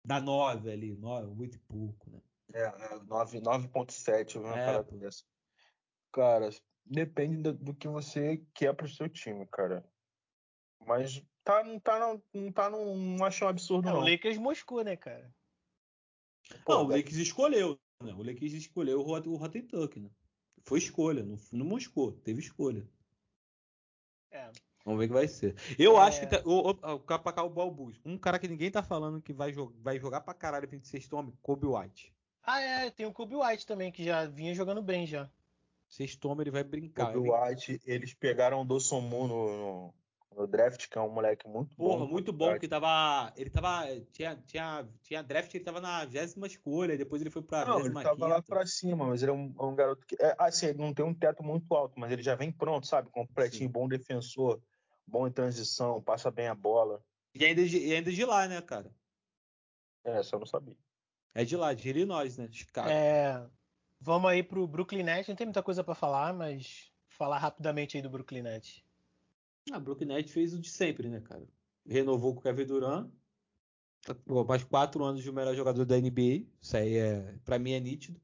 [0.04, 2.20] Dá nove ali, nove, oito e pouco, né?
[2.52, 5.24] É, 9,7, uma é, parada dessa.
[6.12, 6.50] Cara,
[6.84, 9.82] depende do, do, que você quer pro seu time, cara.
[10.86, 14.00] Mas tá, não tá, não, não tá, não, não acho um absurdo, é, não.
[14.00, 15.34] O Lakers Moscou, né, cara?
[16.62, 18.12] Pô, não, o Lakers escolheu, né?
[18.14, 20.10] O Lakers escolheu o, o Rotten Tuck, né?
[20.64, 22.86] Foi escolha, não, não Moscou, teve escolha.
[24.30, 24.50] É.
[24.84, 25.56] Vamos ver o que vai ser.
[25.78, 26.00] Eu é...
[26.00, 26.26] acho que.
[26.26, 29.72] Tá, o, o, o, o Balbus, um cara que ninguém tá falando que vai, jo
[29.80, 32.12] vai jogar pra caralho frente de sexto homem, Kobe White.
[32.42, 35.28] Ah, é, tem o Kobe White também, que já vinha jogando bem já.
[35.88, 37.12] Sexto homem ele vai brincar.
[37.12, 39.94] Kobe White, eles pegaram o Dossomu no, no,
[40.36, 41.98] no, draft, que é um moleque muito Porra, bom.
[41.98, 43.32] Porra, muito bom, que tava.
[43.36, 43.86] Ele tava.
[44.12, 47.94] Tinha, tinha, tinha draft, ele tava na vigésima escolha, depois ele foi pra Não, ele
[47.94, 48.26] tava quinta.
[48.26, 50.16] lá pra cima, mas ele é um, é um garoto que.
[50.20, 53.10] É, assim, ele não tem um teto muito alto, mas ele já vem pronto, sabe?
[53.10, 53.72] Completinho, Sim.
[53.72, 54.60] bom defensor,
[55.06, 57.02] bom em transição, passa bem a bola.
[57.34, 58.90] E ainda, de, e ainda de lá, né, cara?
[60.04, 60.76] É, só não sabia.
[61.34, 62.48] É de lá, de Illinois, né?
[62.50, 62.88] Chicago.
[62.88, 63.46] É,
[64.00, 65.28] vamos aí pro Brooklyn Nets.
[65.28, 68.85] Não tem muita coisa para falar, mas falar rapidamente aí do Brooklyn Nets.
[69.70, 71.46] Ah, Brooklyn Nets fez o de sempre, né, cara?
[71.84, 73.10] Renovou com o Kevin Durant.
[74.46, 76.46] Mais quatro anos de melhor jogador da NBA.
[76.60, 78.20] Isso aí é, para mim é nítido.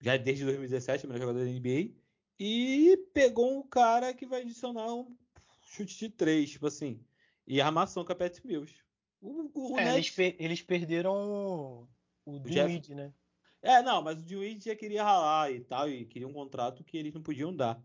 [0.00, 1.94] Já desde 2017 o melhor jogador da NBA.
[2.40, 5.14] E pegou um cara que vai adicionar um
[5.62, 7.04] chute de três, tipo assim.
[7.46, 8.74] E armação com a Pat Mills.
[9.20, 11.88] O, o é, eles, per eles perderam
[12.24, 13.12] o Dinwiddie, né?
[13.60, 16.96] É, não, mas o Dinwiddie já queria ralar e tal, e queria um contrato que
[16.96, 17.82] eles não podiam dar.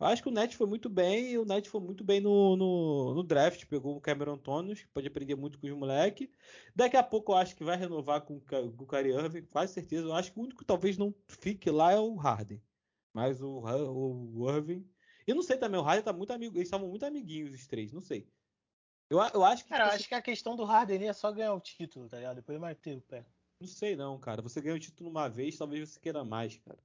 [0.00, 2.56] Eu acho que o Net foi muito bem, e o Net foi muito bem no,
[2.56, 6.28] no, no draft, pegou o Cameron Thomas, que pode aprender muito com os moleques.
[6.74, 10.06] Daqui a pouco eu acho que vai renovar com, com o Kyrie Irving, quase certeza.
[10.06, 12.62] Eu acho que o único que talvez não fique lá é o Harden.
[13.12, 14.88] Mas o, o Irving...
[15.26, 17.92] Eu não sei também, o Harden tá muito amigo, eles estavam muito amiguinhos os três,
[17.92, 18.30] não sei.
[19.10, 19.70] Eu, eu acho que.
[19.70, 22.08] Cara, eu tipo acho assim que a questão do Harden é só ganhar o título,
[22.08, 22.36] tá ligado?
[22.36, 23.26] Depois mais ter o pé.
[23.60, 24.42] Não sei não, cara.
[24.42, 26.78] Você ganha o título uma vez, talvez você queira mais, cara.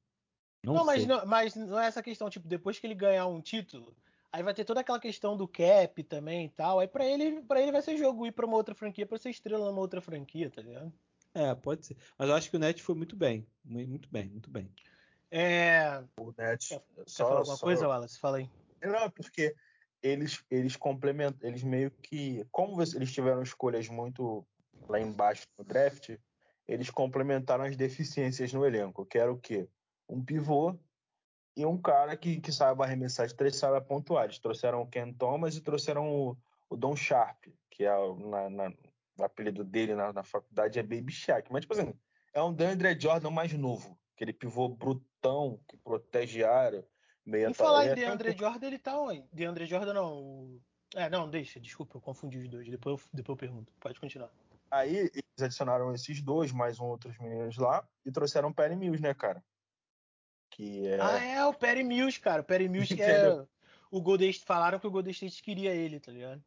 [0.64, 3.41] Não, não mas, não, mas não é essa questão, tipo, depois que ele ganhar um
[3.41, 3.93] título,
[4.32, 6.80] aí vai ter toda aquela questão do cap também e tal.
[6.80, 9.30] Aí pra ele, pra ele vai ser jogo ir pra uma outra franquia, pra ser
[9.30, 10.91] estrela numa outra franquia, tá ligado?
[11.34, 11.97] É, pode ser.
[12.18, 13.45] Mas eu acho que o Net foi muito bem.
[13.66, 14.72] Muito bem, muito bem.
[15.32, 16.03] É.
[16.18, 16.70] O Net.
[16.70, 17.66] Quer, só, quer falar alguma só...
[17.66, 18.20] coisa, Wallace?
[18.20, 18.49] Fala aí.
[18.82, 19.55] Não, porque
[20.02, 22.45] eles, eles complementam, eles meio que.
[22.52, 24.45] Como eles tiveram escolhas muito
[24.88, 26.15] lá embaixo no draft,
[26.68, 29.68] eles complementaram as deficiências no elenco, que era o quê?
[30.08, 30.78] Um pivô
[31.56, 34.26] e um cara que, que saiba arremessar de três, saiba pontuar.
[34.26, 36.38] Eles trouxeram o Ken Thomas e trouxeram o,
[36.70, 38.74] o Don Sharp, que é na, na,
[39.18, 41.52] o apelido dele na, na, faculdade é Baby Shaq.
[41.52, 41.94] Mas, tipo assim,
[42.34, 46.88] é um DeAndre Jordan mais novo, aquele pivô brutão que protege a área.
[47.26, 49.24] Meia em falar em DeAndre Jordan, ele tá onde?
[49.32, 50.14] DeAndre Jordan não.
[50.18, 50.62] O...
[50.96, 52.68] É, não, deixa, desculpa, eu confundi os dois.
[52.70, 53.72] Depois eu, depois eu pergunto.
[53.80, 54.30] Pode continuar.
[54.70, 59.02] Aí eles adicionaram esses dois, mais um outros meninos lá, e trouxeram o Perry Mills,
[59.02, 59.44] né, cara?
[60.54, 61.02] Que é...
[61.02, 62.42] Ah, é, o Perry Mills, cara.
[62.42, 63.46] O Perry Mills que é.
[63.92, 66.44] O Golden State falaram que o Golden State queria ele, tá ligado?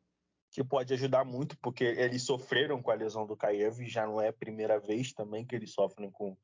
[0.51, 4.21] Que pode ajudar muito, porque eles sofreram com a lesão do Kaiev, e já não
[4.21, 6.37] é a primeira vez também que eles sofrem com,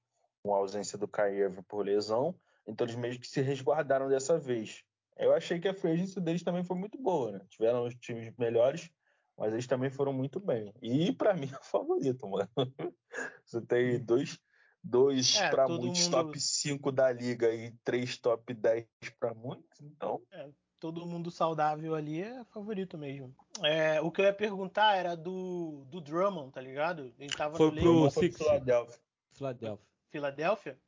[0.43, 2.35] com a ausência do Kaiev por lesão.
[2.67, 4.85] Então eles meio que se resguardaram dessa vez.
[5.17, 7.41] Eu achei que a free agency deles também foi muito boa, né?
[7.49, 8.91] Tiveram os times melhores,
[9.37, 10.73] mas eles também foram muito bem.
[10.81, 12.49] E para mim é o favorito, mano.
[13.45, 14.39] Você tem dois,
[14.83, 16.11] dois é, para muitos mundo...
[16.11, 18.87] top 5 da liga e três top 10
[19.19, 20.23] para muitos, então.
[20.33, 23.35] É, todo mundo saudável ali é favorito mesmo.
[23.63, 27.15] É, o que eu ia perguntar era do, do Drummond, tá ligado?
[27.19, 28.37] Ele tava foi no pro Six.
[28.37, 29.01] Philadelphia.
[29.33, 29.87] Philadelphia.
[30.11, 30.81] Philadelphia?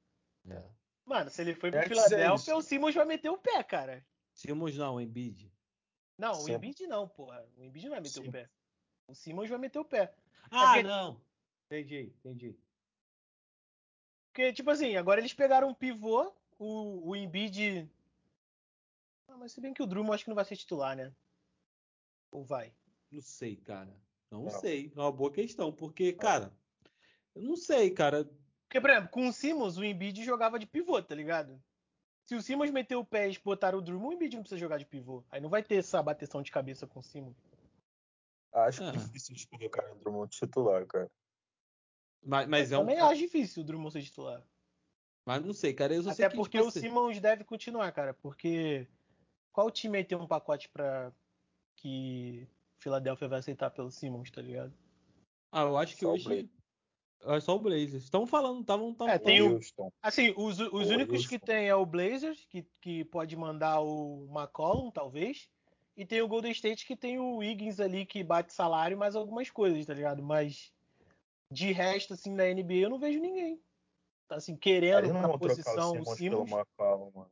[0.49, 0.62] É.
[1.05, 4.05] Mano, se ele foi pro é Philadelphia, o Simmons vai meter o pé, cara.
[4.33, 5.53] Simmons não, o Embiid.
[6.19, 6.53] Não, Sim.
[6.53, 7.47] o Embiid não, porra.
[7.57, 8.29] O Embiid não vai meter Sim.
[8.29, 8.51] o pé.
[9.07, 10.12] O Simmons vai meter o pé.
[10.51, 10.83] Ah, porque...
[10.83, 11.21] não.
[11.66, 12.59] Entendi, entendi.
[14.35, 17.89] Porque, tipo assim, agora eles pegaram um pivô, o, o Embiid...
[19.28, 21.15] Ah, mas se bem que o Drummond acho que não vai ser titular, né?
[22.32, 22.74] Ou vai?
[23.12, 23.97] Não sei, cara.
[24.32, 24.51] Não, Não.
[24.51, 24.93] sei.
[24.97, 25.73] É uma boa questão.
[25.73, 26.52] Porque, cara,
[27.32, 28.28] eu não sei, cara.
[28.66, 31.62] Porque, por exemplo, com o Simmons, o Embiid jogava de pivô, tá ligado?
[32.27, 34.78] Se o Simmons meter o pé e botar o Drummond, o Embiid não precisa jogar
[34.78, 35.23] de pivô.
[35.31, 37.36] Aí não vai ter essa bateção de cabeça com o Simmons.
[38.52, 38.90] Acho Ah.
[38.90, 41.09] difícil de colocar o Drummond titular, cara.
[42.25, 42.87] Mas, mas é eu um.
[42.87, 44.43] também acho difícil o Drummond ser titular.
[45.27, 45.95] Mas não sei, cara.
[45.95, 48.15] Eu só Até sei que porque tipo o assim, Simmons deve continuar, cara.
[48.15, 48.87] Porque
[49.53, 51.13] qual time aí tem um pacote pra
[51.77, 52.47] que
[52.79, 54.73] Philadelphia vai aceitar pelo Simmons, tá ligado?
[55.51, 56.49] Ah, eu acho que Só hoje.
[57.27, 58.05] É só o Blazers.
[58.05, 58.95] Estão falando, estavam.
[59.09, 59.91] É, tem o- Houston.
[60.03, 61.47] Assim, os, os únicos que Houston.
[61.47, 65.49] tem é o Blazers, que, que pode mandar o McCollum, talvez.
[65.97, 69.49] E tem o Golden State, que tem o Wiggins ali, que bate salário, mais algumas
[69.49, 70.23] coisas, tá ligado?
[70.23, 70.71] Mas
[71.55, 73.62] de resto, assim, na NBA, eu não vejo ninguém.
[74.26, 76.47] Tá, assim, querendo Eles não pra vão trocar o posição o Simmons pelo
[77.14, 77.31] mano.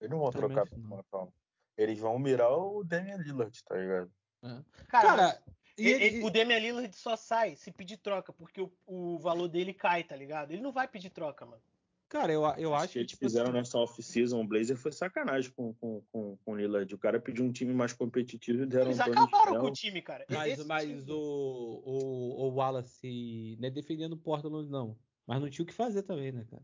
[0.00, 0.96] Eles não vão Também trocar pelo não.
[0.96, 1.32] McCollum.
[1.76, 4.12] Eles vão mirar o Damian Lillard, tá ligado?
[4.40, 5.44] Cara, Cara,
[5.76, 9.48] e ele- ele- o Damian Lillard só sai se pedir troca, porque o, o valor
[9.48, 10.52] dele cai, tá ligado?
[10.52, 11.62] Ele não vai pedir troca, mano.
[12.10, 12.98] Cara, eu, eu acho que que.
[12.98, 16.56] eles tipo fizeram assim, nessa off-season, o Blazer foi sacanagem com, com, com, com o
[16.56, 16.94] Lillard.
[16.94, 20.02] O cara pediu um time mais competitivo e deram Eles um acabaram com o time,
[20.02, 20.26] cara.
[20.28, 24.98] Mas, Esse mas time- o, o, o Wallace não é defendendo o Portland, não.
[25.26, 26.62] Mas não tinha o que fazer também, né, cara?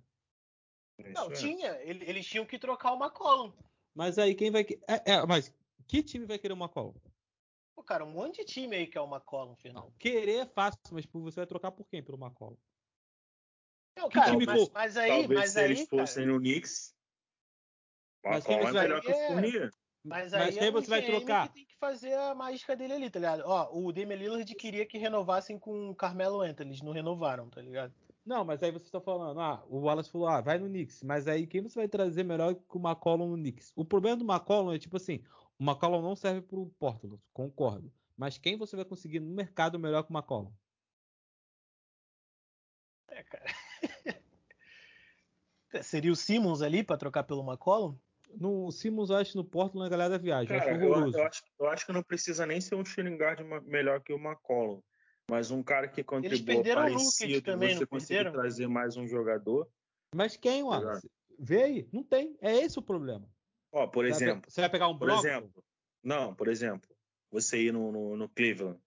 [1.15, 1.49] Não, Isso é.
[1.49, 1.69] tinha.
[1.83, 3.53] Ele- Eles tinham que trocar o McCollum.
[3.95, 4.67] Mas aí quem vai.
[4.89, 5.55] É, é, mas
[5.87, 6.95] que time vai querer uma McCollum?
[7.75, 9.85] Pô, cara, um monte de time aí que é o McCollum, Fernando.
[9.85, 9.93] Não.
[9.99, 12.57] Querer é fácil, mas você vai trocar por quem pelo McCollum?
[13.97, 16.33] Não, Que cara, time mas, for- mas aí, Talvez mas se aí, eles fossem cara,
[16.35, 16.95] no Knicks,
[18.23, 19.15] o Mas quem é melhor que o.
[19.15, 19.71] Fournier.
[20.05, 21.49] mas Mas aí quem é o você vai trocar?
[21.49, 23.43] que tem que fazer a mágica dele ali, tá ligado?
[23.47, 27.63] Ó, o Damian Lillard queria que renovassem com o Carmelo Anthony, eles não renovaram, tá
[27.63, 27.95] ligado?
[28.25, 31.03] Não, mas aí você está falando, ah, o Wallace falou, ah, vai no Knicks.
[31.05, 33.73] Mas aí quem você vai trazer melhor que o McCollum no Knicks?
[33.77, 35.25] O problema do McCollum é tipo assim,
[35.59, 37.93] o McCollum não serve pro Portland, concordo.
[38.17, 40.53] Mas quem você vai conseguir no mercado melhor que o McCollum?
[43.09, 43.45] É, cara.
[45.83, 47.99] Seria o Simmons ali pra trocar pelo McCollum?
[48.35, 50.55] No Simmons, eu acho no Portland a galera da viagem.
[50.55, 53.17] eu Cara, acho eu, eu acho, eu acho que não precisa nem ser um shooting
[53.17, 54.83] guard melhor que o McCollum.
[55.31, 59.69] Mas um cara que contribua o parecido, também, você conseguir trazer mais um jogador.
[60.15, 61.11] Mas quem, Wallace?
[61.39, 62.37] Vê aí, não tem.
[62.41, 63.29] É esse o problema.
[63.73, 65.29] Ó, por Você vai exemplo, Você vai pegar um por Brogdon?
[65.29, 65.65] exemplo,
[66.03, 66.89] não, por exemplo,
[67.31, 68.79] você ir no, no, no Cleveland,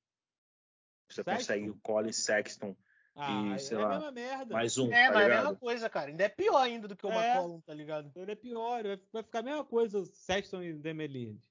[1.10, 1.36] você Sexton?
[1.36, 2.76] consegue o Colin Sexton,
[3.22, 4.54] Ah, E, sei é lá, a mesma merda.
[4.54, 5.44] mais um, É, tá mas é a ligado?
[5.44, 6.10] mesma coisa, cara.
[6.10, 7.16] Ainda é pior ainda do que o É.
[7.34, 8.12] McCollum, tá ligado?
[8.16, 11.46] Ele é pior, vai ficar a mesma coisa Sexton e Demelinde.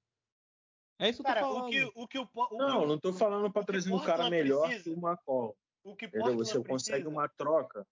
[0.99, 1.67] É isso que eu Cara, tô falando.
[1.67, 4.29] o que o que o, o, Não, não tô falando pra o trazer um cara
[4.31, 5.53] melhor precisa- que o McCollum.
[5.85, 6.25] o que Entendeu?
[6.27, 7.87] Portland Você consegue precisa- uma troca.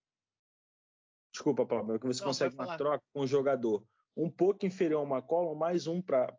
[1.33, 2.79] Desculpa, Paulo, mas que você Não, consegue pode uma falar.
[2.79, 3.85] troca com um jogador
[4.17, 6.35] um pouco inferior ao McCollum, mais um pra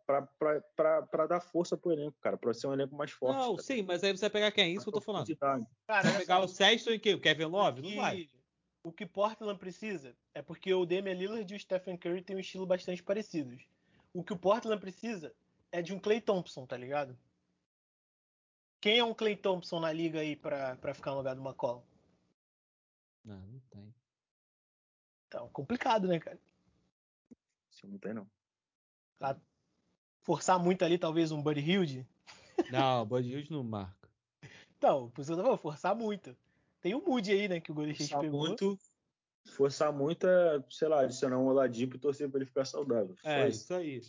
[1.28, 3.38] dar força pro elenco, cara, pra ser um elenco mais forte.
[3.38, 3.62] Não, cara.
[3.62, 4.64] sim, mas aí você vai pegar quem?
[4.64, 5.36] É isso que eu tô falando.
[5.36, 7.14] Cara, Vai pegar o Sexton e quem?
[7.14, 7.82] O Kevin Love?
[7.82, 8.28] Não vai.
[8.82, 12.40] O que Portland precisa é porque o Damian Lillard e o Stephen Curry têm um
[12.40, 13.62] estilo bastante parecidos.
[14.12, 15.34] O que o Portland precisa
[15.70, 17.16] é de um Clay Thompson, tá ligado?
[18.80, 21.82] Quem é um Clay Thompson na liga aí pra, pra ficar no lugar do McCollum?
[23.24, 23.94] Não, não tem.
[25.26, 26.38] Então, complicado, né, cara?
[27.78, 28.28] Isso não tem, não.
[30.22, 32.08] Forçar muito ali, talvez, um Buddy Hilde.
[32.72, 34.10] Não, o Bud Hilde não marca.
[34.76, 36.36] Então, por isso que eu forçar muito.
[36.80, 38.46] Tem o Moody aí, né, que o Golden State Forçar pegou.
[38.46, 38.78] muito,
[39.56, 43.14] forçar muito é, sei lá, adicionar um Oladipo e torcer pra ele ficar saudável.
[43.24, 44.02] É, Foi isso aí.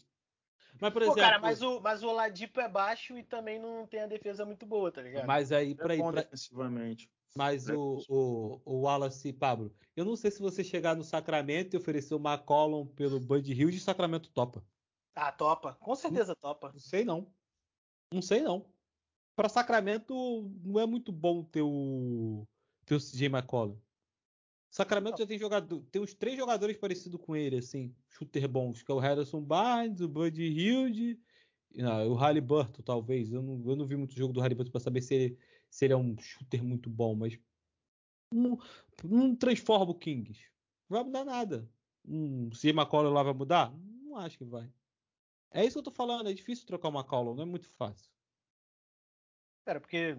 [0.82, 1.22] Mas, por Pô, exemplo.
[1.22, 4.66] cara, mas o, mas o Oladipo é baixo e também não tem a defesa muito
[4.66, 5.26] boa, tá ligado?
[5.28, 6.00] mas aí, É pra ir.
[6.00, 7.10] bom pra- defensivamente.
[7.35, 7.76] Mas É.
[7.76, 11.77] o, o, o Wallace e Pablo, eu não sei se você chegar no Sacramento e
[11.77, 14.65] oferecer o McCollum pelo Bud Hilde, o Sacramento topa.
[15.15, 15.76] Ah, topa.
[15.76, 16.72] Com certeza topa.
[16.72, 17.34] Não sei não.
[18.11, 18.65] Não sei não.
[19.35, 20.14] Para Sacramento
[20.64, 22.45] não é muito bom ter o
[22.85, 23.80] ter o CJ McCollum.
[24.69, 28.91] Sacramento já tem jogador, tem uns três jogadores parecidos com ele assim, shooter bons, que
[28.91, 31.19] é o Harrison Barnes, o Bud Hilde,
[31.80, 33.31] ah, o Halliburton talvez.
[33.31, 35.39] Eu não, eu não vi muito jogo do Halliburton para saber se ele,
[35.70, 37.40] se ele é um shooter muito bom, mas
[38.34, 38.58] não,
[39.04, 40.41] não transforma o Kings.
[40.90, 41.70] Não vai mudar nada.
[42.06, 43.72] Um CJ McCollum lá vai mudar?
[43.72, 44.72] Não acho que vai.
[45.52, 48.12] É isso que eu tô falando, é difícil trocar o McCollum, não é muito fácil.
[49.66, 50.18] Cara, porque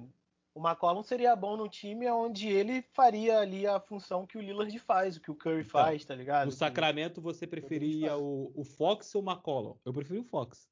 [0.55, 4.77] o McCollum seria bom no time onde ele faria ali a função que o Lillard
[4.81, 6.47] faz, o que o Curry Então, faz, tá ligado?
[6.47, 9.77] No Sacramento você preferia o, o Fox ou o McCollum?
[9.85, 10.69] Eu preferi o Fox.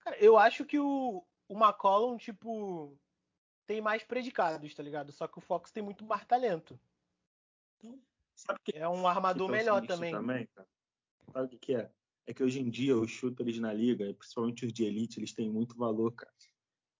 [0.00, 2.96] Cara, eu acho que o, o McCollum, tipo,
[3.66, 5.12] tem mais predicados, tá ligado?
[5.12, 6.78] Só que o Fox tem muito mais talento.
[8.34, 10.46] Sabe o que É um armador é melhor sinistro também.
[10.46, 10.68] cara?
[11.32, 11.90] Sabe o que, que é?
[12.26, 15.50] É que hoje em dia os shooters na liga, principalmente os de elite, eles têm
[15.50, 16.32] muito valor, cara.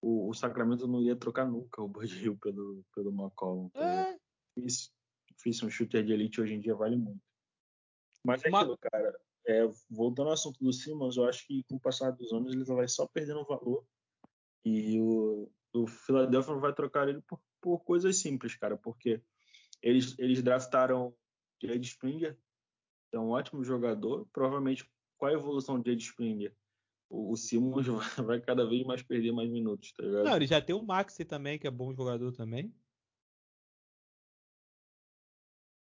[0.03, 3.67] o, o, Sacramento não ia trocar nunca o Bud Hill pelo, pelo McCollum.
[3.67, 4.19] Então, é.
[4.57, 4.93] difícil,
[5.35, 7.23] difícil um shooter de elite hoje em dia vale muito.
[8.25, 9.21] Mas é aquilo, cara.
[9.47, 12.65] É, voltando ao assunto do Simmons, eu acho que com o passar dos anos ele
[12.65, 13.85] vai só perdendo valor.
[14.65, 19.21] E o, o Philadelphia vai trocar ele por, por coisas simples, cara, porque
[19.83, 21.15] eles, eles draftaram
[21.63, 22.39] Jade Springer,
[23.13, 24.27] é um ótimo jogador.
[24.33, 26.55] Provavelmente, qual a evolução de Jade Springer?
[27.11, 27.87] O, o Simmons
[28.25, 30.25] vai cada vez mais perder mais minutos, tá ligado?
[30.25, 32.73] Não, ele já tem o Maxi também, que é bom jogador também.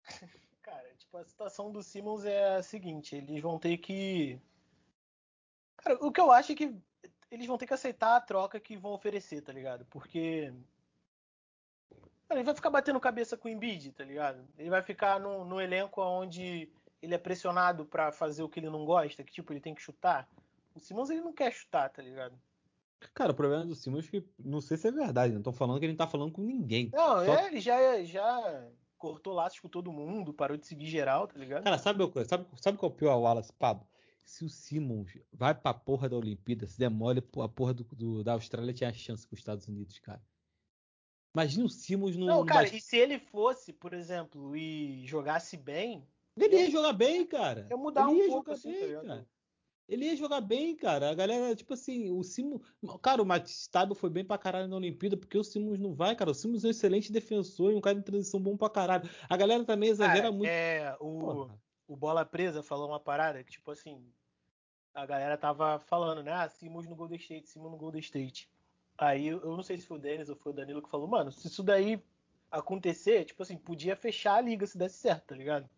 [0.62, 4.40] Cara, tipo, a situação do Simmons é a seguinte, eles vão ter que.
[5.76, 6.74] Cara, o que eu acho é que
[7.30, 9.84] eles vão ter que aceitar a troca que vão oferecer, tá ligado?
[9.86, 10.52] Porque
[12.30, 14.44] ele vai ficar batendo cabeça com o Embiid, tá ligado?
[14.58, 16.68] Ele vai ficar no, no elenco onde
[17.00, 19.82] ele é pressionado para fazer o que ele não gosta, que tipo, ele tem que
[19.82, 20.28] chutar.
[20.74, 22.34] O Simmons ele não quer chutar, tá ligado?
[23.14, 25.78] Cara, o problema do Simmons é que não sei se é verdade, não estão falando
[25.78, 26.90] que ele não tá falando com ninguém.
[26.92, 27.34] Não, Só...
[27.34, 31.64] é, ele já, já cortou laços com todo mundo, parou de seguir geral, tá ligado?
[31.64, 33.86] Cara, sabe, sabe, sabe qual é o pior, Wallace, Pablo?
[34.26, 38.32] Se o Simmons vai pra porra da Olimpíada, se demole a porra do, do, da
[38.32, 40.20] Austrália tinha chance com os Estados Unidos, cara.
[41.32, 42.26] Imagina o Simmons no.
[42.26, 46.04] Não, cara, e se ele fosse, por exemplo, e jogasse bem.
[46.36, 47.68] Ele ia jogar bem, cara.
[47.70, 49.28] Ia mudar ele um pouco assim, bem, tá cara.
[49.88, 51.10] Ele ia jogar bem, cara.
[51.10, 52.62] A galera, tipo assim, o Simmons.
[53.00, 56.32] Cara, o Matistável foi bem pra caralho na Olimpíada, porque o Simmons não vai, cara.
[56.32, 59.08] O Simmons é um excelente defensor e um cara de transição bom pra caralho.
[59.28, 60.50] A galera também exagera cara, muito.
[60.50, 61.48] É, o,
[61.86, 64.04] o Bola Presa falou uma parada que, tipo assim,
[64.94, 66.32] a galera tava falando, né?
[66.32, 68.50] Ah, Simmons no Golden State, Simmons no Golden State.
[68.98, 71.30] Aí eu não sei se foi o Denis ou foi o Danilo que falou, mano,
[71.30, 72.02] se isso daí
[72.50, 75.68] acontecer, tipo assim, podia fechar a liga se desse certo, tá ligado?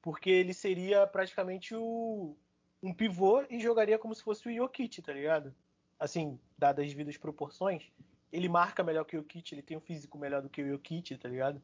[0.00, 2.36] Porque ele seria praticamente o,
[2.82, 5.54] um pivô e jogaria como se fosse o Jokic, tá ligado?
[5.98, 7.90] Assim, dadas as devidas proporções,
[8.32, 11.16] ele marca melhor que o Jokic, ele tem um físico melhor do que o Jokic,
[11.16, 11.60] tá ligado?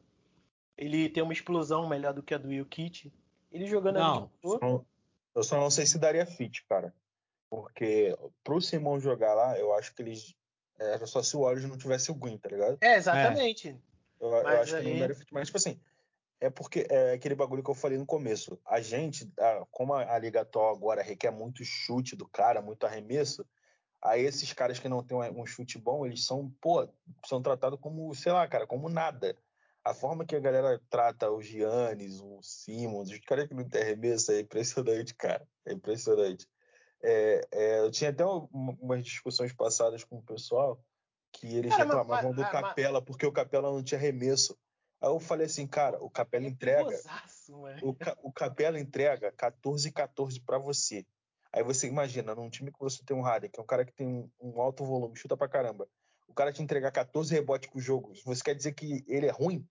[0.77, 3.11] Ele tem uma explosão melhor do que a do Jokic.
[3.51, 4.85] Ele jogando não, ali
[5.35, 6.93] Eu só não sei se daria fit, cara.
[7.49, 10.35] Porque pro Simão jogar lá, eu acho que eles
[10.79, 12.77] era só se o Warriors não tivesse o Green, tá ligado?
[12.79, 13.69] É, exatamente.
[13.69, 13.75] É.
[14.19, 14.83] Eu, eu, acho aí...
[14.83, 15.33] que não daria fit.
[15.33, 15.79] Mas, tipo assim,
[16.39, 18.57] é porque é aquele bagulho que eu falei no começo.
[18.65, 22.85] A gente, a, como a, a Liga atual agora requer muito chute do cara, muito
[22.85, 23.45] arremesso,
[24.01, 26.87] aí esses caras que não têm um, um chute bom, eles são, pô,
[27.25, 29.35] são tratados como, sei lá, cara, como nada.
[29.89, 33.81] A forma que a galera trata o Giannis, o Simmons, os caras que não têm
[33.81, 35.47] arremesso é impressionante, cara.
[35.65, 36.47] É impressionante.
[37.01, 40.79] É, é, eu tinha até umas discussões passadas com o pessoal
[41.31, 43.03] que eles cara, reclamavam mas, do Capela mas...
[43.03, 44.55] porque o Capela não tinha remesso.
[45.01, 46.95] Aí eu falei assim, cara, o Capela é entrega.
[47.81, 51.03] o, o Capela entrega 14 14 para você.
[51.51, 53.93] Aí você imagina, num time que você tem um Harden, que é um cara que
[53.93, 55.89] tem um, um, alto volume, chuta pra caramba.
[56.27, 59.67] O cara te entregar 14 rebotes por jogo, você quer dizer que ele é ruim?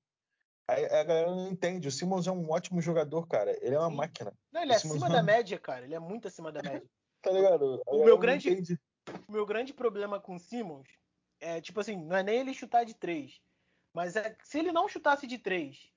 [0.69, 1.89] Aí a galera não entende.
[1.89, 3.57] O Simmons é um ótimo jogador, cara.
[3.65, 3.97] Ele é uma Sim.
[3.97, 4.32] máquina.
[4.53, 5.86] Não, ele é acima é da média, cara.
[5.86, 6.86] Ele é muito acima da média.
[7.20, 7.82] Tá ligado?
[7.85, 8.78] O meu, grande,
[9.27, 10.86] o meu grande problema com o Simmons
[11.40, 13.40] é, tipo assim, não é nem ele chutar de três.
[13.93, 15.90] Mas é se ele não chutasse de três,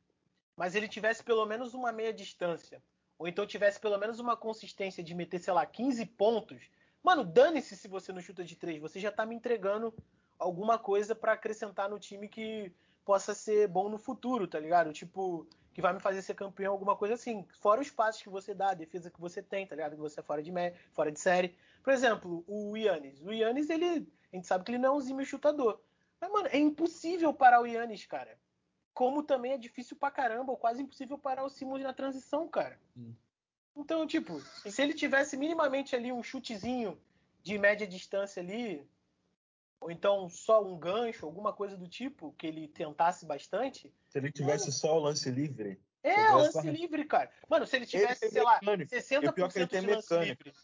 [0.56, 2.82] mas ele tivesse pelo menos uma meia distância,
[3.18, 6.70] ou então tivesse pelo menos uma consistência de meter, sei lá, 15 pontos,
[7.04, 8.82] mano, dane-se se você não chuta de três.
[8.82, 9.94] Você já tá me entregando
[10.40, 12.74] alguma coisa para acrescentar no time que
[13.06, 14.94] possa ser bom no futuro, tá ligado?
[14.94, 17.46] Tipo, que vai me fazer ser campeão, alguma coisa assim.
[17.60, 19.96] Fora os passos que você dá, a defesa que você tem, tá ligado?
[19.96, 20.52] Que você é fora de,
[20.92, 21.56] fora de série.
[21.84, 23.22] Por exemplo, o Yannis.
[23.22, 25.82] O Yannis, ele, a gente sabe que ele não é um zime chutador.
[26.20, 28.38] Mas, mano, é impossível parar o Yannis, cara.
[28.94, 32.80] Como também é difícil pra caramba, ou quase impossível parar o Simmons na transição, cara.
[32.96, 33.14] Hum.
[33.76, 37.00] Então, tipo, se ele tivesse minimamente ali um chutezinho
[37.42, 38.86] de média distância ali,
[39.82, 43.92] ou então só um gancho, alguma coisa do tipo, que ele tentasse bastante.
[44.08, 45.82] Se ele tivesse mano, só o lance livre.
[46.04, 46.62] É, lance só...
[46.62, 47.32] livre, cara.
[47.50, 48.96] Mano, se ele tivesse, ele sei mecânica.
[48.96, 50.44] lá, 60% e pior que ele tem de lance mecânica.
[50.46, 50.60] livre.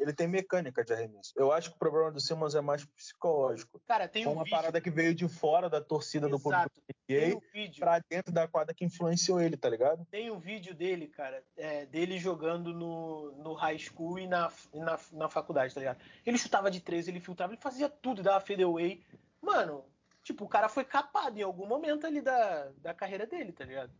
[0.00, 1.32] Ele tem mecânica de arremesso.
[1.36, 3.78] Eu acho que o problema do Simmons é mais psicológico.
[3.86, 4.56] Cara, tem um uma vídeo.
[4.56, 6.38] parada que veio de fora da torcida Exato.
[6.38, 6.70] do público
[7.06, 10.06] NBA um pra dentro da quadra que influenciou ele, tá ligado?
[10.10, 14.98] Tem um vídeo dele, cara, é, dele jogando no, no high school e na, na,
[15.12, 16.00] na faculdade, tá ligado?
[16.24, 19.04] Ele chutava de três, ele filtrava, ele fazia tudo, dava fadeaway.
[19.42, 19.84] Mano,
[20.22, 23.92] tipo, o cara foi capado em algum momento ali da, da carreira dele, tá ligado?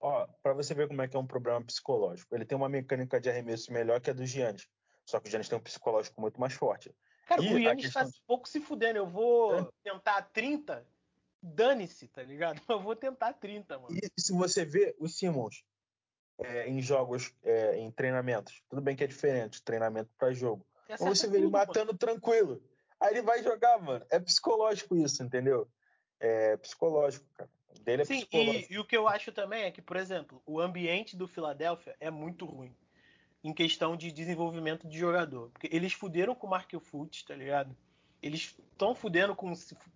[0.00, 2.34] Ó, pra você ver como é que é um problema psicológico.
[2.34, 4.66] Ele tem uma mecânica de arremesso melhor que a do Giannis.
[5.06, 6.92] Só que o Giannis tem um psicológico muito mais forte.
[7.26, 8.04] Cara, e o Giannis questão...
[8.04, 8.98] tá pouco se fudendo.
[8.98, 9.68] Eu vou é.
[9.84, 10.84] tentar 30,
[11.40, 12.60] dane-se, tá ligado?
[12.68, 13.96] Eu vou tentar 30, mano.
[13.96, 15.64] E se você vê o Simmons
[16.38, 20.66] é, em jogos, é, em treinamentos, tudo bem que é diferente, treinamento para jogo.
[20.88, 21.98] Mas você vê ele matando mano.
[21.98, 22.62] tranquilo.
[23.00, 24.04] Aí ele vai jogar, mano.
[24.10, 25.68] É psicológico isso, entendeu?
[26.18, 27.50] É psicológico, cara.
[27.82, 28.72] Dele é Sim, psicológico.
[28.72, 31.94] e, e o que eu acho também é que, por exemplo, o ambiente do Philadelphia
[32.00, 32.74] é muito ruim
[33.46, 35.50] em questão de desenvolvimento de jogador.
[35.50, 37.76] Porque eles fuderam com o Mark Fultz, tá ligado?
[38.20, 39.52] Eles estão fudendo com.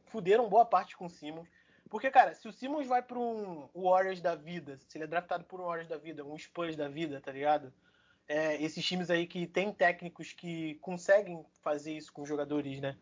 [0.06, 1.48] fuderam boa parte com o Simmons.
[1.88, 5.42] Porque, cara, se o Simmons vai pra um Warriors da vida, se ele é draftado
[5.44, 7.72] por um Warriors da vida, um Spurs da vida, tá ligado?
[8.28, 12.96] É, esses times aí que tem técnicos que conseguem fazer isso com jogadores, né?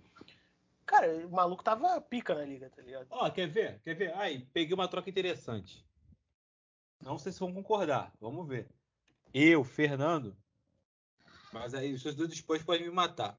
[0.86, 3.08] Cara, o maluco tava pica na liga, tá ligado?
[3.10, 3.78] Ó, quer ver?
[3.82, 4.14] Quer ver?
[4.16, 5.84] Aí, peguei uma troca interessante.
[6.98, 8.10] Não sei se vão concordar.
[8.18, 8.66] Vamos ver.
[9.32, 10.36] Eu, Fernando.
[11.52, 13.38] Mas aí, os seus dois depois podem me matar.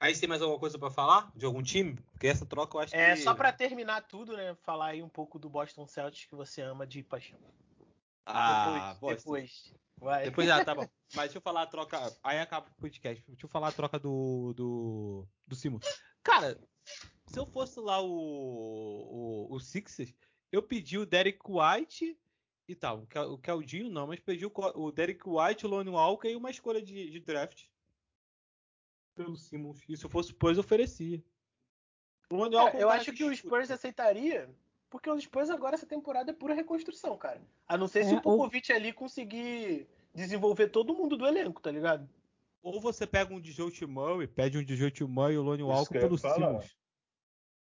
[0.00, 1.32] Aí você tem mais alguma coisa pra falar?
[1.34, 1.96] De algum time?
[2.12, 3.22] Porque essa troca eu acho É, que.
[3.22, 4.54] só pra terminar tudo, né?
[4.62, 7.38] Falar aí um pouco do Boston Celtics que você ama de paixão.
[8.24, 9.16] Ah, depois, Boston.
[9.16, 9.74] depois.
[9.96, 10.24] Vai.
[10.24, 10.82] Depois já, tá bom.
[11.14, 12.16] Mas deixa eu falar a troca.
[12.22, 13.24] Aí acaba o podcast.
[13.26, 14.52] Deixa eu falar a troca do.
[14.54, 15.26] do.
[15.46, 15.80] do Simon.
[16.22, 16.56] Cara,
[17.26, 18.08] se eu fosse lá o.
[19.50, 20.14] o, o Sixers,
[20.52, 22.16] eu pedi o Derek White
[22.68, 23.06] e tal.
[23.32, 26.82] O Caldinho não, mas pedi o, o Derek White, o Lonnie Walker e uma escolha
[26.82, 27.64] de, de draft.
[29.16, 29.82] Pelo Simmons.
[29.88, 31.22] E se eu fosse o Spurs, eu oferecia.
[32.30, 33.56] O Lonnie Cara, Walker é eu acho que o escuta.
[33.56, 34.54] Spurs aceitaria,
[34.90, 37.40] porque o Spurs agora essa temporada é pura reconstrução, cara.
[37.66, 41.70] A não ser se É, o Popovich ali conseguir desenvolver todo mundo do elenco, tá
[41.70, 42.08] ligado?
[42.62, 45.94] Ou você pega um Dejounte Murray, pede um Dejounte Murray e o Lonnie Isso Walker
[45.94, 46.18] que pelo.
[46.18, 46.77] Simmons.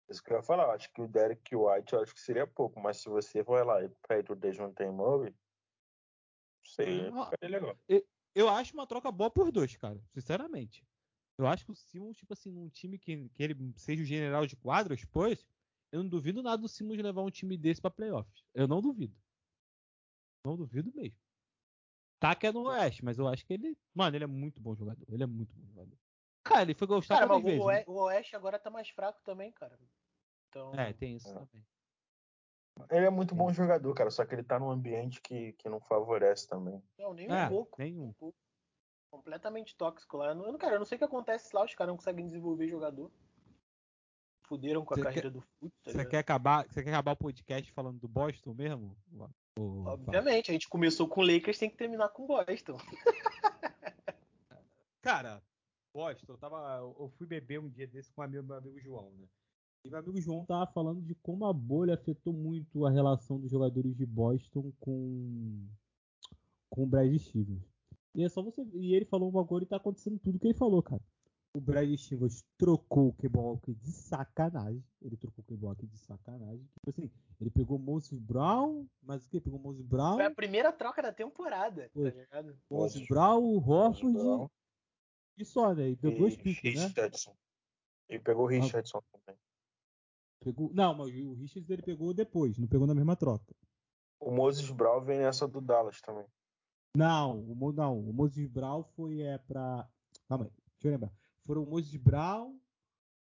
[0.09, 0.65] Isso que eu ia falar.
[0.65, 3.65] eu Acho que o Derek White eu acho que seria pouco, mas se você for
[3.65, 5.35] lá e pede o Dejounte Murray,
[6.65, 7.79] seria ficaria legal.
[8.35, 10.01] Eu acho uma troca boa por dois, cara.
[10.15, 10.87] Sinceramente.
[11.37, 14.47] Eu acho que o Simmons, tipo assim, num time que, que ele seja o general
[14.47, 15.47] de quadro, depois,
[15.93, 18.45] eu não duvido nada do Simmons levar um time desse pra playoffs.
[18.55, 19.15] Eu não duvido.
[20.45, 21.19] Não duvido mesmo.
[22.19, 23.79] Tá que é no Oeste, mas eu acho que ele.
[23.95, 25.05] Mano, ele é muito bom jogador.
[25.09, 25.97] Ele é muito bom jogador.
[26.49, 27.61] Cara, ele foi gostar Cara, mas vezes?
[27.61, 27.85] o né?
[27.87, 29.79] O Oeste agora tá mais fraco também, cara.
[30.49, 31.33] Então, É, tem isso É.
[31.35, 31.67] também.
[32.91, 35.81] Ele é muito bom jogador, cara, só que ele tá num ambiente que, que não
[35.81, 36.81] favorece também.
[36.97, 37.77] não, nem É, um pouco.
[37.81, 38.05] nenhum.
[38.07, 38.39] um pouco.
[39.11, 40.29] Completamente tóxico lá.
[40.29, 42.69] Eu não, cara, eu não sei o que acontece lá, os caras não conseguem desenvolver
[42.69, 43.11] jogador.
[44.47, 46.11] Fuderam com a Você carreira do fute, tá Você ligado?
[46.11, 48.97] quer acabar, você quer acabar o podcast falando do Boston mesmo?
[49.59, 52.77] Obviamente, a gente começou com o Lakers, tem que terminar com o Boston.
[55.03, 55.43] Cara,
[55.93, 59.27] Boston, eu, tava, eu fui beber um dia desse com amigo- meu amigo João, né?
[59.85, 63.51] E meu amigo João tava falando de como a bolha afetou muito a relação dos
[63.51, 65.67] jogadores de Boston com,
[66.69, 67.63] com o Brad Stevens.
[68.15, 68.63] E é só você.
[68.75, 71.01] E ele falou uma coisa e tá acontecendo tudo que ele falou, cara.
[71.55, 74.85] O Brad Stevens trocou o Kemba Walker de sacanagem.
[75.01, 76.65] Ele trocou o Kemba Walker de sacanagem.
[76.75, 77.11] Tipo assim,
[77.41, 79.41] ele pegou o Moses Brown, mas o que?
[79.41, 82.11] Pegou o Moses Brown, Foi a primeira troca da temporada, Foi.
[82.11, 82.59] tá ligado?
[82.71, 84.51] Moses Brown, o Horford Brown.
[85.39, 85.91] E só, né?
[85.91, 86.87] E deu dois piques, né?
[86.87, 87.35] Richardson.
[88.09, 89.39] E pegou o Richardson também.
[90.41, 90.73] Pegou...
[90.73, 93.55] Não, mas o Richards ele pegou depois, não pegou na mesma troca.
[94.21, 96.27] O Moses Brown vem nessa do Dallas também.
[96.97, 99.89] Não, o, não, o Moses Brown foi é, pra.
[100.29, 101.13] Calma aí, deixa eu lembrar.
[101.45, 102.59] Foram o Moses Brown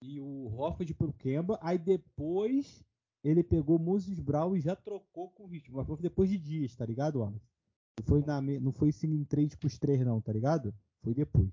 [0.02, 1.58] e o Hofford pro Kemba.
[1.62, 2.84] Aí depois
[3.24, 5.76] ele pegou o Moses Brown e já trocou com o Richard.
[5.76, 7.50] Mas foi depois de dias, tá ligado, Wallace?
[7.98, 10.74] Não foi, na, não foi assim em trade com os três, não, tá ligado?
[11.02, 11.50] Foi depois.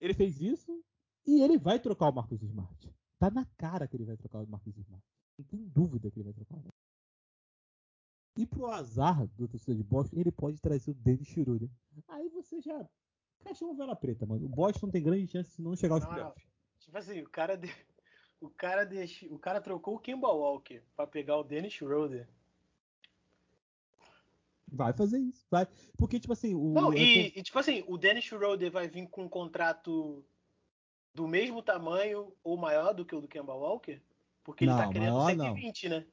[0.00, 0.84] Ele fez isso
[1.26, 2.94] e ele vai trocar o Marcus Smart.
[3.18, 5.04] Tá na cara que ele vai trocar o Marcus Smart.
[5.38, 6.56] Não tem dúvida que ele vai trocar.
[6.58, 6.72] o
[8.36, 11.70] e pro azar do torcedor de Boston, ele pode trazer o Dennis Schroeder.
[12.06, 12.86] Aí você já
[13.42, 14.44] cachou uma vela preta, mano.
[14.44, 16.46] O Boston tem grande chance de não chegar aos Não, playoffs.
[16.78, 17.68] Tipo assim, o cara, de...
[18.38, 19.22] o cara, deix...
[19.30, 22.28] o cara trocou o Kimba Walker pra pegar o Dennis Schroeder.
[24.68, 25.66] Vai fazer isso, vai.
[25.96, 26.72] Porque, tipo assim, o.
[26.72, 30.24] Não, é e, e, tipo assim, o Dennis Schroeder vai vir com um contrato
[31.14, 34.00] do mesmo tamanho ou maior do que o do Kemba Walker?
[34.44, 35.44] Porque ele tá Não, querendo maior não.
[35.54, 36.06] 120, né?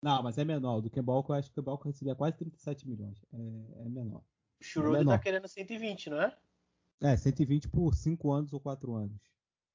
[0.00, 0.80] Não, mas é menor.
[0.80, 3.24] Do Kemba Walker, eu acho que o Kemba Walker recebia quase 37 milhões.
[3.32, 4.22] É, é menor.
[4.60, 5.16] O Schroeder menor.
[5.16, 6.36] tá querendo 120, não é?
[7.00, 9.20] É, 120 por 5 anos ou 4 anos.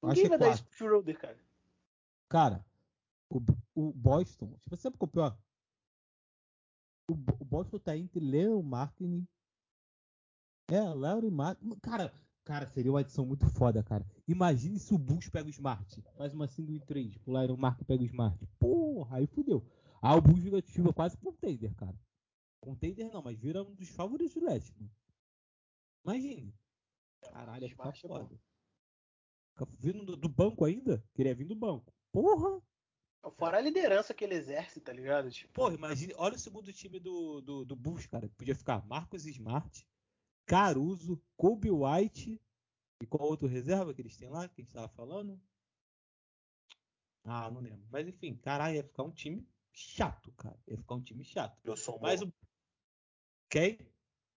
[0.02, 0.54] Acho Ninguém que vai é dar 4.
[0.54, 1.38] isso pro Schroeder, cara.
[2.28, 2.64] Cara,
[3.28, 3.42] o,
[3.74, 4.76] o Boston, tipo,
[5.08, 5.36] qual é
[7.08, 7.12] o?
[7.12, 9.26] O, Bo- o Boston tá entre Leon Martin.
[10.70, 11.70] É, Leon Martin.
[11.82, 12.12] Cara,
[12.44, 14.06] cara, seria uma adição muito foda, cara.
[14.26, 16.02] Imagine se o Bulls pega o Smart.
[16.16, 17.16] Faz uma single em 3.
[17.26, 18.46] O Leon Martin pega o Smart.
[18.58, 19.64] Porra, aí fudeu.
[20.00, 20.62] Ah, o Bulls vira
[20.94, 21.98] quase contender, cara.
[22.60, 24.90] Contender não, mas vira um dos favoritos do leste, mano.
[26.04, 26.54] Imagine.
[27.20, 28.40] Caralho, é foda.
[29.78, 31.04] Vindo do, do banco ainda?
[31.14, 31.92] Queria vir do banco.
[32.10, 32.60] Porra!
[33.30, 35.30] Fora a liderança que ele exerce, tá ligado?
[35.30, 38.28] Tipo, Porra, imagine, olha o segundo time do, do, do Bulls, cara.
[38.36, 39.86] Podia ficar Marcos Smart,
[40.44, 42.40] Caruso, Kobe White
[43.00, 45.40] E qual outro reserva que eles têm lá, que a gente tava falando?
[47.24, 47.86] Ah, não lembro.
[47.90, 50.58] Mas enfim, caralho, ia ficar um time chato, cara.
[50.66, 51.58] Ia ficar um time chato.
[51.64, 52.32] Eu sou Mas o.
[53.48, 53.78] Quem?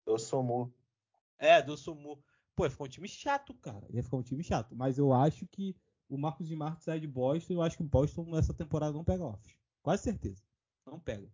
[0.05, 0.73] Eu sou mu.
[1.39, 2.23] É, do Sumu.
[2.55, 3.87] Pô, ia ficar um time chato, cara.
[3.91, 4.75] Ia ficar um time chato.
[4.75, 5.77] Mas eu acho que
[6.15, 7.55] o Marcos de Martins sai de Boston.
[7.55, 9.57] Eu acho que o Boston nessa temporada não pega off.
[9.83, 10.43] Quase certeza.
[10.87, 11.31] Não pega.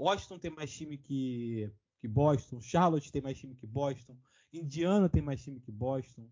[0.00, 2.60] Washington tem mais time que, que Boston.
[2.60, 4.16] Charlotte tem mais time que Boston.
[4.52, 6.28] Indiana tem mais time que Boston.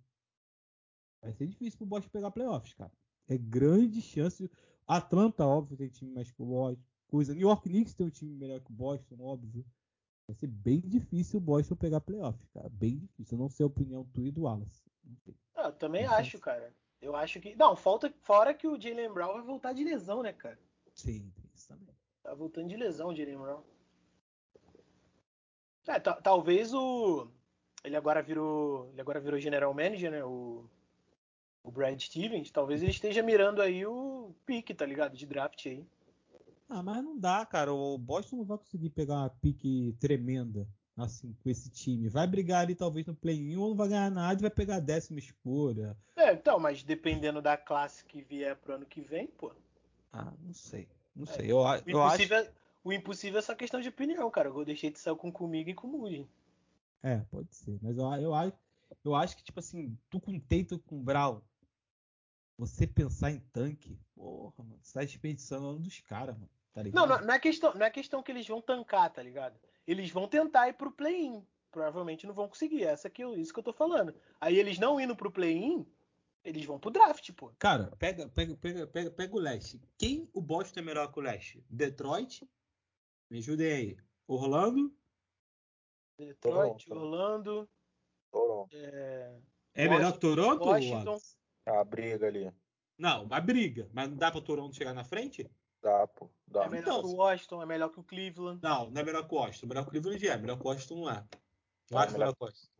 [1.22, 2.92] Vai ser difícil pro Boston pegar playoffs, cara.
[3.28, 4.50] É grande chance.
[4.86, 6.82] Atlanta, óbvio, tem time mais que o Boston.
[7.08, 7.34] Coisa.
[7.34, 9.64] New York Knicks tem um time melhor que o Boston, óbvio.
[10.26, 12.68] Vai ser bem difícil o Boston pegar playoffs, cara.
[12.68, 13.36] Bem difícil.
[13.36, 14.82] Eu não sei a opinião tu e do Wallace.
[15.54, 16.40] Ah, eu também Não acho, sei.
[16.40, 16.74] cara.
[17.00, 17.54] Eu acho que.
[17.54, 20.58] Não, falta fora que o Jalen Brown vai voltar de lesão, né, cara?
[20.94, 21.94] Sim, isso também.
[22.22, 23.62] Tá voltando de lesão o Jalen Brown.
[25.86, 27.28] É, ta- talvez o.
[27.84, 28.90] Ele agora virou.
[28.90, 30.24] Ele agora virou general manager, né?
[30.24, 30.64] O.
[31.62, 32.50] O Brad Stevens.
[32.50, 35.16] Talvez ele esteja mirando aí o pique, tá ligado?
[35.16, 35.86] De draft aí.
[36.68, 37.72] Ah, mas não dá, cara.
[37.72, 40.66] O Boston não vai conseguir pegar uma pique tremenda
[41.04, 42.08] assim com esse time.
[42.08, 44.80] Vai brigar ali talvez no play-in ou não vai ganhar nada e vai pegar a
[44.80, 45.96] décima escolha.
[46.16, 49.52] É, então, mas dependendo da classe que vier pro ano que vem, pô.
[50.12, 50.88] Ah, não sei.
[51.14, 51.50] Não sei.
[51.50, 52.22] Eu, O eu acho.
[52.22, 52.52] impossível, é-
[52.84, 54.48] o impossível é só questão de opinião, cara.
[54.48, 56.28] Eu deixei de sair com comigo e com o Moody.
[57.02, 57.78] É, pode ser.
[57.82, 58.52] Mas eu, eu, acho,
[59.04, 61.40] eu acho que, tipo assim, tu com Tatum com Brown,
[62.56, 66.50] você pensar em tanque, porra, mano, você tá desperdiçando o ano dos caras, mano.
[66.72, 66.82] Tá?
[66.92, 69.54] Não, não, não é questão, não é questão que eles vão tancar, tá ligado?
[69.88, 71.42] Eles vão tentar ir pro play-in.
[71.70, 72.84] Provavelmente não vão conseguir.
[72.84, 74.14] Essa que eu, isso que eu tô falando.
[74.38, 75.86] Aí eles não indo pro play-in,
[76.44, 77.50] eles vão pro draft, pô.
[77.58, 79.80] Cara, pega, pega, pega, pega, pega o leste.
[79.96, 81.64] Quem o Boston é melhor que o leste?
[81.70, 82.46] Detroit?
[83.30, 83.96] Me ajudem aí.
[84.26, 84.94] Orlando?
[86.18, 86.92] Detroit, Toronto.
[86.94, 87.68] Orlando,
[88.30, 88.76] Toronto.
[88.76, 89.38] é,
[89.74, 90.64] É melhor que Toronto?
[90.64, 91.04] Washington.
[91.04, 91.36] Wallace?
[91.64, 92.52] A briga ali.
[92.98, 93.88] Não, uma briga.
[93.92, 95.48] Mas não dá pra Toronto chegar na frente?
[95.82, 96.28] Dá, pô.
[96.46, 96.64] Dá.
[96.64, 98.60] é melhor Então, que o Washington, é melhor que o Cleveland.
[98.62, 99.66] Não, não é melhor que o Washington.
[99.68, 100.36] Melhor que o Cleveland é.
[100.36, 101.24] Melhor que o Washington não é.
[101.90, 102.72] Não, acho melhor- que o Washington.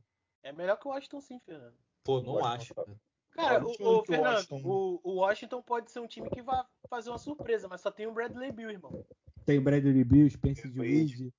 [0.43, 1.75] É melhor que o Washington, sim, Fernando.
[2.05, 2.75] Pô, não acho.
[2.75, 2.85] tá-
[3.33, 3.65] cara.
[3.65, 7.11] O, o o Fernando, Washington- o, o Washington pode ser um time que vai fazer
[7.11, 9.05] uma surpresa, mas só tem o Bradley Bill, irmão.
[9.45, 11.33] Tem o Bradley Bill, Spencer Dinwiddie,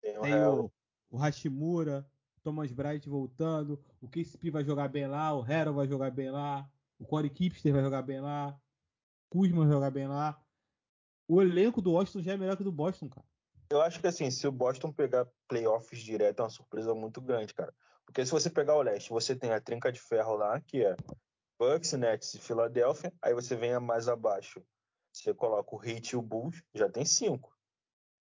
[0.00, 0.70] Tem o tem o,
[1.10, 2.06] o Hashimura,
[2.42, 6.68] Thomas Bright voltando, o KCP vai jogar bem lá, o Harold vai jogar bem lá,
[6.98, 8.48] o Corey Kipster vai jogar bem lá,
[9.30, 10.38] o Kuzma vai jogar bem lá.
[11.26, 13.26] O elenco do Washington já é melhor que o do Boston, cara.
[13.70, 17.54] Eu acho que assim, se o Boston pegar playoffs direto, é uma surpresa muito grande,
[17.54, 17.74] cara.
[18.04, 20.94] Porque se você pegar o leste, você tem a trinca de ferro lá, que é
[21.58, 23.12] Bucks, Nets e Philadelphia.
[23.22, 24.62] Aí você vem mais abaixo,
[25.12, 27.52] você coloca o Heat e o Bulls, já tem cinco.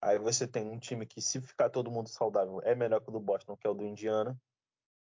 [0.01, 3.13] Aí você tem um time que, se ficar todo mundo saudável, é melhor que o
[3.13, 4.39] do Boston, que é o do Indiana.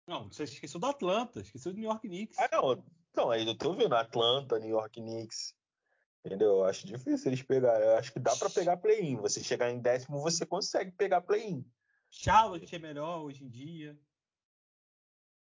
[0.07, 2.37] Não, você esqueceu do Atlanta, esqueceu do New York Knicks.
[2.37, 2.83] Ah, não.
[3.15, 5.54] Não, aí eu tô vendo Atlanta, New York Knicks.
[6.25, 6.53] Entendeu?
[6.53, 7.87] Eu acho difícil eles pegarem.
[7.87, 9.15] Eu acho que dá pra pegar play-in.
[9.17, 11.63] Você chegar em décimo, você consegue pegar play-in.
[12.09, 13.95] Charlotte é melhor hoje em dia.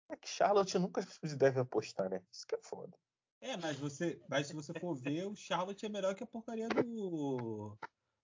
[0.09, 2.23] É que Charlotte nunca se deve apostar, né?
[2.31, 2.97] Isso que é foda.
[3.39, 6.67] É, mas você, mas se você for ver, o Charlotte é melhor que a porcaria
[6.67, 7.77] do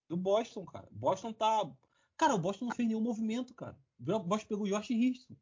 [0.08, 0.88] do Boston, cara.
[0.92, 1.70] Boston tá,
[2.18, 3.78] cara, o Boston não fez nenhum movimento, cara.
[4.00, 5.36] O Boston pegou o Josh Houston.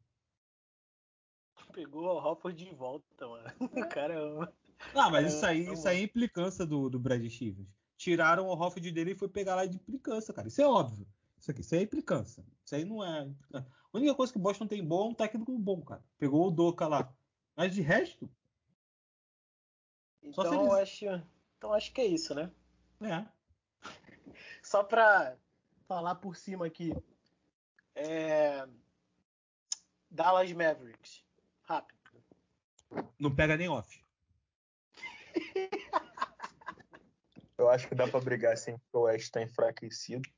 [1.72, 3.48] Pegou o Hofford de volta, mano.
[3.90, 4.52] Caramba.
[4.94, 7.68] Ah, mas É, isso aí, tá isso aí é implicância do, do Brad Stevens.
[7.96, 10.48] Tiraram o Hofford dele e foi pegar lá de implicância, cara.
[10.48, 11.06] Isso é óbvio.
[11.38, 12.44] Isso aqui, isso aí é implicância.
[12.64, 13.28] Isso aí não é.
[13.54, 16.04] A única coisa que o Boston tem bom é um técnico bom, cara.
[16.18, 17.12] Pegou o Doca lá.
[17.56, 18.28] Mas de resto,
[20.22, 21.04] Então eles- acho,
[21.56, 22.50] então acho que é isso, né?
[23.00, 23.26] é.
[24.62, 25.36] Só pra
[25.86, 26.92] falar por cima aqui.
[27.94, 28.66] É...
[30.10, 31.24] Dallas Mavericks.
[31.62, 31.96] Rápido.
[33.18, 34.04] Não pega nem off.
[37.58, 40.28] Eu acho que dá pra brigar assim, porque o West tá enfraquecido.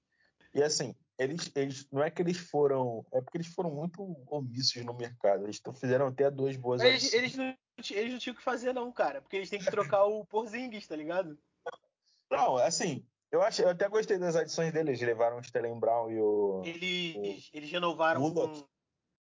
[0.55, 3.05] E assim, eles, eles não é que eles foram.
[3.13, 5.45] É porque eles foram muito omissos no mercado.
[5.45, 7.15] Eles fizeram até duas boas Eles, adições.
[7.15, 7.57] eles, não,
[7.91, 9.21] eles não tinham o que fazer, não, cara.
[9.21, 11.37] Porque eles têm que trocar o Porzingis, tá ligado?
[12.31, 15.01] Não, assim, eu, acho, eu até gostei das adições deles.
[15.01, 18.67] Eles levaram o Sterling Brown e o, Eles, eles renovaram Bullock, com.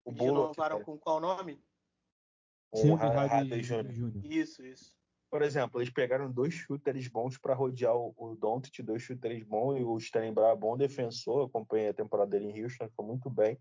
[0.05, 1.63] o Eles Bullock, renovaram cara, com qual nome?
[2.71, 3.93] com o Harden Jr.
[3.93, 4.25] Jr.
[4.25, 4.94] Isso, isso.
[5.35, 9.77] Por exemplo, eles pegaram dois shooters bons para rodear o, o Doncic, dois shooters bons,
[9.77, 13.59] e o é bom defensor, acompanhei a temporada dele em Houston, foi muito bem.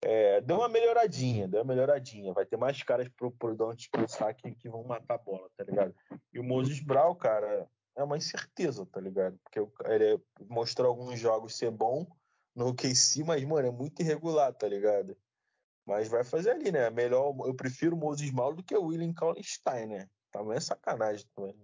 [0.00, 2.32] É, deu uma melhoradinha, deu uma melhoradinha.
[2.32, 5.64] Vai ter mais caras pro, pro Doncic cruzar que, que vão matar a bola, tá
[5.64, 5.92] ligado?
[6.32, 9.36] E o Moses Brown, cara, é uma incerteza, tá ligado?
[9.42, 12.06] Porque ele mostrou alguns jogos ser bom
[12.54, 15.16] no KC, mas, mano, é muito irregular, tá ligado?
[15.84, 16.88] Mas vai fazer ali, né?
[16.90, 20.08] Melhor, eu prefiro o Moses Mal do que o William Kallenstein, né?
[20.36, 21.56] Também é sacanagem também.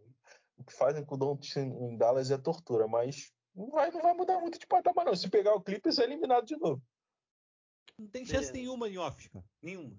[0.56, 4.14] O que fazem com o Don em Dallas é tortura, mas não vai, não vai
[4.14, 5.14] mudar muito de patamar, não.
[5.14, 6.82] Se pegar o Clippers, é eliminado de novo.
[7.98, 8.52] Não tem chance Beleza.
[8.54, 9.44] nenhuma em off, cara.
[9.60, 9.94] Nenhuma.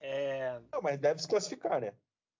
[0.00, 0.58] É...
[0.72, 1.92] Não, mas deve se classificar, né?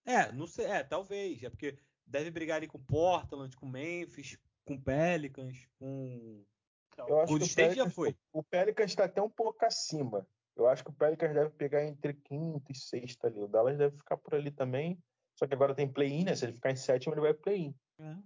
[0.06, 0.64] É, não sei.
[0.64, 1.42] É, talvez.
[1.42, 6.44] É porque deve brigar ali com Portland, com Memphis, com Pelicans, com.
[6.92, 8.16] Então, eu acho que o Pelicans, já foi.
[8.32, 10.26] O Pelicans está até um pouco acima.
[10.56, 13.40] Eu acho que o Pelicans deve pegar entre quinto e sexto ali.
[13.40, 14.98] O Dallas deve ficar por ali também.
[15.36, 16.34] Só que agora tem play-in, né?
[16.34, 17.74] Se ele ficar em sétimo, ele vai play-in.
[17.98, 18.16] É.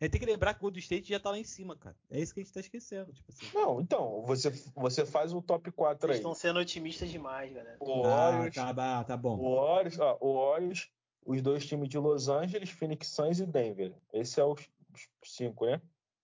[0.00, 1.96] É, tem que lembrar que o Golden State já tá lá em cima, cara.
[2.08, 3.12] É isso que a gente tá esquecendo.
[3.12, 3.46] Tipo assim.
[3.52, 6.16] Não, então, você, você faz o top 4 Vocês aí.
[6.18, 7.76] estão sendo otimistas demais, galera.
[7.80, 9.36] O Warriors, ah, tá, tá bom.
[9.36, 10.88] O Warriors, ó, o Warriors,
[11.26, 13.92] os dois times de Los Angeles, Phoenix Suns e Denver.
[14.12, 14.60] Esse é os,
[14.94, 15.82] os cinco, né?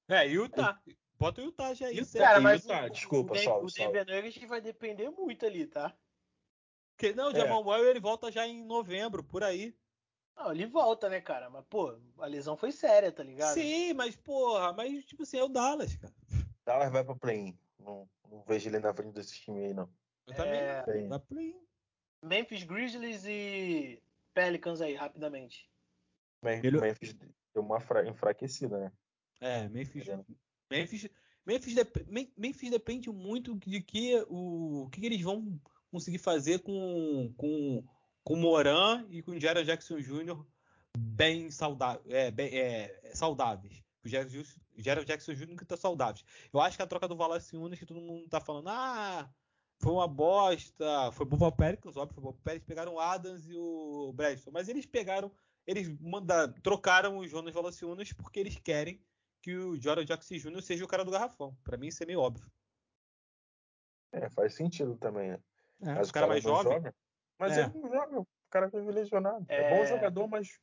[0.09, 0.81] É, Utah.
[1.19, 1.97] Bota o Utah já aí.
[1.97, 5.66] Utah, cara, mas Utah, o, desculpa, o, salve, o Denver Nuggets vai depender muito ali,
[5.66, 5.93] tá?
[6.97, 7.41] Porque, não, o é.
[7.41, 9.75] Jamal Murray ele volta já em novembro, por aí.
[10.36, 11.48] Não, ele volta, né, cara?
[11.48, 13.55] Mas, pô, a lesão foi séria, tá ligado?
[13.55, 16.15] Sim, mas, porra, mas, tipo assim, é o Dallas, cara.
[16.65, 17.56] Dallas vai pra play-in.
[17.78, 19.89] Não, não, vejo ele na frente desse time aí, não.
[20.27, 21.06] Eu também é...
[21.09, 21.65] Vai play-in.
[22.23, 24.02] Memphis Grizzlies e
[24.32, 25.70] Pelicans aí, rapidamente.
[26.43, 26.81] Memphis, ele...
[26.81, 27.12] Memphis
[27.55, 27.78] deu uma
[28.09, 28.93] enfraquecida, né?
[29.40, 30.06] É, Memphis.
[30.70, 31.11] Memphis,
[31.47, 32.06] Memphis, dep
[32.36, 37.85] Memphis depende muito de que o que, que eles vão conseguir fazer com, com
[38.25, 40.43] com Moran e com Jared Jackson Jr.
[40.97, 43.85] bem, saudável, é, bem é, saudáveis.
[44.05, 45.57] O Jared Jackson Jr.
[45.57, 46.25] que está saudáveis.
[46.53, 49.31] Eu acho que a troca do Valanciunas, que todo mundo está falando, ah,
[49.79, 54.13] foi uma bosta, foi o Pelicans, óbvio, foi o Pelicans, pegaram o Adams e o
[54.15, 55.31] Bradford, mas eles pegaram,
[55.67, 59.03] eles mandaram, trocaram o Jonas Valanciunas porque eles querem
[59.43, 60.63] que o Jared Jackson Jr.
[60.63, 61.57] seja o cara do garrafão.
[61.63, 62.51] Para mim isso é meio óbvio.
[64.13, 65.41] É, faz sentido também, né?
[65.83, 66.95] É, mas o cara, cara mais jovem, joga,
[67.39, 67.62] mas é.
[67.62, 69.44] ele não joga, o cara vive lesionado.
[69.48, 69.62] É...
[69.62, 70.59] é bom jogador, mas.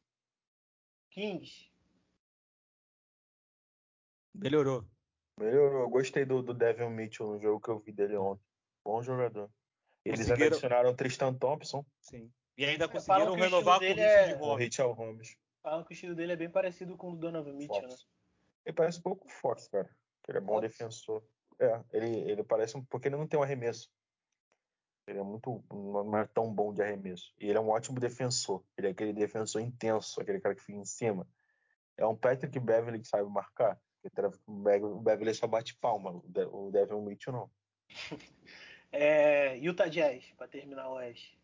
[1.09, 1.69] Kings.
[4.33, 4.85] Melhorou.
[5.37, 5.81] Melhorou.
[5.81, 8.45] Eu gostei do, do Devin Mitchell no jogo que eu vi dele ontem.
[8.83, 9.49] Bom jogador.
[10.05, 10.47] Eles conseguiram...
[10.47, 11.85] adicionaram Tristan Thompson.
[11.99, 12.31] Sim.
[12.57, 14.37] E ainda conseguiram renovar com o é...
[14.41, 15.35] o Richard Holmes.
[15.61, 17.95] Falam que o estilo dele é bem parecido com o do Donovan Mitchell, né?
[18.65, 19.89] Ele parece um pouco forte, cara.
[20.27, 20.61] Ele é bom Fox.
[20.61, 21.23] defensor.
[21.59, 22.83] É, ele, ele parece um.
[22.85, 23.89] Porque ele não tem um arremesso.
[25.07, 25.63] Ele é muito.
[25.69, 27.33] não é tão bom de arremesso.
[27.39, 28.63] E ele é um ótimo defensor.
[28.77, 31.27] Ele é aquele defensor intenso, aquele cara que fica em cima.
[31.97, 33.79] É um Patrick Beverly que sabe marcar.
[34.47, 37.51] O Beverly só bate palma, o Devin Mitchell não.
[38.91, 41.39] é, Utah Jazz, pra terminar o Oeste.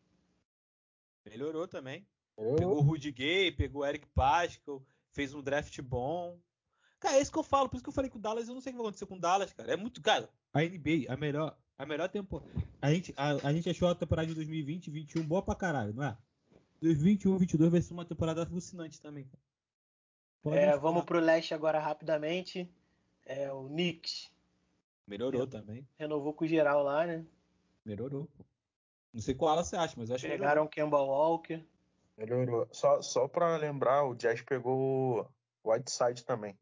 [1.26, 2.08] Melhorou também.
[2.38, 2.58] Melhorou.
[2.58, 6.40] Pegou o Rudy Gay, pegou o Eric Pascal, fez um draft bom.
[7.00, 7.70] Cara, é isso que eu falo.
[7.70, 8.48] Por isso que eu falei com o Dallas.
[8.48, 9.74] Eu não sei o que vai acontecer com o Dallas, cara.
[9.74, 10.02] É muito.
[10.02, 12.52] Cara, a NBA, a melhor, a melhor temporada.
[12.82, 15.94] A gente, a, a gente achou a temporada de 2020 e 2021 boa pra caralho,
[15.94, 16.18] não é?
[16.82, 19.30] 2021 e 2022 vai ser uma temporada alucinante também.
[20.46, 22.70] É, vamos pro leste agora rapidamente.
[23.26, 24.32] É, o Knicks.
[25.06, 25.88] Melhorou também.
[25.98, 27.26] Renovou com o geral lá, né?
[27.86, 28.28] Melhorou.
[29.14, 31.64] Não sei qual ala você acha, mas acho que Pegaram o Kemba Walker.
[32.18, 32.68] Melhorou.
[32.72, 35.30] Só, só pra lembrar, o Jazz pegou
[35.64, 36.58] o Whiteside também.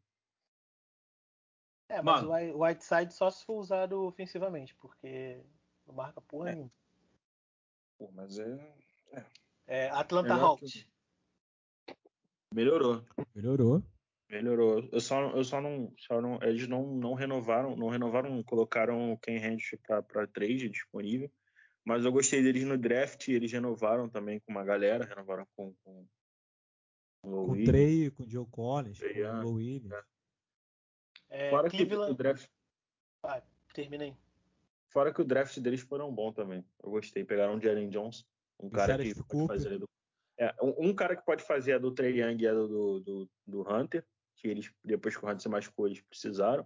[1.87, 2.55] É, mas Mano.
[2.55, 5.41] o Whiteside só se for usado ofensivamente, porque
[5.85, 6.53] não marca porra é.
[6.53, 6.71] nenhuma.
[7.97, 8.75] Pô, mas é.
[9.11, 9.25] É,
[9.67, 10.87] é Atlanta Hawks.
[12.53, 13.03] Melhorou.
[13.35, 13.83] Melhorou.
[14.29, 14.89] Melhorou.
[14.91, 15.93] Eu só, eu só não.
[15.97, 21.31] Só não eles não, não renovaram, não renovaram, colocaram o Ken Henry para trade disponível.
[21.83, 25.73] Mas eu gostei deles no draft, eles renovaram também com uma galera, renovaram com.
[25.83, 26.07] Com,
[27.21, 29.91] com o Trey, com o Joe Collins, com o Williams.
[29.91, 30.14] É.
[31.29, 32.07] É, Fora Cleveland...
[32.07, 32.47] que o draft.
[33.23, 33.41] Ah,
[33.73, 34.15] terminei.
[34.89, 36.65] Fora que o draft deles foram bom também.
[36.81, 37.23] Eu gostei.
[37.23, 38.25] Pegaram o Jalen Jones,
[38.59, 39.89] um cara que pode fazer do...
[40.37, 43.29] é, um, um, cara que pode fazer a do Trey Young e a do, do,
[43.45, 46.65] do, Hunter, que eles, depois que o Hunter se machucou, eles precisaram.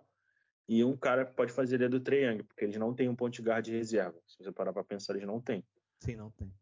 [0.68, 3.16] E um cara que pode fazer a do Trey Young, porque eles não têm um
[3.16, 4.22] ponte guard de reserva.
[4.28, 5.66] Se você parar pra pensar, eles não têm.
[6.00, 6.54] Sim, não tem.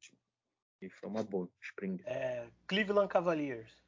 [0.81, 1.99] E foi uma boa, Spring.
[2.05, 3.86] É, Cleveland Cavaliers.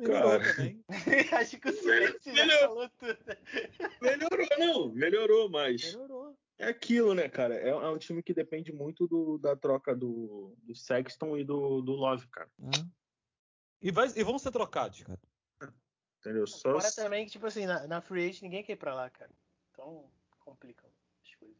[0.00, 0.54] Melhorou Cara.
[0.54, 0.84] também.
[1.32, 3.18] Acho que o silêncio já falou tudo.
[4.00, 4.92] Melhorou, não.
[4.92, 5.92] Melhorou, mas.
[5.92, 6.38] Melhorou.
[6.58, 7.54] É aquilo, né, cara?
[7.54, 11.82] É, é um time que depende muito do, da troca do, do Sexton e do,
[11.82, 12.50] do Love, cara.
[12.62, 12.86] É.
[13.82, 15.20] E, vai, e vão ser trocados, cara.
[16.18, 16.46] Entendeu?
[16.46, 19.30] Só Agora também, tipo assim, na, na Free Agent ninguém quer ir pra lá, cara.
[19.70, 20.10] Então,
[20.40, 20.90] complicam
[21.24, 21.56] as coisas.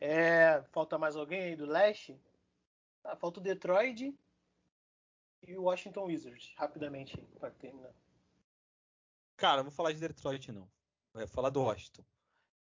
[0.00, 2.18] É, falta mais alguém aí do leste?
[3.04, 4.14] Ah, falta o Detroit
[5.46, 7.94] e o Washington Wizards, rapidamente, para terminar.
[9.36, 10.68] Cara, não vou falar de Detroit, não.
[11.14, 12.04] Vou falar do Washington.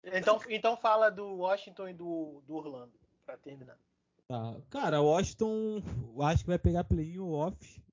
[0.04, 3.78] Então, então fala do Washington e do, do Orlando, pra terminar.
[4.28, 4.62] Tá.
[4.70, 5.84] Cara, o Washington,
[6.16, 7.84] eu acho que vai pegar play off.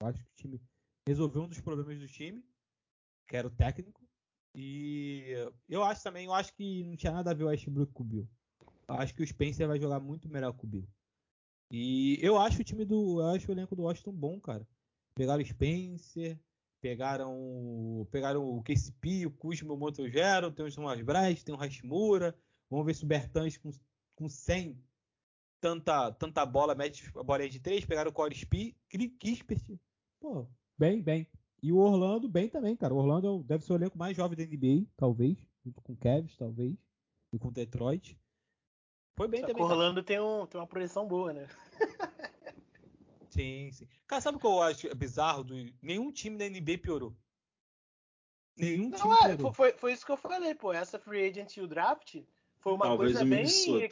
[0.00, 0.60] Eu acho que o time
[1.06, 2.44] resolveu um dos problemas do time,
[3.26, 4.04] que era o técnico.
[4.54, 5.32] E
[5.68, 8.06] eu acho também, eu acho que não tinha nada a ver o Westbrook com o
[8.06, 8.28] Bill.
[8.88, 10.88] Eu acho que o Spencer vai jogar muito melhor com o Bill.
[11.70, 14.66] E eu acho o time do, eu acho o elenco do Washington bom, cara.
[15.14, 16.38] Pegaram o Spencer,
[16.80, 22.36] pegaram, pegaram o KCP, o Kuzma, o Motogero, tem o Thomas Braz, tem o Hashimura.
[22.70, 23.70] Vamos ver se o Bertans com,
[24.14, 24.80] com 100
[25.60, 28.36] tanta, tanta bola, mete a bola de 3, pegaram o Corey
[29.18, 29.78] Kispert.
[30.20, 30.46] Pô,
[30.78, 31.26] bem, bem.
[31.62, 32.94] E o Orlando, bem também, cara.
[32.94, 35.36] O Orlando deve ser o elenco mais jovem da NBA, talvez.
[35.64, 36.76] Junto com o Cavs, talvez.
[37.32, 38.16] E com o Detroit.
[39.16, 39.62] Foi bem Só também.
[39.62, 41.48] O Orlando tem, um, tem uma projeção boa, né?
[43.30, 43.88] sim, sim.
[44.06, 45.42] Cara, sabe o que eu acho bizarro?
[45.42, 45.54] Do...
[45.82, 47.16] Nenhum time da NBA piorou.
[48.56, 49.52] Nenhum Não, time é, piorou.
[49.54, 50.72] Foi, foi isso que eu falei, pô.
[50.72, 52.22] Essa free agent e o draft
[52.58, 53.90] foi uma Talvez coisa bem,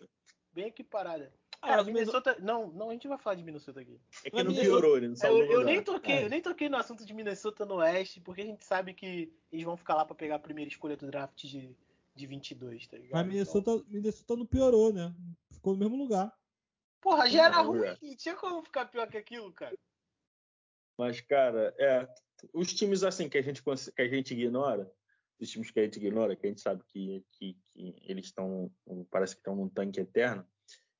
[0.52, 1.32] bem equiparada.
[1.64, 2.36] Cara, ah, Minnesota.
[2.40, 3.98] Não, não, a gente vai falar de Minnesota aqui.
[4.24, 6.24] É que não piorou, ele não eu, eu nem toquei, é.
[6.24, 9.64] eu nem toquei no assunto de Minnesota no Oeste, porque a gente sabe que eles
[9.64, 11.74] vão ficar lá para pegar a primeira escolha do draft de,
[12.14, 13.12] de 22, tá ligado?
[13.12, 13.84] Mas Minnesota, então...
[13.88, 15.14] Minnesota não piorou, né?
[15.52, 16.32] Ficou no mesmo lugar.
[17.00, 19.76] Porra, já era ruim, tinha como ficar pior que aquilo, cara.
[20.98, 22.08] Mas, cara, é.
[22.52, 24.90] Os times assim que a gente, que a gente ignora,
[25.40, 28.70] os times que a gente ignora, que a gente sabe que, que, que eles estão.
[29.10, 30.46] Parece que estão num tanque eterno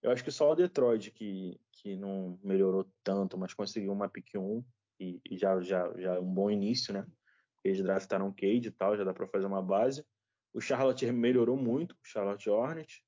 [0.05, 4.35] eu acho que só o Detroit que, que não melhorou tanto, mas conseguiu uma pick
[4.36, 4.62] 1
[5.01, 7.07] e, e já, já, já é um bom início, né?
[7.65, 10.05] Eles draftaram Cade e tal, já dá para fazer uma base.
[10.55, 13.05] O Charlotte melhorou muito, o Charlotte Hornet.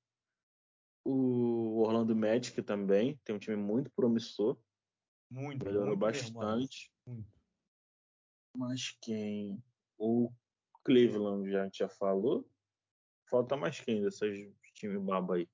[1.05, 4.59] O Orlando Magic também tem um time muito promissor.
[5.31, 6.93] Muito, melhorou muito bastante.
[7.07, 7.31] Muito.
[8.57, 9.63] Mas quem?
[9.97, 10.33] O
[10.85, 12.45] Cleveland já, já falou.
[13.31, 15.49] Falta mais quem desses times baba aí?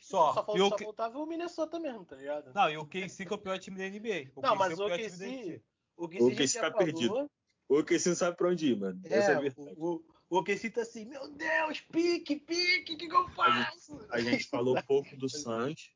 [0.00, 0.34] Só.
[0.34, 0.84] Só, falta, só que...
[0.84, 2.52] faltava o Minnesota mesmo, tá ligado?
[2.52, 4.32] Não, e o KC que é o pior time da NBA.
[4.34, 5.62] O não, mas é o, o KC...
[5.96, 7.30] O KC, o KC tá perdido.
[7.68, 9.00] O KC não sabe pra onde ir, mano.
[9.04, 9.38] É, é
[9.76, 10.02] o,
[10.32, 13.94] o, o KC tá assim, meu Deus, pique, pique, o que, que eu faço?
[14.10, 15.90] A gente, a gente falou pouco do Suns.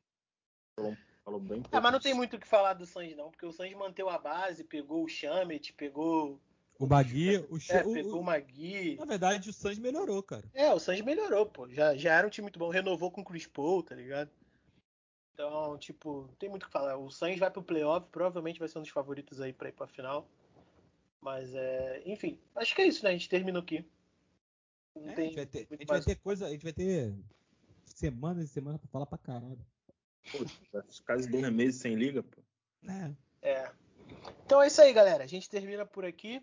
[0.75, 1.75] Falou, falou bem pouco.
[1.75, 4.09] Ah, mas não tem muito o que falar do Suns, não, porque o Suns manteve
[4.09, 6.39] a base, pegou o Chamet, pegou
[6.79, 8.95] o Magui, o, é, pegou o, Magui.
[8.97, 10.43] Na verdade, o Suns melhorou, cara.
[10.53, 11.67] É, o Suns melhorou, pô.
[11.69, 12.69] Já, já era um time muito bom.
[12.69, 14.29] Renovou com o Chris Paul, tá ligado?
[15.33, 16.97] Então, tipo, não tem muito o que falar.
[16.97, 19.87] O Suns vai pro playoff, provavelmente vai ser um dos favoritos aí pra ir pra
[19.87, 20.29] final.
[21.19, 23.09] Mas, é, enfim, acho que é isso, né?
[23.09, 23.83] A gente terminou aqui.
[25.05, 27.13] É, a gente, vai ter, a gente vai ter coisa, a gente vai ter
[27.85, 29.65] semanas e semanas pra falar pra caralho.
[30.31, 30.45] Pô,
[31.05, 32.41] quase dois meses sem liga, pô.
[32.87, 33.15] É.
[33.41, 33.71] É.
[34.45, 35.23] Então é isso aí, galera.
[35.23, 36.41] A gente termina por aqui.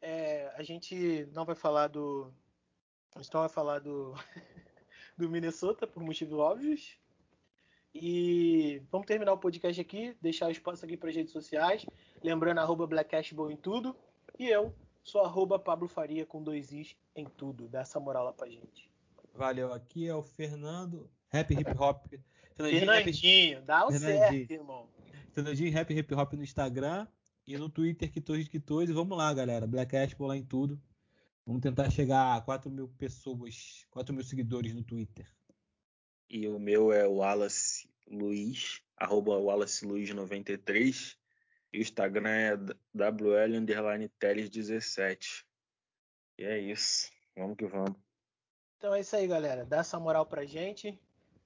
[0.00, 2.32] É, a gente não vai falar do.
[3.14, 4.14] A gente não vai falar do,
[5.16, 6.98] do Minnesota por motivos óbvios.
[7.94, 11.86] E vamos terminar o podcast aqui, deixar o espaço aqui para as redes sociais.
[12.22, 13.96] Lembrando, arroba Blackcashball em tudo.
[14.36, 17.68] E eu sou arroba Pablo Faria com dois is em tudo.
[17.68, 18.90] Dá essa moral lá pra gente.
[19.34, 21.08] Valeu, aqui é o Fernando.
[21.28, 22.06] Rap Hip Hop.
[22.56, 24.88] Fernandinho, Fernandinho dá o certo, irmão.
[25.32, 27.06] Fernandinho Rap Hip Hop no Instagram.
[27.46, 28.88] E no Twitter, Quitores Quitores.
[28.88, 29.66] E vamos lá, galera.
[29.66, 30.80] Black Expo lá em tudo.
[31.46, 35.26] Vamos tentar chegar a 4 mil pessoas, 4 mil seguidores no Twitter.
[36.30, 41.18] E o meu é o Wallace Luiz, arroba Wallace Luiz 93.
[41.74, 42.56] E o Instagram é
[42.94, 45.44] WL underline Teles 17.
[46.38, 47.10] E é isso.
[47.36, 47.96] Vamos que vamos.
[48.78, 49.64] Então é isso aí, galera.
[49.64, 50.96] Dá essa moral pra gente.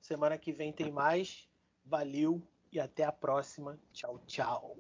[0.02, 1.48] Semana que vem tem mais.
[1.82, 3.80] Valeu e até a próxima.
[3.90, 4.76] Tchau, tchau.